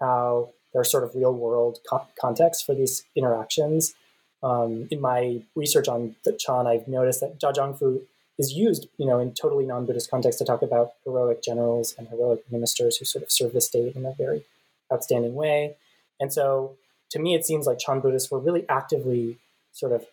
how 0.00 0.50
there 0.72 0.80
are 0.82 0.84
sort 0.84 1.04
of 1.04 1.14
real 1.14 1.34
world 1.34 1.78
co- 1.88 2.06
contexts 2.20 2.62
for 2.62 2.74
these 2.74 3.04
interactions 3.16 3.94
um, 4.42 4.86
in 4.90 5.00
my 5.00 5.42
research 5.54 5.88
on 5.88 6.16
the 6.24 6.32
Chan, 6.32 6.66
I've 6.66 6.86
noticed 6.86 7.20
that 7.20 7.38
Da 7.38 7.52
Zhangfu 7.52 8.02
is 8.38 8.52
used, 8.52 8.88
you 8.98 9.06
know, 9.06 9.18
in 9.18 9.32
totally 9.32 9.64
non-Buddhist 9.64 10.10
context 10.10 10.38
to 10.38 10.44
talk 10.44 10.62
about 10.62 10.92
heroic 11.04 11.42
generals 11.42 11.94
and 11.98 12.08
heroic 12.08 12.40
ministers 12.50 12.96
who 12.96 13.04
sort 13.04 13.22
of 13.24 13.30
serve 13.30 13.52
the 13.52 13.60
state 13.60 13.96
in 13.96 14.04
a 14.04 14.12
very 14.12 14.44
outstanding 14.92 15.34
way. 15.34 15.76
And 16.20 16.32
so, 16.32 16.76
to 17.10 17.18
me, 17.18 17.34
it 17.34 17.44
seems 17.46 17.66
like 17.66 17.78
Chan 17.78 18.00
Buddhists 18.00 18.30
were 18.30 18.38
really 18.38 18.68
actively 18.68 19.38
sort 19.72 19.92
of 19.92 20.06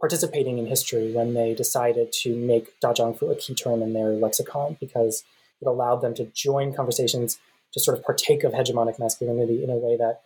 participating 0.00 0.58
in 0.58 0.66
history 0.66 1.12
when 1.12 1.34
they 1.34 1.54
decided 1.54 2.12
to 2.12 2.36
make 2.36 2.78
Da 2.80 2.92
Zhangfu 2.92 3.30
a 3.30 3.36
key 3.36 3.54
term 3.54 3.82
in 3.82 3.92
their 3.92 4.10
lexicon 4.10 4.76
because 4.80 5.24
it 5.60 5.66
allowed 5.66 6.02
them 6.02 6.14
to 6.14 6.24
join 6.26 6.72
conversations 6.72 7.38
to 7.72 7.80
sort 7.80 7.98
of 7.98 8.04
partake 8.04 8.44
of 8.44 8.52
hegemonic 8.52 8.98
masculinity 8.98 9.62
in 9.62 9.70
a 9.70 9.76
way 9.76 9.96
that, 9.96 10.22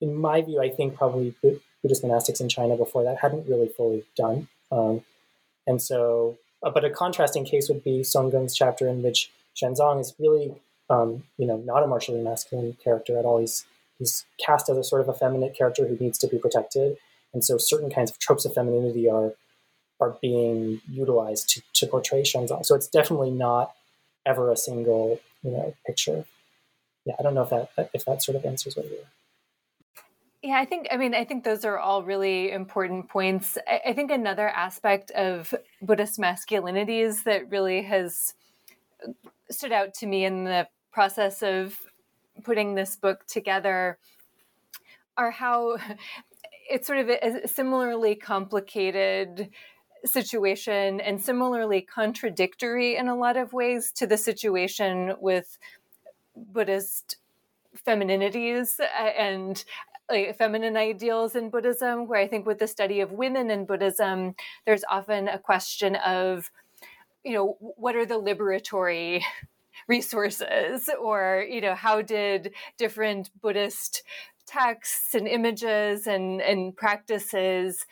in 0.00 0.14
my 0.14 0.42
view, 0.42 0.60
I 0.60 0.68
think 0.68 0.96
probably 0.96 1.34
Buddhist 1.82 2.02
monastics 2.02 2.40
in 2.40 2.48
China 2.48 2.76
before 2.76 3.04
that 3.04 3.18
hadn't 3.18 3.48
really 3.48 3.68
fully 3.68 4.04
done. 4.16 4.48
Um, 4.72 5.02
and 5.66 5.80
so, 5.80 6.36
uh, 6.64 6.70
but 6.70 6.84
a 6.84 6.90
contrasting 6.90 7.44
case 7.44 7.68
would 7.68 7.84
be 7.84 8.02
Song 8.02 8.30
Geng's 8.30 8.54
chapter 8.54 8.88
in 8.88 9.02
which 9.02 9.30
Xuanzang 9.54 10.00
is 10.00 10.14
really, 10.18 10.54
um, 10.90 11.24
you 11.38 11.46
know, 11.46 11.58
not 11.58 11.82
a 11.82 11.86
martially 11.86 12.20
masculine 12.20 12.76
character 12.82 13.18
at 13.18 13.24
all. 13.24 13.38
He's 13.38 13.64
he's 13.98 14.24
cast 14.44 14.68
as 14.68 14.76
a 14.76 14.84
sort 14.84 15.00
of 15.02 15.14
effeminate 15.14 15.56
character 15.56 15.86
who 15.86 15.96
needs 15.96 16.18
to 16.18 16.26
be 16.26 16.38
protected, 16.38 16.96
and 17.32 17.44
so 17.44 17.58
certain 17.58 17.90
kinds 17.90 18.10
of 18.10 18.18
tropes 18.18 18.44
of 18.44 18.54
femininity 18.54 19.08
are 19.08 19.34
are 20.00 20.16
being 20.20 20.80
utilized 20.90 21.48
to, 21.50 21.62
to 21.74 21.86
portray 21.86 22.22
Xuanzang. 22.22 22.66
So 22.66 22.74
it's 22.74 22.88
definitely 22.88 23.30
not 23.30 23.72
ever 24.26 24.50
a 24.50 24.56
single, 24.56 25.20
you 25.42 25.52
know, 25.52 25.74
picture. 25.86 26.24
Yeah, 27.04 27.14
I 27.18 27.22
don't 27.22 27.34
know 27.34 27.42
if 27.42 27.50
that 27.50 27.90
if 27.92 28.04
that 28.06 28.22
sort 28.22 28.36
of 28.36 28.44
answers 28.44 28.76
what 28.76 28.86
you're 28.86 28.98
yeah, 30.44 30.58
I 30.58 30.66
think, 30.66 30.88
I 30.90 30.98
mean, 30.98 31.14
I 31.14 31.24
think 31.24 31.42
those 31.42 31.64
are 31.64 31.78
all 31.78 32.02
really 32.02 32.52
important 32.52 33.08
points. 33.08 33.56
I, 33.66 33.80
I 33.86 33.92
think 33.94 34.10
another 34.10 34.46
aspect 34.46 35.10
of 35.12 35.54
Buddhist 35.80 36.18
masculinities 36.18 37.24
that 37.24 37.50
really 37.50 37.82
has 37.84 38.34
uh, 39.02 39.12
stood 39.50 39.72
out 39.72 39.94
to 39.94 40.06
me 40.06 40.26
in 40.26 40.44
the 40.44 40.68
process 40.92 41.42
of 41.42 41.78
putting 42.42 42.74
this 42.74 42.94
book 42.94 43.26
together 43.26 43.96
are 45.16 45.30
how 45.30 45.78
it's 46.70 46.86
sort 46.86 46.98
of 46.98 47.08
a 47.08 47.48
similarly 47.48 48.14
complicated 48.14 49.48
situation 50.04 51.00
and 51.00 51.22
similarly 51.22 51.80
contradictory 51.80 52.96
in 52.96 53.08
a 53.08 53.16
lot 53.16 53.38
of 53.38 53.54
ways 53.54 53.90
to 53.92 54.06
the 54.06 54.18
situation 54.18 55.14
with 55.20 55.58
Buddhist 56.36 57.16
femininities 57.86 58.78
uh, 58.78 58.84
and 58.84 59.64
like 60.10 60.36
feminine 60.36 60.76
ideals 60.76 61.34
in 61.34 61.50
Buddhism, 61.50 62.06
where 62.06 62.20
I 62.20 62.28
think 62.28 62.46
with 62.46 62.58
the 62.58 62.66
study 62.66 63.00
of 63.00 63.12
women 63.12 63.50
in 63.50 63.64
Buddhism, 63.64 64.34
there's 64.66 64.84
often 64.90 65.28
a 65.28 65.38
question 65.38 65.96
of, 65.96 66.50
you 67.24 67.32
know, 67.32 67.56
what 67.60 67.96
are 67.96 68.06
the 68.06 68.20
liberatory 68.20 69.22
resources? 69.88 70.88
Or 71.00 71.44
you 71.48 71.60
know 71.60 71.74
how 71.74 72.02
did 72.02 72.52
different 72.78 73.30
buddhist 73.40 74.02
texts 74.46 75.14
and 75.14 75.26
images 75.26 76.06
and 76.06 76.42
and 76.42 76.76
practices 76.76 77.86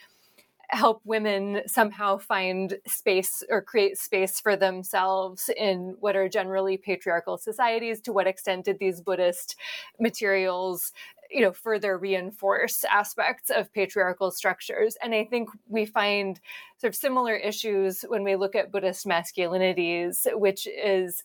help 0.73 1.03
women 1.05 1.61
somehow 1.67 2.17
find 2.17 2.79
space 2.87 3.45
or 3.51 3.61
create 3.61 3.99
space 3.99 4.41
for 4.41 4.57
themselves 4.57 5.51
in 5.57 5.97
what 6.01 6.17
are 6.17 6.29
generally 6.29 6.79
patriarchal 6.79 7.37
societies? 7.37 8.01
To 8.03 8.13
what 8.13 8.27
extent 8.27 8.65
did 8.65 8.79
these 8.79 9.01
buddhist 9.01 9.57
materials 10.01 10.93
you 11.33 11.41
know 11.41 11.53
further 11.53 11.99
reinforce 11.99 12.85
aspects 12.85 13.51
of 13.51 13.73
patriarchal 13.73 14.31
structures. 14.31 14.97
And 15.03 15.15
i 15.15 15.25
think 15.25 15.49
we 15.69 15.87
find 15.87 16.41
sort 16.79 16.93
of 16.93 16.97
similar 16.97 17.35
issues 17.35 18.03
when 18.03 18.25
we 18.25 18.37
look 18.37 18.55
at 18.55 18.71
buddhist 18.71 19.07
masculinities 19.07 20.27
which 20.39 20.67
is 20.67 21.23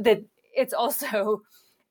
that 0.00 0.22
it's 0.54 0.72
also 0.74 1.42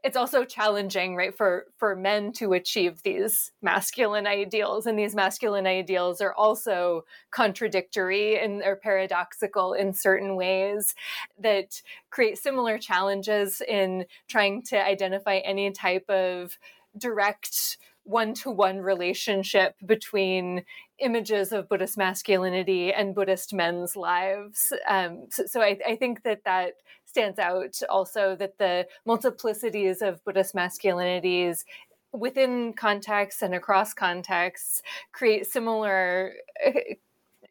it's 0.06 0.16
also 0.16 0.45
challenging 0.45 1.16
right 1.16 1.36
for 1.36 1.66
for 1.78 1.95
men 1.95 2.32
to 2.32 2.53
achieve 2.53 3.01
these 3.01 3.51
masculine 3.64 4.28
ideals. 4.28 4.86
And 4.86 4.99
these 4.99 5.16
masculine 5.16 5.66
ideals 5.66 6.22
are 6.22 6.34
also 6.36 7.06
contradictory 7.32 8.39
and 8.39 8.62
are 8.62 8.76
paradoxical 8.76 9.74
in 9.74 9.93
certain 9.93 10.36
ways 10.36 10.93
that 11.39 11.82
create 12.12 12.38
similar 12.38 12.78
challenges 12.78 13.64
in 13.68 14.06
trying 14.28 14.62
to 14.66 14.78
identify 14.78 15.38
any 15.38 15.72
type 15.72 16.08
of 16.08 16.60
direct 16.98 17.78
one-to-one 18.04 18.80
relationship 18.80 19.76
between 19.84 20.64
images 21.00 21.52
of 21.52 21.68
buddhist 21.68 21.98
masculinity 21.98 22.93
and 22.93 23.16
buddhist 23.16 23.52
men's 23.54 23.96
lives. 23.96 24.72
Um, 24.88 25.26
so, 25.32 25.46
so 25.48 25.62
I, 25.62 25.80
I 25.86 25.96
think 25.96 26.24
that 26.24 26.43
that 26.46 26.74
stands 27.16 27.39
out 27.39 27.80
also 27.89 28.36
that 28.36 28.58
the 28.58 28.86
multiplicities 29.08 30.02
of 30.02 30.22
Buddhist 30.26 30.54
masculinities 30.54 31.64
within 32.12 32.74
contexts 32.74 33.41
and 33.41 33.56
across 33.56 33.93
contexts 33.93 34.82
create 35.14 35.46
similar 35.48 36.34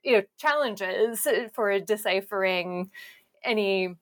you 0.03 0.13
know 0.13 0.23
challenges 0.37 1.27
for 1.55 1.81
deciphering 1.81 2.91
any 3.43 3.95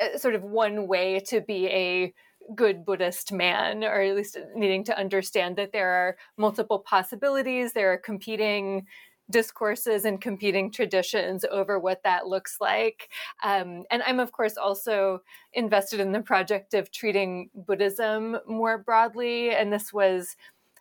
uh, 0.00 0.18
sort 0.18 0.34
of 0.34 0.42
one 0.42 0.88
way 0.88 1.20
to 1.20 1.40
be 1.40 1.68
a 1.68 2.12
good 2.54 2.84
Buddhist 2.84 3.32
man, 3.32 3.84
or 3.84 4.00
at 4.00 4.16
least 4.16 4.38
needing 4.54 4.84
to 4.84 4.98
understand 4.98 5.56
that 5.56 5.72
there 5.72 5.90
are 5.90 6.16
multiple 6.36 6.78
possibilities, 6.78 7.72
there 7.72 7.92
are 7.92 7.98
competing 7.98 8.86
discourses 9.30 10.04
and 10.04 10.20
competing 10.20 10.70
traditions 10.70 11.44
over 11.50 11.78
what 11.78 12.02
that 12.02 12.26
looks 12.26 12.58
like. 12.60 13.08
Um, 13.42 13.84
and 13.90 14.02
I'm, 14.06 14.20
of 14.20 14.32
course, 14.32 14.56
also 14.56 15.22
invested 15.54 16.00
in 16.00 16.12
the 16.12 16.20
project 16.20 16.74
of 16.74 16.90
treating 16.90 17.50
Buddhism 17.54 18.38
more 18.46 18.78
broadly. 18.78 19.50
And 19.50 19.72
this 19.72 19.92
was 19.92 20.36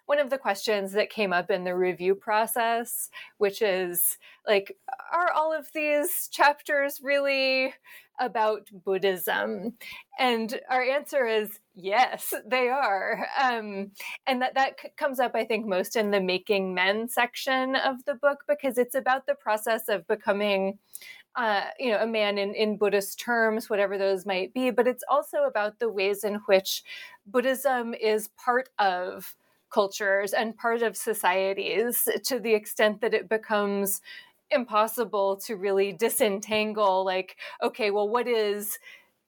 one 0.05 0.19
of 0.19 0.29
the 0.29 0.37
questions 0.37 0.91
that 0.91 1.09
came 1.09 1.31
up 1.31 1.49
in 1.49 1.63
the 1.63 1.75
review 1.75 2.15
process, 2.15 3.09
which 3.37 3.61
is 3.61 4.17
like, 4.45 4.75
are 5.13 5.31
all 5.31 5.57
of 5.57 5.71
these 5.73 6.27
chapters 6.29 6.99
really 7.01 7.73
about 8.21 8.69
Buddhism? 8.85 9.73
And 10.17 10.59
our 10.69 10.81
answer 10.81 11.25
is 11.25 11.59
yes, 11.75 12.33
they 12.47 12.69
are. 12.69 13.27
Um, 13.41 13.91
and 14.27 14.41
that, 14.41 14.55
that 14.55 14.75
c- 14.81 14.89
comes 14.95 15.19
up, 15.19 15.31
I 15.35 15.43
think, 15.43 15.65
most 15.65 15.95
in 15.95 16.11
the 16.11 16.21
Making 16.21 16.73
Men 16.73 17.09
section 17.09 17.75
of 17.75 18.05
the 18.05 18.15
book 18.15 18.43
because 18.47 18.77
it's 18.77 18.95
about 18.95 19.25
the 19.25 19.35
process 19.35 19.89
of 19.89 20.07
becoming. 20.07 20.79
Uh, 21.33 21.63
you 21.79 21.89
know, 21.89 21.99
a 21.99 22.05
man 22.05 22.37
in, 22.37 22.53
in 22.55 22.75
Buddhist 22.75 23.17
terms, 23.17 23.69
whatever 23.69 23.97
those 23.97 24.25
might 24.25 24.53
be, 24.53 24.69
but 24.69 24.85
it's 24.85 25.05
also 25.09 25.43
about 25.43 25.79
the 25.79 25.87
ways 25.87 26.25
in 26.25 26.41
which 26.45 26.83
Buddhism 27.25 27.93
is 27.93 28.27
part 28.35 28.67
of 28.79 29.33
cultures 29.71 30.33
and 30.33 30.57
part 30.57 30.81
of 30.81 30.95
societies 30.95 32.07
to 32.25 32.39
the 32.39 32.53
extent 32.53 33.01
that 33.01 33.13
it 33.13 33.29
becomes 33.29 34.01
impossible 34.51 35.37
to 35.37 35.55
really 35.55 35.91
disentangle 35.93 37.05
like 37.05 37.37
okay 37.61 37.91
well 37.91 38.07
what 38.07 38.27
is 38.27 38.77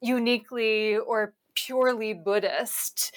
uniquely 0.02 0.98
or 0.98 1.34
purely 1.56 2.14
buddhist 2.14 3.14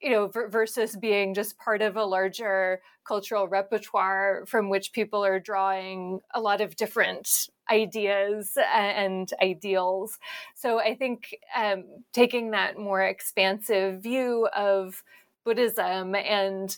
you 0.00 0.10
know 0.10 0.28
versus 0.28 0.96
being 0.96 1.34
just 1.34 1.58
part 1.58 1.82
of 1.82 1.96
a 1.96 2.04
larger 2.04 2.80
cultural 3.06 3.46
repertoire 3.48 4.44
from 4.46 4.70
which 4.70 4.92
people 4.92 5.24
are 5.24 5.38
drawing 5.38 6.20
a 6.34 6.40
lot 6.40 6.60
of 6.62 6.74
different 6.76 7.48
ideas 7.70 8.56
and 8.74 9.30
ideals. 9.42 10.18
So 10.54 10.78
i 10.80 10.94
think 10.94 11.36
um, 11.56 11.84
taking 12.12 12.50
that 12.52 12.78
more 12.78 13.02
expansive 13.02 14.02
view 14.02 14.48
of 14.54 15.02
buddhism 15.44 16.14
and 16.14 16.76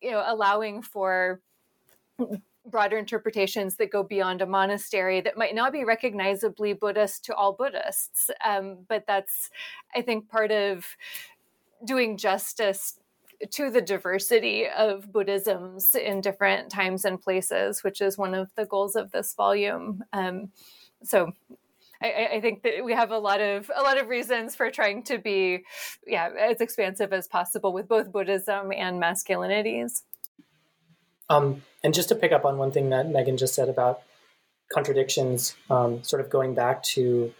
you 0.00 0.10
know 0.10 0.22
allowing 0.26 0.82
for 0.82 1.40
broader 2.66 2.96
interpretations 2.96 3.76
that 3.76 3.90
go 3.90 4.02
beyond 4.02 4.40
a 4.40 4.46
monastery 4.46 5.20
that 5.20 5.36
might 5.36 5.54
not 5.54 5.72
be 5.72 5.84
recognizably 5.84 6.72
Buddhist 6.72 7.24
to 7.24 7.34
all 7.34 7.52
Buddhists. 7.52 8.30
Um, 8.44 8.78
but 8.88 9.04
that's, 9.06 9.50
I 9.94 10.02
think, 10.02 10.28
part 10.28 10.52
of 10.52 10.86
doing 11.84 12.16
justice 12.16 12.98
to 13.50 13.70
the 13.70 13.80
diversity 13.80 14.68
of 14.68 15.12
Buddhisms 15.12 15.94
in 15.94 16.20
different 16.20 16.70
times 16.70 17.04
and 17.04 17.20
places, 17.20 17.82
which 17.82 18.00
is 18.00 18.16
one 18.16 18.34
of 18.34 18.50
the 18.54 18.66
goals 18.66 18.94
of 18.94 19.10
this 19.10 19.34
volume. 19.34 20.04
Um, 20.12 20.50
so 21.02 21.32
I, 22.00 22.30
I, 22.34 22.40
think 22.40 22.62
that 22.62 22.84
we 22.84 22.92
have 22.92 23.10
a 23.10 23.18
lot 23.18 23.40
of 23.40 23.70
a 23.74 23.82
lot 23.82 23.98
of 23.98 24.08
reasons 24.08 24.54
for 24.54 24.70
trying 24.70 25.02
to 25.04 25.18
be, 25.18 25.64
yeah, 26.06 26.30
as 26.38 26.60
expansive 26.60 27.12
as 27.12 27.28
possible 27.28 27.72
with 27.72 27.88
both 27.88 28.12
Buddhism 28.12 28.72
and 28.72 29.00
masculinities. 29.00 30.02
Um, 31.32 31.62
and 31.82 31.94
just 31.94 32.10
to 32.10 32.14
pick 32.14 32.32
up 32.32 32.44
on 32.44 32.58
one 32.58 32.72
thing 32.72 32.90
that 32.90 33.08
Megan 33.08 33.36
just 33.38 33.54
said 33.54 33.68
about 33.68 34.02
contradictions, 34.72 35.56
um, 35.70 36.02
sort 36.02 36.20
of 36.20 36.28
going 36.28 36.54
back 36.54 36.82
to 36.82 37.32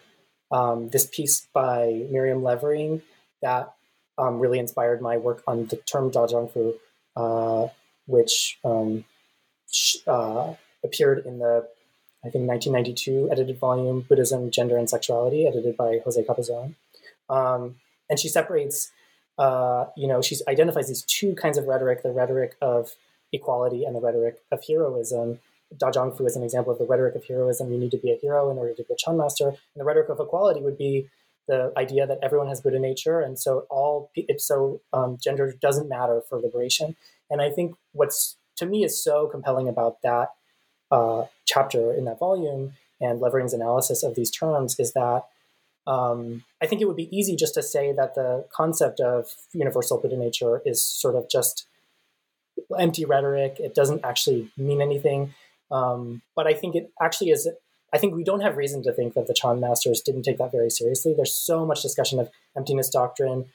um, 0.51 0.89
this 0.89 1.07
piece 1.07 1.47
by 1.53 2.07
Miriam 2.11 2.43
Levering 2.43 3.03
that 3.43 3.75
um, 4.17 4.39
really 4.39 4.59
inspired 4.59 5.03
my 5.03 5.17
work 5.17 5.43
on 5.47 5.67
the 5.67 5.77
term 5.77 6.11
Da 6.11 6.27
Zhangfu, 6.27 6.75
uh, 7.17 7.69
which 8.07 8.59
um, 8.65 9.05
sh- 9.71 9.97
uh, 10.07 10.55
appeared 10.85 11.25
in 11.27 11.39
the 11.39 11.69
I 12.25 12.31
think 12.31 12.47
1992 12.47 13.31
edited 13.33 13.59
volume 13.59 14.07
Buddhism, 14.09 14.51
Gender 14.51 14.79
and 14.79 14.89
Sexuality, 14.89 15.47
edited 15.47 15.77
by 15.77 15.99
José 16.07 16.25
Cabezón. 16.25 16.77
Um, 17.29 17.77
and 18.09 18.19
she 18.19 18.29
separates, 18.29 18.93
uh, 19.39 19.87
you 19.97 20.07
know, 20.07 20.23
she 20.23 20.37
identifies 20.47 20.89
these 20.89 21.03
two 21.03 21.35
kinds 21.35 21.59
of 21.59 21.67
rhetoric: 21.67 22.03
the 22.03 22.13
rhetoric 22.13 22.57
of 22.61 22.93
equality 23.33 23.85
and 23.85 23.95
the 23.95 24.01
rhetoric 24.01 24.43
of 24.51 24.63
heroism. 24.67 25.41
Da 25.77 25.91
Zhangfu 25.91 26.27
is 26.27 26.37
an 26.37 26.43
example 26.43 26.73
of 26.73 26.79
the 26.79 26.85
rhetoric 26.85 27.15
of 27.15 27.25
heroism. 27.25 27.73
You 27.73 27.79
need 27.79 27.91
to 27.93 27.99
be 27.99 28.13
a 28.13 28.17
hero 28.17 28.51
in 28.51 28.59
order 28.59 28.75
to 28.75 28.83
be 28.83 28.93
a 28.93 28.97
Chan 28.97 29.17
master. 29.17 29.49
And 29.49 29.57
the 29.77 29.85
rhetoric 29.85 30.09
of 30.09 30.21
equality 30.21 30.61
would 30.61 30.77
be 30.77 31.09
the 31.49 31.73
idea 31.77 32.07
that 32.07 32.19
everyone 32.23 32.49
has 32.49 32.61
Buddha 32.61 32.79
nature, 32.79 33.21
and 33.21 33.39
so 33.39 33.67
all 33.69 34.11
so 34.39 34.81
um, 34.93 35.19
gender 35.21 35.53
doesn't 35.61 35.89
matter 35.89 36.23
for 36.29 36.39
liberation. 36.39 36.95
And 37.31 37.43
I 37.43 37.51
think 37.51 37.75
what's 37.93 38.37
to 38.57 38.67
me 38.67 38.85
is 38.85 39.03
so 39.03 39.27
compelling 39.27 39.69
about 39.69 40.03
that 40.03 40.29
uh, 40.91 41.25
chapter 41.47 41.93
in 41.93 42.05
that 42.05 42.19
volume 42.19 42.75
and 43.01 43.21
Levering's 43.21 43.53
analysis 43.53 44.03
of 44.03 44.15
these 44.15 44.31
terms 44.31 44.79
is 44.79 44.93
that 44.93 45.25
um, 45.87 46.45
I 46.63 46.67
think 46.67 46.81
it 46.81 46.85
would 46.85 46.97
be 46.97 47.15
easy 47.17 47.35
just 47.35 47.55
to 47.55 47.63
say 47.63 47.93
that 47.93 48.15
the 48.15 48.47
concept 48.53 49.01
of 49.01 49.35
universal 49.53 49.99
Buddha 49.99 50.17
nature 50.17 50.63
is 50.65 50.85
sort 50.85 51.17
of 51.17 51.29
just 51.29 51.67
empty 52.79 53.05
rhetoric. 53.05 53.57
It 53.59 53.75
doesn't 53.75 54.05
actually 54.05 54.51
mean 54.57 54.81
anything. 54.81 55.35
Um, 55.71 56.23
but 56.37 56.47
I 56.47 56.55
think 56.55 56.75
it 56.75 56.91
actually 57.01 57.31
is. 57.31 57.49
I 57.93 57.99
think 57.99 58.15
we 58.15 58.25
don't 58.25 58.41
have 58.41 58.57
reason 58.57 58.83
to 58.85 58.93
think 58.93 59.15
that 59.15 59.27
the 59.27 59.35
Chan 59.35 59.61
masters 59.61 60.01
didn't 60.01 60.23
take 60.23 60.39
that 60.39 60.53
very 60.53 60.71
seriously. 60.71 61.15
There's 61.15 61.35
so 61.35 61.67
much 61.67 61.83
discussion 61.83 62.19
of 62.19 62.31
emptiness 62.57 62.89
doctrine, 62.89 63.47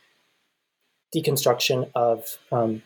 deconstruction 1.16 1.90
of 1.96 2.38
um, 2.52 2.84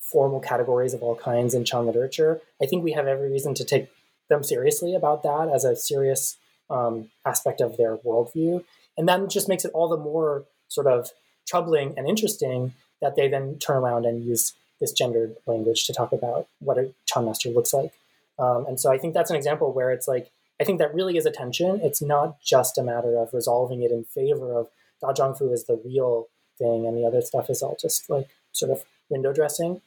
formal 0.00 0.40
categories 0.40 0.94
of 0.94 1.02
all 1.02 1.16
kinds 1.16 1.54
in 1.54 1.64
Chan 1.64 1.86
literature. 1.86 2.40
I 2.62 2.66
think 2.66 2.84
we 2.84 2.92
have 2.92 3.06
every 3.06 3.30
reason 3.30 3.54
to 3.54 3.64
take 3.64 3.88
them 4.28 4.42
seriously 4.42 4.94
about 4.94 5.22
that 5.22 5.48
as 5.52 5.64
a 5.64 5.76
serious 5.76 6.36
um, 6.70 7.10
aspect 7.24 7.60
of 7.60 7.76
their 7.76 7.96
worldview. 7.98 8.64
and 8.98 9.08
that 9.08 9.28
just 9.28 9.48
makes 9.48 9.64
it 9.64 9.70
all 9.72 9.88
the 9.88 9.96
more 9.96 10.44
sort 10.68 10.86
of 10.86 11.10
troubling 11.46 11.94
and 11.96 12.08
interesting 12.08 12.72
that 13.00 13.14
they 13.14 13.28
then 13.28 13.58
turn 13.58 13.76
around 13.76 14.04
and 14.04 14.24
use 14.24 14.54
this 14.80 14.92
gendered 14.92 15.36
language 15.46 15.84
to 15.84 15.92
talk 15.92 16.12
about 16.12 16.46
what 16.60 16.78
a 16.78 16.92
Chan 17.06 17.24
master 17.24 17.50
looks 17.50 17.72
like. 17.72 17.92
Um, 18.38 18.66
and 18.66 18.78
so 18.78 18.92
I 18.92 18.98
think 18.98 19.14
that's 19.14 19.30
an 19.30 19.36
example 19.36 19.72
where 19.72 19.90
it's 19.90 20.06
like, 20.06 20.30
I 20.60 20.64
think 20.64 20.78
that 20.78 20.94
really 20.94 21.16
is 21.16 21.26
a 21.26 21.30
tension. 21.30 21.80
It's 21.82 22.02
not 22.02 22.40
just 22.40 22.78
a 22.78 22.82
matter 22.82 23.16
of 23.18 23.32
resolving 23.32 23.82
it 23.82 23.90
in 23.90 24.04
favor 24.04 24.52
of 24.52 24.68
Da 25.00 25.12
Zhangfu 25.12 25.52
is 25.52 25.64
the 25.64 25.80
real 25.84 26.28
thing 26.58 26.86
and 26.86 26.96
the 26.96 27.06
other 27.06 27.20
stuff 27.20 27.50
is 27.50 27.62
all 27.62 27.76
just 27.80 28.08
like 28.08 28.28
sort 28.52 28.70
of 28.70 28.84
window 29.08 29.32
dressing. 29.32 29.80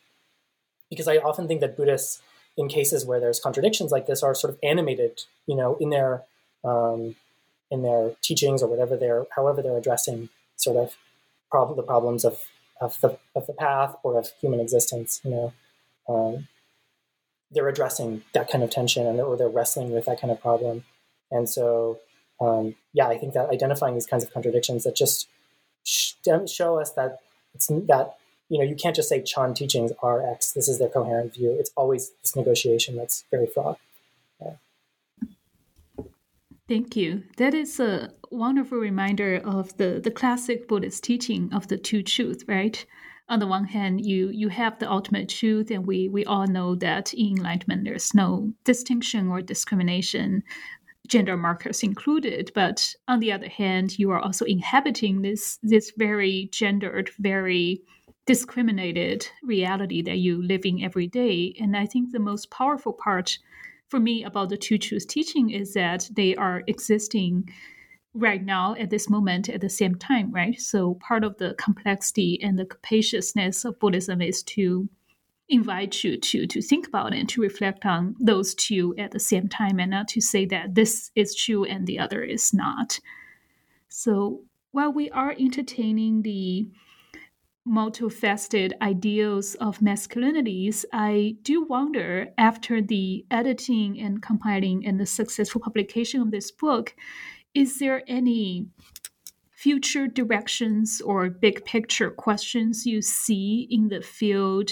Because 0.89 1.07
I 1.07 1.17
often 1.17 1.47
think 1.47 1.61
that 1.61 1.77
Buddhists, 1.77 2.21
in 2.57 2.67
cases 2.67 3.05
where 3.05 3.19
there's 3.19 3.39
contradictions 3.39 3.91
like 3.91 4.07
this, 4.07 4.23
are 4.23 4.33
sort 4.33 4.53
of 4.53 4.59
animated, 4.63 5.21
you 5.45 5.55
know, 5.55 5.77
in 5.79 5.89
their 5.89 6.23
um, 6.63 7.15
in 7.71 7.83
their 7.83 8.11
teachings 8.21 8.63
or 8.63 8.69
whatever 8.69 8.97
they're, 8.97 9.25
however 9.35 9.61
they're 9.61 9.77
addressing 9.77 10.29
sort 10.55 10.77
of 10.77 10.95
the 11.75 11.83
problems 11.83 12.25
of 12.25 12.39
of 12.81 12.99
the 13.01 13.17
of 13.35 13.47
the 13.47 13.53
path 13.53 13.95
or 14.03 14.17
of 14.17 14.29
human 14.39 14.59
existence. 14.59 15.21
You 15.23 15.31
know, 15.31 15.53
um, 16.07 16.47
they're 17.51 17.67
addressing 17.67 18.23
that 18.33 18.49
kind 18.49 18.63
of 18.63 18.69
tension, 18.69 19.05
and 19.05 19.19
or 19.19 19.37
they're 19.37 19.49
wrestling 19.49 19.91
with 19.91 20.05
that 20.05 20.19
kind 20.19 20.31
of 20.31 20.41
problem. 20.41 20.83
And 21.31 21.49
so, 21.49 21.99
um, 22.39 22.75
yeah, 22.93 23.07
I 23.07 23.17
think 23.17 23.33
that 23.33 23.49
identifying 23.49 23.93
these 23.93 24.07
kinds 24.07 24.23
of 24.23 24.31
contradictions 24.31 24.83
that 24.83 24.95
just 24.95 25.27
show 25.83 26.79
us 26.79 26.91
that 26.91 27.19
it's 27.53 27.67
that 27.67 28.17
you 28.49 28.57
know 28.57 28.63
you 28.63 28.75
can't 28.75 28.95
just 28.95 29.09
say 29.09 29.21
Chan 29.21 29.53
teachings 29.55 29.91
are 30.01 30.25
X. 30.25 30.53
This 30.53 30.67
is 30.67 30.79
their 30.79 30.89
coherent 30.89 31.33
view. 31.33 31.55
It's 31.59 31.71
always 31.75 32.11
this 32.21 32.35
negotiation 32.35 32.95
that's 32.95 33.25
very 33.31 33.47
fraught. 33.47 33.79
Thank 36.69 36.95
you. 36.95 37.23
That 37.37 37.55
is 37.55 37.79
a 37.79 38.11
wonderful 38.29 38.77
reminder 38.77 39.41
of 39.43 39.75
the, 39.77 39.99
the 40.03 40.11
classic 40.11 40.67
Buddhist 40.67 41.03
teaching 41.03 41.51
of 41.51 41.67
the 41.67 41.79
two 41.79 42.03
truths, 42.03 42.43
right? 42.47 42.85
On 43.27 43.39
the 43.39 43.47
one 43.47 43.65
hand, 43.65 44.05
you 44.05 44.29
you 44.29 44.49
have 44.49 44.77
the 44.77 44.89
ultimate 44.89 45.29
truth, 45.29 45.71
and 45.71 45.87
we 45.87 46.09
we 46.09 46.25
all 46.25 46.45
know 46.45 46.75
that 46.75 47.11
in 47.15 47.37
enlightenment 47.37 47.85
there's 47.85 48.13
no 48.13 48.53
distinction 48.65 49.29
or 49.29 49.41
discrimination, 49.41 50.43
gender 51.07 51.35
markers 51.35 51.81
included. 51.81 52.51
But 52.53 52.93
on 53.07 53.19
the 53.19 53.31
other 53.31 53.49
hand, 53.49 53.97
you 53.97 54.11
are 54.11 54.19
also 54.19 54.45
inhabiting 54.45 55.23
this 55.23 55.57
this 55.63 55.91
very 55.97 56.49
gendered, 56.53 57.09
very 57.17 57.81
discriminated 58.27 59.27
reality 59.41 60.03
that 60.03 60.19
you 60.19 60.39
live 60.39 60.65
in 60.65 60.83
every 60.83 61.07
day. 61.07 61.55
And 61.59 61.75
I 61.75 61.87
think 61.87 62.11
the 62.11 62.19
most 62.19 62.51
powerful 62.51 62.93
part 62.93 63.39
for 63.89 63.99
me 63.99 64.23
about 64.23 64.49
the 64.49 64.57
two 64.57 64.77
truths 64.77 65.05
teaching 65.05 65.49
is 65.49 65.73
that 65.73 66.09
they 66.13 66.35
are 66.35 66.63
existing 66.67 67.49
right 68.13 68.43
now 68.43 68.75
at 68.75 68.89
this 68.89 69.09
moment 69.09 69.49
at 69.49 69.61
the 69.61 69.69
same 69.69 69.95
time, 69.95 70.31
right? 70.31 70.59
So 70.59 70.95
part 70.95 71.23
of 71.23 71.37
the 71.37 71.55
complexity 71.55 72.39
and 72.41 72.57
the 72.57 72.65
capaciousness 72.65 73.65
of 73.65 73.79
Buddhism 73.79 74.21
is 74.21 74.43
to 74.43 74.89
invite 75.51 76.03
you 76.03 76.15
to 76.15 76.45
to 76.45 76.61
think 76.61 76.87
about 76.87 77.13
and 77.13 77.27
to 77.27 77.41
reflect 77.41 77.83
on 77.83 78.15
those 78.19 78.53
two 78.53 78.93
at 78.99 79.11
the 79.11 79.19
same 79.19 79.47
time 79.47 79.79
and 79.79 79.89
not 79.89 80.07
to 80.07 80.21
say 80.21 80.45
that 80.45 80.75
this 80.75 81.09
is 81.15 81.35
true 81.35 81.65
and 81.65 81.87
the 81.87 81.97
other 81.97 82.21
is 82.21 82.53
not. 82.53 82.99
So 83.87 84.43
while 84.71 84.93
we 84.93 85.09
are 85.09 85.31
entertaining 85.31 86.21
the 86.21 86.67
multifaceted 87.67 88.71
ideals 88.81 89.55
of 89.55 89.79
masculinities, 89.79 90.85
I 90.91 91.35
do 91.41 91.63
wonder 91.65 92.29
after 92.37 92.81
the 92.81 93.25
editing 93.29 93.99
and 93.99 94.21
compiling 94.21 94.85
and 94.85 94.99
the 94.99 95.05
successful 95.05 95.61
publication 95.61 96.21
of 96.21 96.31
this 96.31 96.51
book, 96.51 96.95
is 97.53 97.79
there 97.79 98.03
any 98.07 98.67
future 99.51 100.07
directions 100.07 101.01
or 101.01 101.29
big 101.29 101.65
picture 101.65 102.09
questions 102.09 102.85
you 102.85 103.01
see 103.01 103.67
in 103.69 103.89
the 103.89 104.01
field 104.01 104.71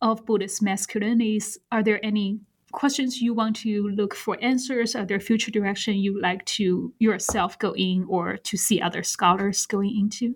of 0.00 0.24
Buddhist 0.24 0.62
masculinities? 0.62 1.58
Are 1.70 1.82
there 1.82 2.04
any 2.04 2.40
questions 2.72 3.20
you 3.20 3.34
want 3.34 3.56
to 3.56 3.88
look 3.88 4.14
for 4.14 4.38
answers? 4.40 4.96
Are 4.96 5.04
there 5.04 5.20
future 5.20 5.50
direction 5.50 5.96
you 5.96 6.18
like 6.20 6.44
to 6.46 6.94
yourself 6.98 7.58
go 7.58 7.74
in 7.76 8.06
or 8.08 8.38
to 8.38 8.56
see 8.56 8.80
other 8.80 9.02
scholars 9.02 9.66
going 9.66 9.94
into? 9.94 10.34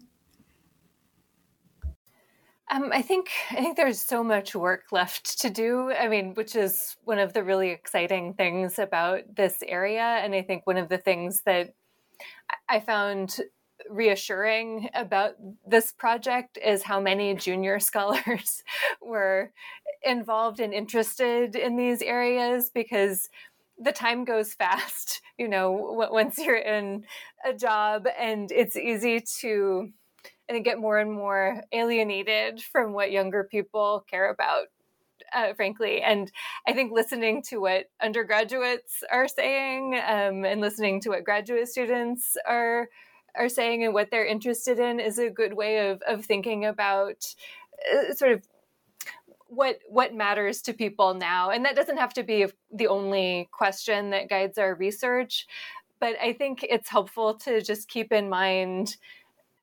Um, 2.70 2.90
I 2.92 3.02
think 3.02 3.30
I 3.50 3.56
think 3.56 3.76
there's 3.76 4.00
so 4.00 4.22
much 4.24 4.54
work 4.54 4.92
left 4.92 5.40
to 5.40 5.50
do. 5.50 5.92
I 5.92 6.08
mean, 6.08 6.34
which 6.34 6.56
is 6.56 6.96
one 7.04 7.18
of 7.18 7.32
the 7.32 7.44
really 7.44 7.70
exciting 7.70 8.34
things 8.34 8.78
about 8.78 9.22
this 9.34 9.62
area, 9.66 10.20
and 10.22 10.34
I 10.34 10.42
think 10.42 10.66
one 10.66 10.76
of 10.76 10.88
the 10.88 10.98
things 10.98 11.42
that 11.46 11.74
I 12.68 12.80
found 12.80 13.40
reassuring 13.90 14.88
about 14.94 15.34
this 15.66 15.92
project 15.92 16.58
is 16.64 16.82
how 16.82 17.00
many 17.00 17.34
junior 17.34 17.78
scholars 17.90 18.62
were 19.00 19.52
involved 20.02 20.60
and 20.60 20.72
interested 20.72 21.54
in 21.56 21.76
these 21.76 22.02
areas 22.02 22.70
because 22.70 23.28
the 23.78 23.92
time 23.92 24.24
goes 24.24 24.54
fast 24.62 25.20
you 25.38 25.46
know 25.46 25.70
once 26.10 26.38
you're 26.38 26.56
in 26.56 27.04
a 27.44 27.52
job 27.52 28.06
and 28.18 28.50
it's 28.50 28.76
easy 28.76 29.22
to 29.40 29.90
and 30.48 30.64
get 30.64 30.78
more 30.78 30.98
and 30.98 31.12
more 31.12 31.62
alienated 31.72 32.62
from 32.62 32.92
what 32.92 33.10
younger 33.10 33.44
people 33.44 34.04
care 34.08 34.30
about 34.30 34.66
uh, 35.34 35.52
frankly. 35.54 36.02
And 36.02 36.30
I 36.66 36.72
think 36.72 36.92
listening 36.92 37.42
to 37.48 37.58
what 37.58 37.86
undergraduates 38.02 39.02
are 39.10 39.28
saying 39.28 39.94
um, 39.94 40.44
and 40.44 40.60
listening 40.60 41.00
to 41.02 41.10
what 41.10 41.24
graduate 41.24 41.68
students 41.68 42.36
are 42.46 42.88
are 43.34 43.48
saying 43.50 43.84
and 43.84 43.92
what 43.92 44.10
they're 44.10 44.24
interested 44.24 44.78
in 44.78 44.98
is 44.98 45.18
a 45.18 45.28
good 45.28 45.52
way 45.52 45.90
of 45.90 46.00
of 46.02 46.24
thinking 46.24 46.64
about 46.64 47.34
uh, 47.92 48.14
sort 48.14 48.32
of 48.32 48.42
what 49.48 49.78
what 49.88 50.14
matters 50.14 50.62
to 50.62 50.72
people 50.72 51.14
now. 51.14 51.50
And 51.50 51.64
that 51.64 51.76
doesn't 51.76 51.98
have 51.98 52.14
to 52.14 52.22
be 52.22 52.46
the 52.72 52.88
only 52.88 53.48
question 53.52 54.10
that 54.10 54.28
guides 54.28 54.58
our 54.58 54.74
research, 54.74 55.46
but 56.00 56.16
I 56.20 56.32
think 56.32 56.64
it's 56.68 56.88
helpful 56.88 57.34
to 57.40 57.60
just 57.62 57.88
keep 57.88 58.12
in 58.12 58.28
mind 58.28 58.96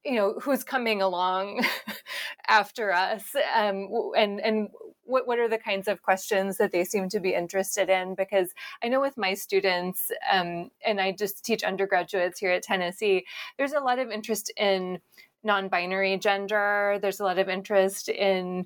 you 0.05 0.15
know 0.15 0.33
who's 0.41 0.63
coming 0.63 1.01
along 1.01 1.65
after 2.47 2.91
us 2.91 3.35
um, 3.55 3.87
and 4.17 4.39
and 4.41 4.69
what, 5.05 5.27
what 5.27 5.37
are 5.37 5.49
the 5.49 5.57
kinds 5.57 5.89
of 5.89 6.01
questions 6.01 6.57
that 6.57 6.71
they 6.71 6.85
seem 6.85 7.09
to 7.09 7.19
be 7.19 7.33
interested 7.33 7.89
in? 7.89 8.15
Because 8.15 8.53
i 8.83 8.87
know 8.87 9.01
with 9.01 9.17
my 9.17 9.33
students 9.33 10.11
um, 10.31 10.69
and 10.85 10.99
i 10.99 11.11
just 11.11 11.43
teach 11.43 11.63
undergraduates 11.63 12.39
here 12.39 12.51
at 12.51 12.63
tennessee 12.63 13.25
there's 13.57 13.73
a 13.73 13.79
lot 13.79 13.99
of 13.99 14.09
interest 14.09 14.51
in 14.57 14.99
non-binary 15.43 16.17
gender. 16.17 16.97
There's 17.01 17.19
a 17.19 17.23
lot 17.23 17.37
of 17.37 17.49
interest 17.49 18.09
in 18.09 18.65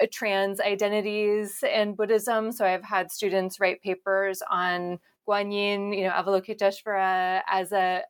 uh, 0.00 0.06
trans 0.12 0.60
identities 0.60 1.62
in 1.62 1.94
buddhism. 1.94 2.52
So 2.52 2.66
i've 2.66 2.84
had 2.84 3.10
students 3.10 3.58
write 3.58 3.82
papers 3.82 4.42
on 4.50 4.98
Guanyin, 5.28 5.96
you 5.96 6.04
know, 6.04 6.10
Avalokiteshvara 6.10 7.42
as 7.50 7.72
a 7.72 8.02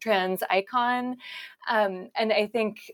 trans 0.00 0.42
icon. 0.50 1.16
Um, 1.68 2.08
and 2.16 2.32
I 2.32 2.46
think 2.46 2.90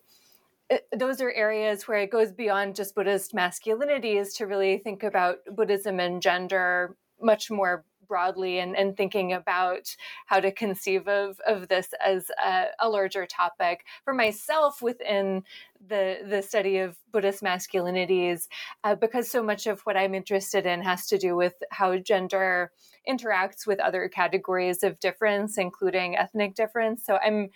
uh, 0.70 0.76
those 0.96 1.20
are 1.20 1.32
areas 1.32 1.88
where 1.88 1.98
it 1.98 2.10
goes 2.10 2.32
beyond 2.32 2.76
just 2.76 2.94
Buddhist 2.94 3.34
masculinity 3.34 4.18
is 4.18 4.34
to 4.34 4.46
really 4.46 4.78
think 4.78 5.02
about 5.02 5.38
Buddhism 5.50 6.00
and 6.00 6.22
gender 6.22 6.96
much 7.20 7.50
more 7.50 7.84
broadly 8.10 8.58
and, 8.58 8.76
and 8.76 8.96
thinking 8.96 9.32
about 9.32 9.94
how 10.26 10.40
to 10.40 10.50
conceive 10.50 11.06
of, 11.06 11.40
of 11.46 11.68
this 11.68 11.94
as 12.04 12.30
a, 12.44 12.64
a 12.80 12.88
larger 12.88 13.24
topic. 13.24 13.84
For 14.04 14.12
myself, 14.12 14.82
within 14.82 15.44
the, 15.88 16.18
the 16.28 16.42
study 16.42 16.78
of 16.78 16.98
Buddhist 17.12 17.40
masculinities, 17.40 18.48
uh, 18.82 18.96
because 18.96 19.30
so 19.30 19.42
much 19.42 19.68
of 19.68 19.80
what 19.82 19.96
I'm 19.96 20.14
interested 20.14 20.66
in 20.66 20.82
has 20.82 21.06
to 21.06 21.18
do 21.18 21.36
with 21.36 21.54
how 21.70 21.96
gender 21.98 22.72
interacts 23.08 23.64
with 23.64 23.78
other 23.78 24.08
categories 24.08 24.82
of 24.82 24.98
difference, 24.98 25.56
including 25.56 26.16
ethnic 26.16 26.56
difference. 26.56 27.06
So 27.06 27.18
I'm 27.24 27.50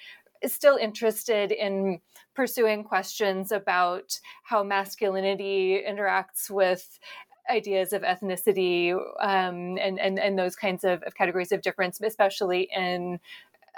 still 0.46 0.76
interested 0.76 1.50
in 1.50 2.00
pursuing 2.34 2.84
questions 2.84 3.50
about 3.52 4.20
how 4.44 4.62
masculinity 4.62 5.82
interacts 5.88 6.50
with 6.50 6.98
ideas 7.50 7.92
of 7.92 8.02
ethnicity 8.02 8.94
um, 9.20 9.78
and, 9.78 9.98
and, 9.98 10.18
and 10.18 10.38
those 10.38 10.56
kinds 10.56 10.84
of, 10.84 11.02
of, 11.02 11.14
categories 11.14 11.52
of 11.52 11.62
difference, 11.62 12.00
especially 12.00 12.68
in 12.74 13.20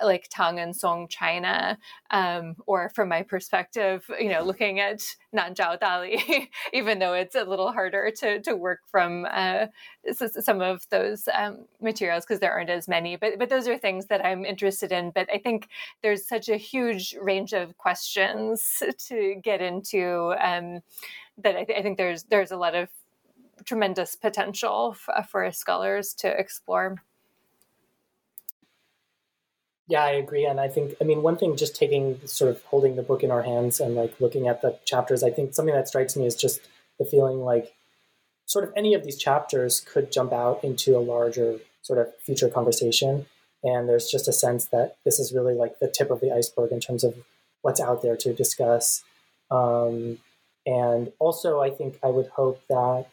like 0.03 0.29
Tang 0.31 0.59
and 0.59 0.75
Song 0.75 1.09
China, 1.09 1.79
um, 2.11 2.57
or 2.67 2.91
from 2.91 3.09
my 3.09 3.23
perspective, 3.23 4.09
you 4.21 4.29
know, 4.29 4.43
looking 4.43 4.81
at 4.81 4.99
Nanzhao 5.35 5.81
Dali, 5.81 6.49
even 6.73 6.99
though 6.99 7.15
it's 7.15 7.35
a 7.35 7.45
little 7.45 7.73
harder 7.73 8.11
to, 8.19 8.41
to 8.43 8.55
work 8.55 8.81
from 8.87 9.27
uh, 9.31 9.67
some 10.13 10.61
of 10.61 10.87
those 10.91 11.29
um, 11.35 11.61
materials 11.81 12.25
because 12.25 12.41
there 12.41 12.53
aren't 12.53 12.71
as 12.71 12.89
many. 12.89 13.17
But 13.17 13.39
but 13.39 13.49
those 13.49 13.69
are 13.69 13.79
things 13.79 14.07
that 14.07 14.25
I'm 14.25 14.45
interested 14.45 14.93
in. 14.93 15.11
But 15.11 15.29
I 15.33 15.39
think 15.39 15.69
there's 16.03 16.27
such 16.27 16.49
a 16.49 16.57
huge 16.57 17.17
range 17.21 17.53
of 17.53 17.77
questions 17.79 18.83
to 19.09 19.37
get 19.43 19.61
into 19.61 20.35
um, 20.41 20.81
that 21.39 21.57
I, 21.57 21.65
th- 21.65 21.79
I 21.79 21.83
think 21.83 21.97
there's 21.97 22.25
there's 22.25 22.51
a 22.51 22.57
lot 22.57 22.75
of 22.75 22.89
tremendous 23.65 24.15
potential 24.15 24.97
f- 25.09 25.29
for 25.29 25.51
scholars 25.53 26.15
to 26.15 26.29
explore. 26.29 26.97
Yeah, 29.89 30.03
I 30.03 30.11
agree. 30.11 30.45
And 30.47 30.59
I 30.59 30.69
think, 30.69 30.95
I 31.01 31.05
mean, 31.05 31.23
one 31.23 31.37
thing, 31.37 31.57
just 31.57 31.77
taking 31.77 32.21
sort 32.27 32.51
of 32.51 32.63
holding 32.65 32.97
the 32.97 33.03
book 33.03 33.23
in 33.23 33.31
our 33.31 33.43
hands 33.43 33.79
and 33.79 33.95
like 33.95 34.21
looking 34.21 34.49
at 34.49 34.61
the 34.61 34.79
chapters, 34.85 35.23
I 35.23 35.31
think 35.31 35.55
something 35.55 35.75
that 35.75 35.87
strikes 35.87 36.17
me 36.17 36.27
is 36.27 36.35
just 36.35 36.61
the 36.99 37.05
feeling 37.05 37.41
like 37.41 37.75
sort 38.47 38.65
of 38.65 38.73
any 38.77 38.95
of 38.95 39.05
these 39.05 39.17
chapters 39.17 39.81
could 39.81 40.11
jump 40.11 40.33
out 40.33 40.65
into 40.65 40.97
a 40.97 40.99
larger 40.99 41.59
sort 41.83 42.01
of 42.01 42.13
future 42.21 42.49
conversation. 42.49 43.27
And 43.63 43.89
there's 43.89 44.11
just 44.11 44.29
a 44.29 44.33
sense 44.33 44.67
that 44.67 44.97
this 45.05 45.21
is 45.21 45.33
really 45.33 45.55
like 45.55 45.79
the 45.79 45.89
tip 45.89 46.11
of 46.11 46.21
the 46.21 46.33
iceberg 46.33 46.73
in 46.73 46.81
terms 46.81 47.05
of 47.05 47.15
what's 47.63 47.81
out 47.81 48.03
there 48.03 48.17
to 48.17 48.33
discuss. 48.33 49.05
Um, 49.51 50.19
and 50.65 51.13
also, 51.21 51.61
I 51.61 51.71
think 51.71 51.99
I 52.03 52.09
would 52.09 52.27
hope 52.29 52.61
that 52.69 53.07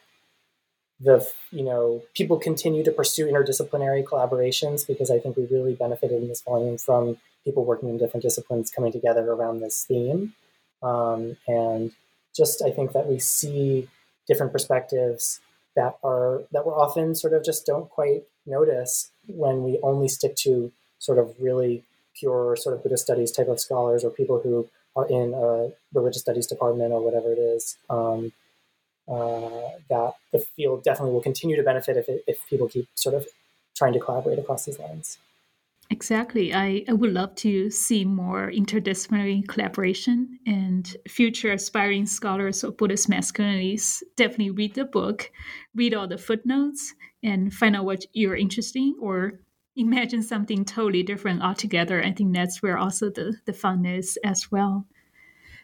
the 1.00 1.28
you 1.52 1.64
know 1.64 2.04
people 2.14 2.38
continue 2.38 2.84
to 2.84 2.92
pursue 2.92 3.28
interdisciplinary 3.28 4.04
collaborations 4.04 4.86
because 4.88 5.12
I 5.12 5.20
think 5.20 5.38
we 5.38 5.46
really 5.46 5.74
benefited 5.74 6.22
in 6.22 6.28
this 6.28 6.42
volume 6.42 6.78
from 6.78 7.18
people 7.44 7.66
working 7.66 7.90
in 7.90 7.98
different 7.98 8.24
disciplines 8.24 8.72
coming 8.72 8.92
together 8.92 9.32
around 9.32 9.60
this 9.60 9.86
theme, 9.86 10.34
um, 10.82 11.38
and 11.48 11.92
just 12.36 12.62
I 12.62 12.72
think 12.72 12.94
that 12.94 13.08
we 13.08 13.20
see 13.20 13.90
different 14.28 14.52
perspectives 14.52 15.42
that 15.76 15.98
are 16.04 16.44
that 16.52 16.66
we're 16.66 16.78
often 16.78 17.16
sort 17.16 17.34
of 17.34 17.44
just 17.44 17.66
don't 17.66 17.90
quite 17.90 18.24
notice 18.46 19.12
when 19.28 19.64
we 19.64 19.80
only 19.82 20.08
stick 20.08 20.36
to 20.36 20.72
sort 21.00 21.18
of 21.18 21.34
really 21.40 21.84
pure 22.16 22.56
sort 22.56 22.76
of 22.76 22.84
Buddhist 22.84 23.04
studies 23.04 23.32
type 23.32 23.48
of 23.48 23.60
scholars 23.60 24.04
or 24.04 24.10
people 24.10 24.40
who 24.42 24.70
are 24.96 25.08
in 25.10 25.34
a 25.34 25.72
religious 25.94 26.22
studies 26.22 26.48
department 26.48 26.94
or 26.94 27.04
whatever 27.04 27.32
it 27.32 27.40
is. 27.40 27.78
Um, 27.90 28.32
uh, 29.08 29.70
that 29.90 30.14
the 30.32 30.40
field 30.40 30.84
definitely 30.84 31.14
will 31.14 31.22
continue 31.22 31.56
to 31.56 31.64
benefit 31.64 31.98
if, 31.98 32.08
it, 32.10 32.24
if 32.28 32.48
people 32.50 32.68
keep 32.68 32.88
sort 32.96 33.16
of 33.16 33.28
trying 33.76 33.94
to 33.94 34.00
collaborate 34.00 34.40
across 34.40 34.66
these 34.66 34.80
lines. 34.80 35.18
Exactly. 35.90 36.54
I, 36.54 36.84
I 36.88 36.94
would 36.94 37.14
love 37.14 37.36
to 37.36 37.70
see 37.70 38.06
more 38.06 38.50
interdisciplinary 38.50 39.48
collaboration 39.48 40.40
and 40.48 40.96
future 41.08 41.52
aspiring 41.52 42.06
scholars 42.06 42.64
of 42.64 42.78
Buddhist 42.78 43.10
masculinities 43.10 44.02
definitely 44.16 44.52
read 44.52 44.76
the 44.76 44.86
book, 44.86 45.30
read 45.76 45.94
all 45.94 46.08
the 46.08 46.18
footnotes, 46.18 46.96
and 47.22 47.54
find 47.54 47.76
out 47.76 47.86
what 47.86 48.06
you're 48.14 48.36
interested 48.36 48.80
in 48.80 48.96
or 49.00 49.40
imagine 49.76 50.24
something 50.24 50.66
totally 50.66 51.04
different 51.04 51.42
altogether. 51.42 52.04
I 52.04 52.12
think 52.12 52.34
that's 52.34 52.62
where 52.64 52.78
also 52.78 53.10
the, 53.10 53.36
the 53.46 53.54
fun 53.54 53.86
is 53.86 54.18
as 54.24 54.52
well. 54.52 54.88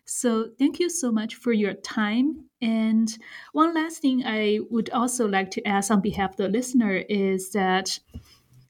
So 0.09 0.49
thank 0.57 0.79
you 0.79 0.89
so 0.89 1.11
much 1.11 1.35
for 1.35 1.53
your 1.53 1.75
time. 1.75 2.45
And 2.63 3.15
one 3.53 3.75
last 3.75 4.01
thing 4.01 4.23
I 4.25 4.59
would 4.71 4.89
also 4.89 5.27
like 5.27 5.51
to 5.51 5.67
ask 5.67 5.91
on 5.91 6.01
behalf 6.01 6.31
of 6.31 6.37
the 6.37 6.47
listener 6.49 7.03
is 7.07 7.51
that 7.51 7.99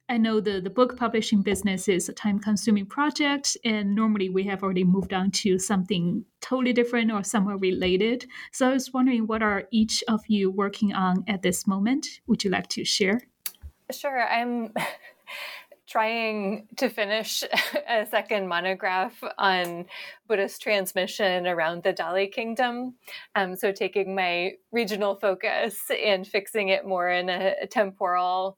I 0.09 0.17
know 0.17 0.41
the, 0.41 0.59
the 0.59 0.69
book 0.69 0.97
publishing 0.97 1.41
business 1.41 1.87
is 1.87 2.09
a 2.09 2.13
time 2.13 2.39
consuming 2.39 2.87
project, 2.87 3.55
and 3.63 3.95
normally 3.95 4.27
we 4.27 4.43
have 4.43 4.63
already 4.63 4.83
moved 4.83 5.13
on 5.13 5.31
to 5.31 5.57
something 5.57 6.25
totally 6.41 6.73
different 6.73 7.09
or 7.09 7.23
somewhat 7.23 7.61
related. 7.61 8.25
So 8.51 8.67
I 8.67 8.73
was 8.73 8.91
wondering 8.91 9.25
what 9.25 9.41
are 9.41 9.63
each 9.71 10.03
of 10.09 10.21
you 10.27 10.51
working 10.51 10.93
on 10.93 11.23
at 11.27 11.41
this 11.41 11.65
moment? 11.65 12.05
Would 12.27 12.43
you 12.43 12.49
like 12.49 12.67
to 12.69 12.83
share? 12.83 13.21
Sure. 13.91 14.27
I'm 14.27 14.73
trying 15.89 16.67
to 16.77 16.89
finish 16.89 17.43
a 17.89 18.05
second 18.05 18.47
monograph 18.47 19.21
on 19.37 19.85
Buddhist 20.27 20.61
transmission 20.61 21.47
around 21.47 21.83
the 21.83 21.93
Dali 21.93 22.31
Kingdom. 22.31 22.95
Um, 23.35 23.55
so, 23.55 23.71
taking 23.71 24.15
my 24.15 24.53
regional 24.71 25.15
focus 25.15 25.79
and 25.91 26.27
fixing 26.27 26.69
it 26.69 26.85
more 26.85 27.09
in 27.09 27.29
a, 27.29 27.55
a 27.63 27.67
temporal 27.67 28.57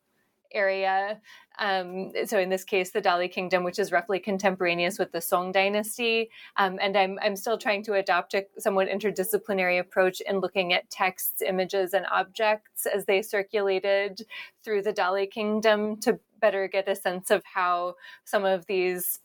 area. 0.53 1.21
Um, 1.59 2.11
so 2.25 2.39
in 2.39 2.49
this 2.49 2.63
case, 2.63 2.91
the 2.91 3.01
Dali 3.01 3.31
Kingdom, 3.31 3.63
which 3.63 3.77
is 3.77 3.91
roughly 3.91 4.19
contemporaneous 4.19 4.97
with 4.97 5.11
the 5.11 5.21
Song 5.21 5.51
Dynasty, 5.51 6.29
um, 6.57 6.79
and 6.81 6.97
I'm 6.97 7.19
I'm 7.21 7.35
still 7.35 7.57
trying 7.57 7.83
to 7.83 7.93
adopt 7.93 8.33
a 8.33 8.45
somewhat 8.57 8.87
interdisciplinary 8.87 9.79
approach 9.79 10.21
in 10.21 10.39
looking 10.39 10.73
at 10.73 10.89
texts, 10.89 11.41
images, 11.41 11.93
and 11.93 12.05
objects 12.11 12.85
as 12.85 13.05
they 13.05 13.21
circulated 13.21 14.25
through 14.63 14.81
the 14.81 14.93
Dali 14.93 15.29
Kingdom 15.29 15.99
to 16.01 16.19
better 16.41 16.67
get 16.67 16.89
a 16.89 16.95
sense 16.95 17.31
of 17.31 17.43
how 17.45 17.95
some 18.25 18.43
of 18.43 18.65
these 18.65 19.19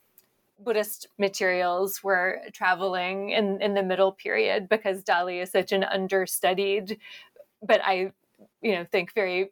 Buddhist 0.59 1.09
materials 1.19 2.03
were 2.03 2.41
traveling 2.53 3.31
in, 3.31 3.61
in 3.61 3.75
the 3.75 3.83
middle 3.83 4.13
period 4.13 4.69
because 4.69 5.03
Dali 5.03 5.43
is 5.43 5.51
such 5.51 5.73
an 5.73 5.85
understudied, 5.85 6.99
but 7.63 7.81
I, 7.85 8.13
you 8.63 8.73
know, 8.73 8.87
think 8.91 9.13
very 9.15 9.51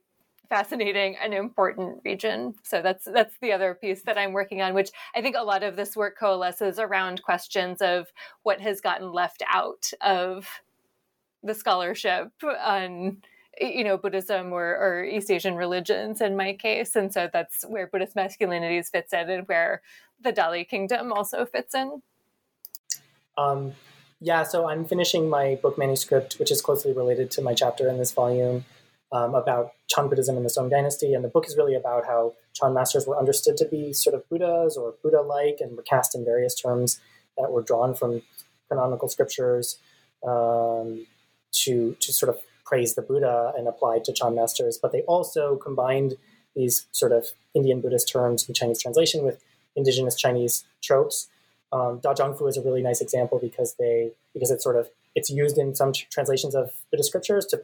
fascinating 0.49 1.17
and 1.23 1.35
important 1.35 2.01
region. 2.05 2.55
So 2.63 2.81
that's 2.81 3.07
that's 3.07 3.35
the 3.41 3.53
other 3.53 3.75
piece 3.75 4.03
that 4.03 4.19
I'm 4.19 4.33
working 4.33 4.63
on, 4.63 4.75
which 4.75 4.91
I 5.15 5.21
think 5.21 5.37
a 5.37 5.43
lot 5.43 5.63
of 5.63 5.77
this 5.77 5.97
work 5.97 6.19
coalesces 6.19 6.79
around 6.79 7.23
questions 7.23 7.83
of 7.83 8.13
what 8.43 8.61
has 8.61 8.81
gotten 8.81 9.13
left 9.13 9.43
out 9.53 9.91
of 10.01 10.47
the 11.43 11.55
scholarship 11.55 12.31
on 12.43 13.19
you 13.61 13.85
know 13.85 13.97
Buddhism 13.97 14.53
or, 14.53 14.77
or 14.77 15.05
East 15.05 15.31
Asian 15.31 15.57
religions 15.57 16.21
in 16.21 16.37
my 16.37 16.55
case, 16.55 16.97
and 16.97 17.13
so 17.13 17.29
that's 17.33 17.65
where 17.65 17.87
Buddhist 17.87 18.17
masculinities 18.17 18.91
fits 18.91 19.13
in, 19.13 19.31
and 19.31 19.49
where 19.49 19.83
the 20.21 20.33
Dali 20.33 20.69
Kingdom 20.69 21.13
also 21.13 21.45
fits 21.45 21.75
in. 21.75 22.03
Um, 23.37 23.73
yeah, 24.21 24.43
so 24.43 24.69
I'm 24.69 24.85
finishing 24.85 25.29
my 25.29 25.57
book 25.57 25.77
manuscript, 25.77 26.39
which 26.39 26.51
is 26.51 26.63
closely 26.63 26.93
related 26.93 27.31
to 27.33 27.43
my 27.43 27.53
chapter 27.53 27.89
in 27.89 27.99
this 27.99 28.13
volume 28.13 28.65
um, 29.13 29.35
about 29.35 29.73
Chan 29.89 30.09
Buddhism 30.09 30.37
in 30.37 30.43
the 30.43 30.51
Song 30.51 30.69
Dynasty. 30.69 31.15
And 31.15 31.25
the 31.25 31.29
book 31.29 31.47
is 31.47 31.57
really 31.57 31.75
about 31.75 32.07
how 32.07 32.35
Chan 32.55 32.73
masters 32.75 33.07
were 33.07 33.19
understood 33.19 33.57
to 33.59 33.65
be 33.67 33.93
sort 33.93 34.15
of 34.15 34.29
Buddhas 34.29 34.77
or 34.77 34.95
Buddha 35.03 35.21
like 35.21 35.59
and 35.61 35.77
were 35.77 35.83
cast 35.83 36.15
in 36.15 36.25
various 36.25 36.55
terms 36.55 37.01
that 37.37 37.51
were 37.51 37.63
drawn 37.63 37.95
from 37.95 38.23
canonical 38.69 39.09
scriptures 39.09 39.79
um, 40.27 41.07
to, 41.53 41.97
to 42.01 42.13
sort 42.13 42.31
of 42.31 42.41
praise 42.65 42.95
the 42.95 43.03
Buddha 43.03 43.53
and 43.57 43.69
applied 43.69 44.05
to 44.05 44.13
Chan 44.13 44.35
masters. 44.35 44.79
But 44.81 44.93
they 44.93 45.03
also 45.03 45.57
combined 45.57 46.17
these 46.55 46.87
sort 46.93 47.13
of 47.13 47.29
Indian 47.55 47.81
Buddhist 47.81 48.09
terms 48.09 48.49
in 48.49 48.55
Chinese 48.55 48.81
translation 48.81 49.25
with 49.25 49.43
indigenous 49.77 50.15
Chinese 50.15 50.65
tropes. 50.83 51.29
Um, 51.73 51.99
Da 52.01 52.15
Zhang 52.15 52.37
Fu 52.39 52.47
is 52.47 52.57
a 52.57 52.63
really 52.63 52.83
nice 52.83 53.01
example 53.01 53.39
because 53.39 53.75
they 53.79 54.13
because 54.33 54.51
it's 54.51 54.63
sort 54.63 54.77
of 54.77 54.89
it's 55.15 55.31
used 55.31 55.59
in 55.59 55.75
some 55.75 55.93
tr- 55.93 56.05
translations 56.11 56.55
of 56.55 56.71
Buddhist 56.91 57.09
scriptures 57.09 57.47
to 57.47 57.63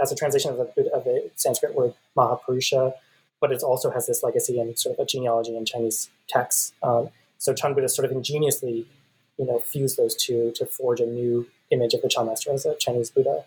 as 0.00 0.12
a 0.12 0.14
translation 0.14 0.50
of 0.50 0.58
the, 0.58 0.92
of 0.92 1.04
the 1.04 1.30
Sanskrit 1.36 1.74
word 1.74 1.94
Mahapurusha, 2.16 2.92
but 3.40 3.50
it 3.52 3.62
also 3.62 3.90
has 3.90 4.06
this 4.06 4.22
legacy 4.22 4.60
and 4.60 4.78
sort 4.78 4.98
of 4.98 5.02
a 5.02 5.06
genealogy 5.06 5.56
in 5.56 5.64
Chinese 5.64 6.10
texts. 6.28 6.72
Um, 6.82 7.08
so 7.38 7.54
Chan 7.54 7.74
Buddha 7.74 7.88
sort 7.88 8.04
of 8.04 8.12
ingeniously, 8.12 8.86
you 9.38 9.46
know, 9.46 9.58
fused 9.58 9.96
those 9.96 10.14
two 10.14 10.52
to 10.56 10.66
forge 10.66 11.00
a 11.00 11.06
new 11.06 11.48
image 11.70 11.94
of 11.94 12.02
the 12.02 12.08
Chan 12.08 12.26
Master 12.26 12.52
as 12.52 12.66
a 12.66 12.74
Chinese 12.76 13.10
Buddha. 13.10 13.44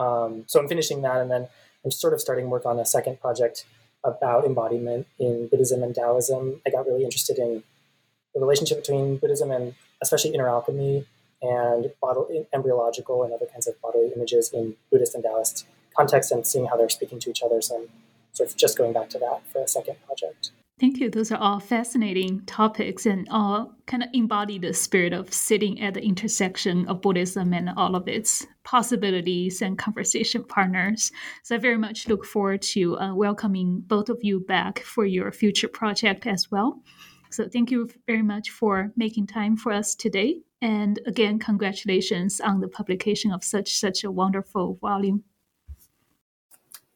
Um, 0.00 0.44
so 0.46 0.58
I'm 0.58 0.66
finishing 0.66 1.02
that, 1.02 1.18
and 1.18 1.30
then 1.30 1.46
I'm 1.84 1.90
sort 1.90 2.14
of 2.14 2.20
starting 2.20 2.48
work 2.48 2.64
on 2.64 2.78
a 2.78 2.86
second 2.86 3.20
project 3.20 3.66
about 4.02 4.46
embodiment 4.46 5.06
in 5.18 5.48
Buddhism 5.48 5.82
and 5.82 5.94
Taoism. 5.94 6.62
I 6.66 6.70
got 6.70 6.86
really 6.86 7.04
interested 7.04 7.38
in 7.38 7.62
the 8.34 8.40
relationship 8.40 8.78
between 8.78 9.18
Buddhism 9.18 9.50
and 9.50 9.74
especially 10.02 10.34
inner 10.34 10.48
alchemy 10.48 11.04
and 11.42 11.92
bodily, 12.00 12.46
embryological 12.54 13.22
and 13.24 13.32
other 13.32 13.46
kinds 13.46 13.66
of 13.66 13.80
bodily 13.82 14.10
images 14.16 14.50
in 14.52 14.76
Buddhist 14.90 15.14
and 15.14 15.22
Taoist 15.22 15.66
context 15.94 16.32
and 16.32 16.46
seeing 16.46 16.66
how 16.66 16.76
they're 16.76 16.88
speaking 16.88 17.18
to 17.20 17.30
each 17.30 17.42
other. 17.42 17.60
So 17.60 17.76
I'm 17.76 17.88
sort 18.32 18.50
of 18.50 18.56
just 18.56 18.78
going 18.78 18.92
back 18.92 19.10
to 19.10 19.18
that 19.18 19.40
for 19.52 19.62
a 19.62 19.68
second 19.68 19.96
project. 20.06 20.50
Thank 20.80 20.98
you. 20.98 21.10
Those 21.10 21.30
are 21.30 21.38
all 21.38 21.60
fascinating 21.60 22.40
topics 22.46 23.04
and 23.04 23.28
all 23.30 23.74
kind 23.86 24.02
of 24.02 24.08
embody 24.14 24.58
the 24.58 24.72
spirit 24.72 25.12
of 25.12 25.30
sitting 25.30 25.78
at 25.82 25.92
the 25.92 26.02
intersection 26.02 26.88
of 26.88 27.02
Buddhism 27.02 27.52
and 27.52 27.68
all 27.76 27.94
of 27.94 28.08
its 28.08 28.46
possibilities 28.64 29.60
and 29.60 29.76
conversation 29.76 30.42
partners. 30.42 31.12
So 31.42 31.56
I 31.56 31.58
very 31.58 31.76
much 31.76 32.08
look 32.08 32.24
forward 32.24 32.62
to 32.62 32.98
uh, 32.98 33.14
welcoming 33.14 33.80
both 33.86 34.08
of 34.08 34.20
you 34.22 34.40
back 34.40 34.78
for 34.78 35.04
your 35.04 35.30
future 35.32 35.68
project 35.68 36.26
as 36.26 36.50
well. 36.50 36.80
So 37.28 37.46
thank 37.46 37.70
you 37.70 37.90
very 38.06 38.22
much 38.22 38.48
for 38.48 38.90
making 38.96 39.26
time 39.26 39.58
for 39.58 39.72
us 39.72 39.94
today. 39.94 40.40
And 40.62 40.98
again, 41.04 41.38
congratulations 41.38 42.40
on 42.40 42.60
the 42.60 42.68
publication 42.68 43.32
of 43.32 43.44
such 43.44 43.76
such 43.76 44.02
a 44.02 44.10
wonderful 44.10 44.78
volume. 44.80 45.24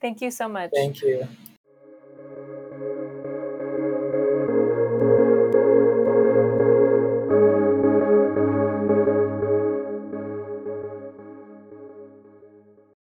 Thank 0.00 0.22
you 0.22 0.30
so 0.30 0.48
much. 0.48 0.70
Thank 0.74 1.02
you. 1.02 1.28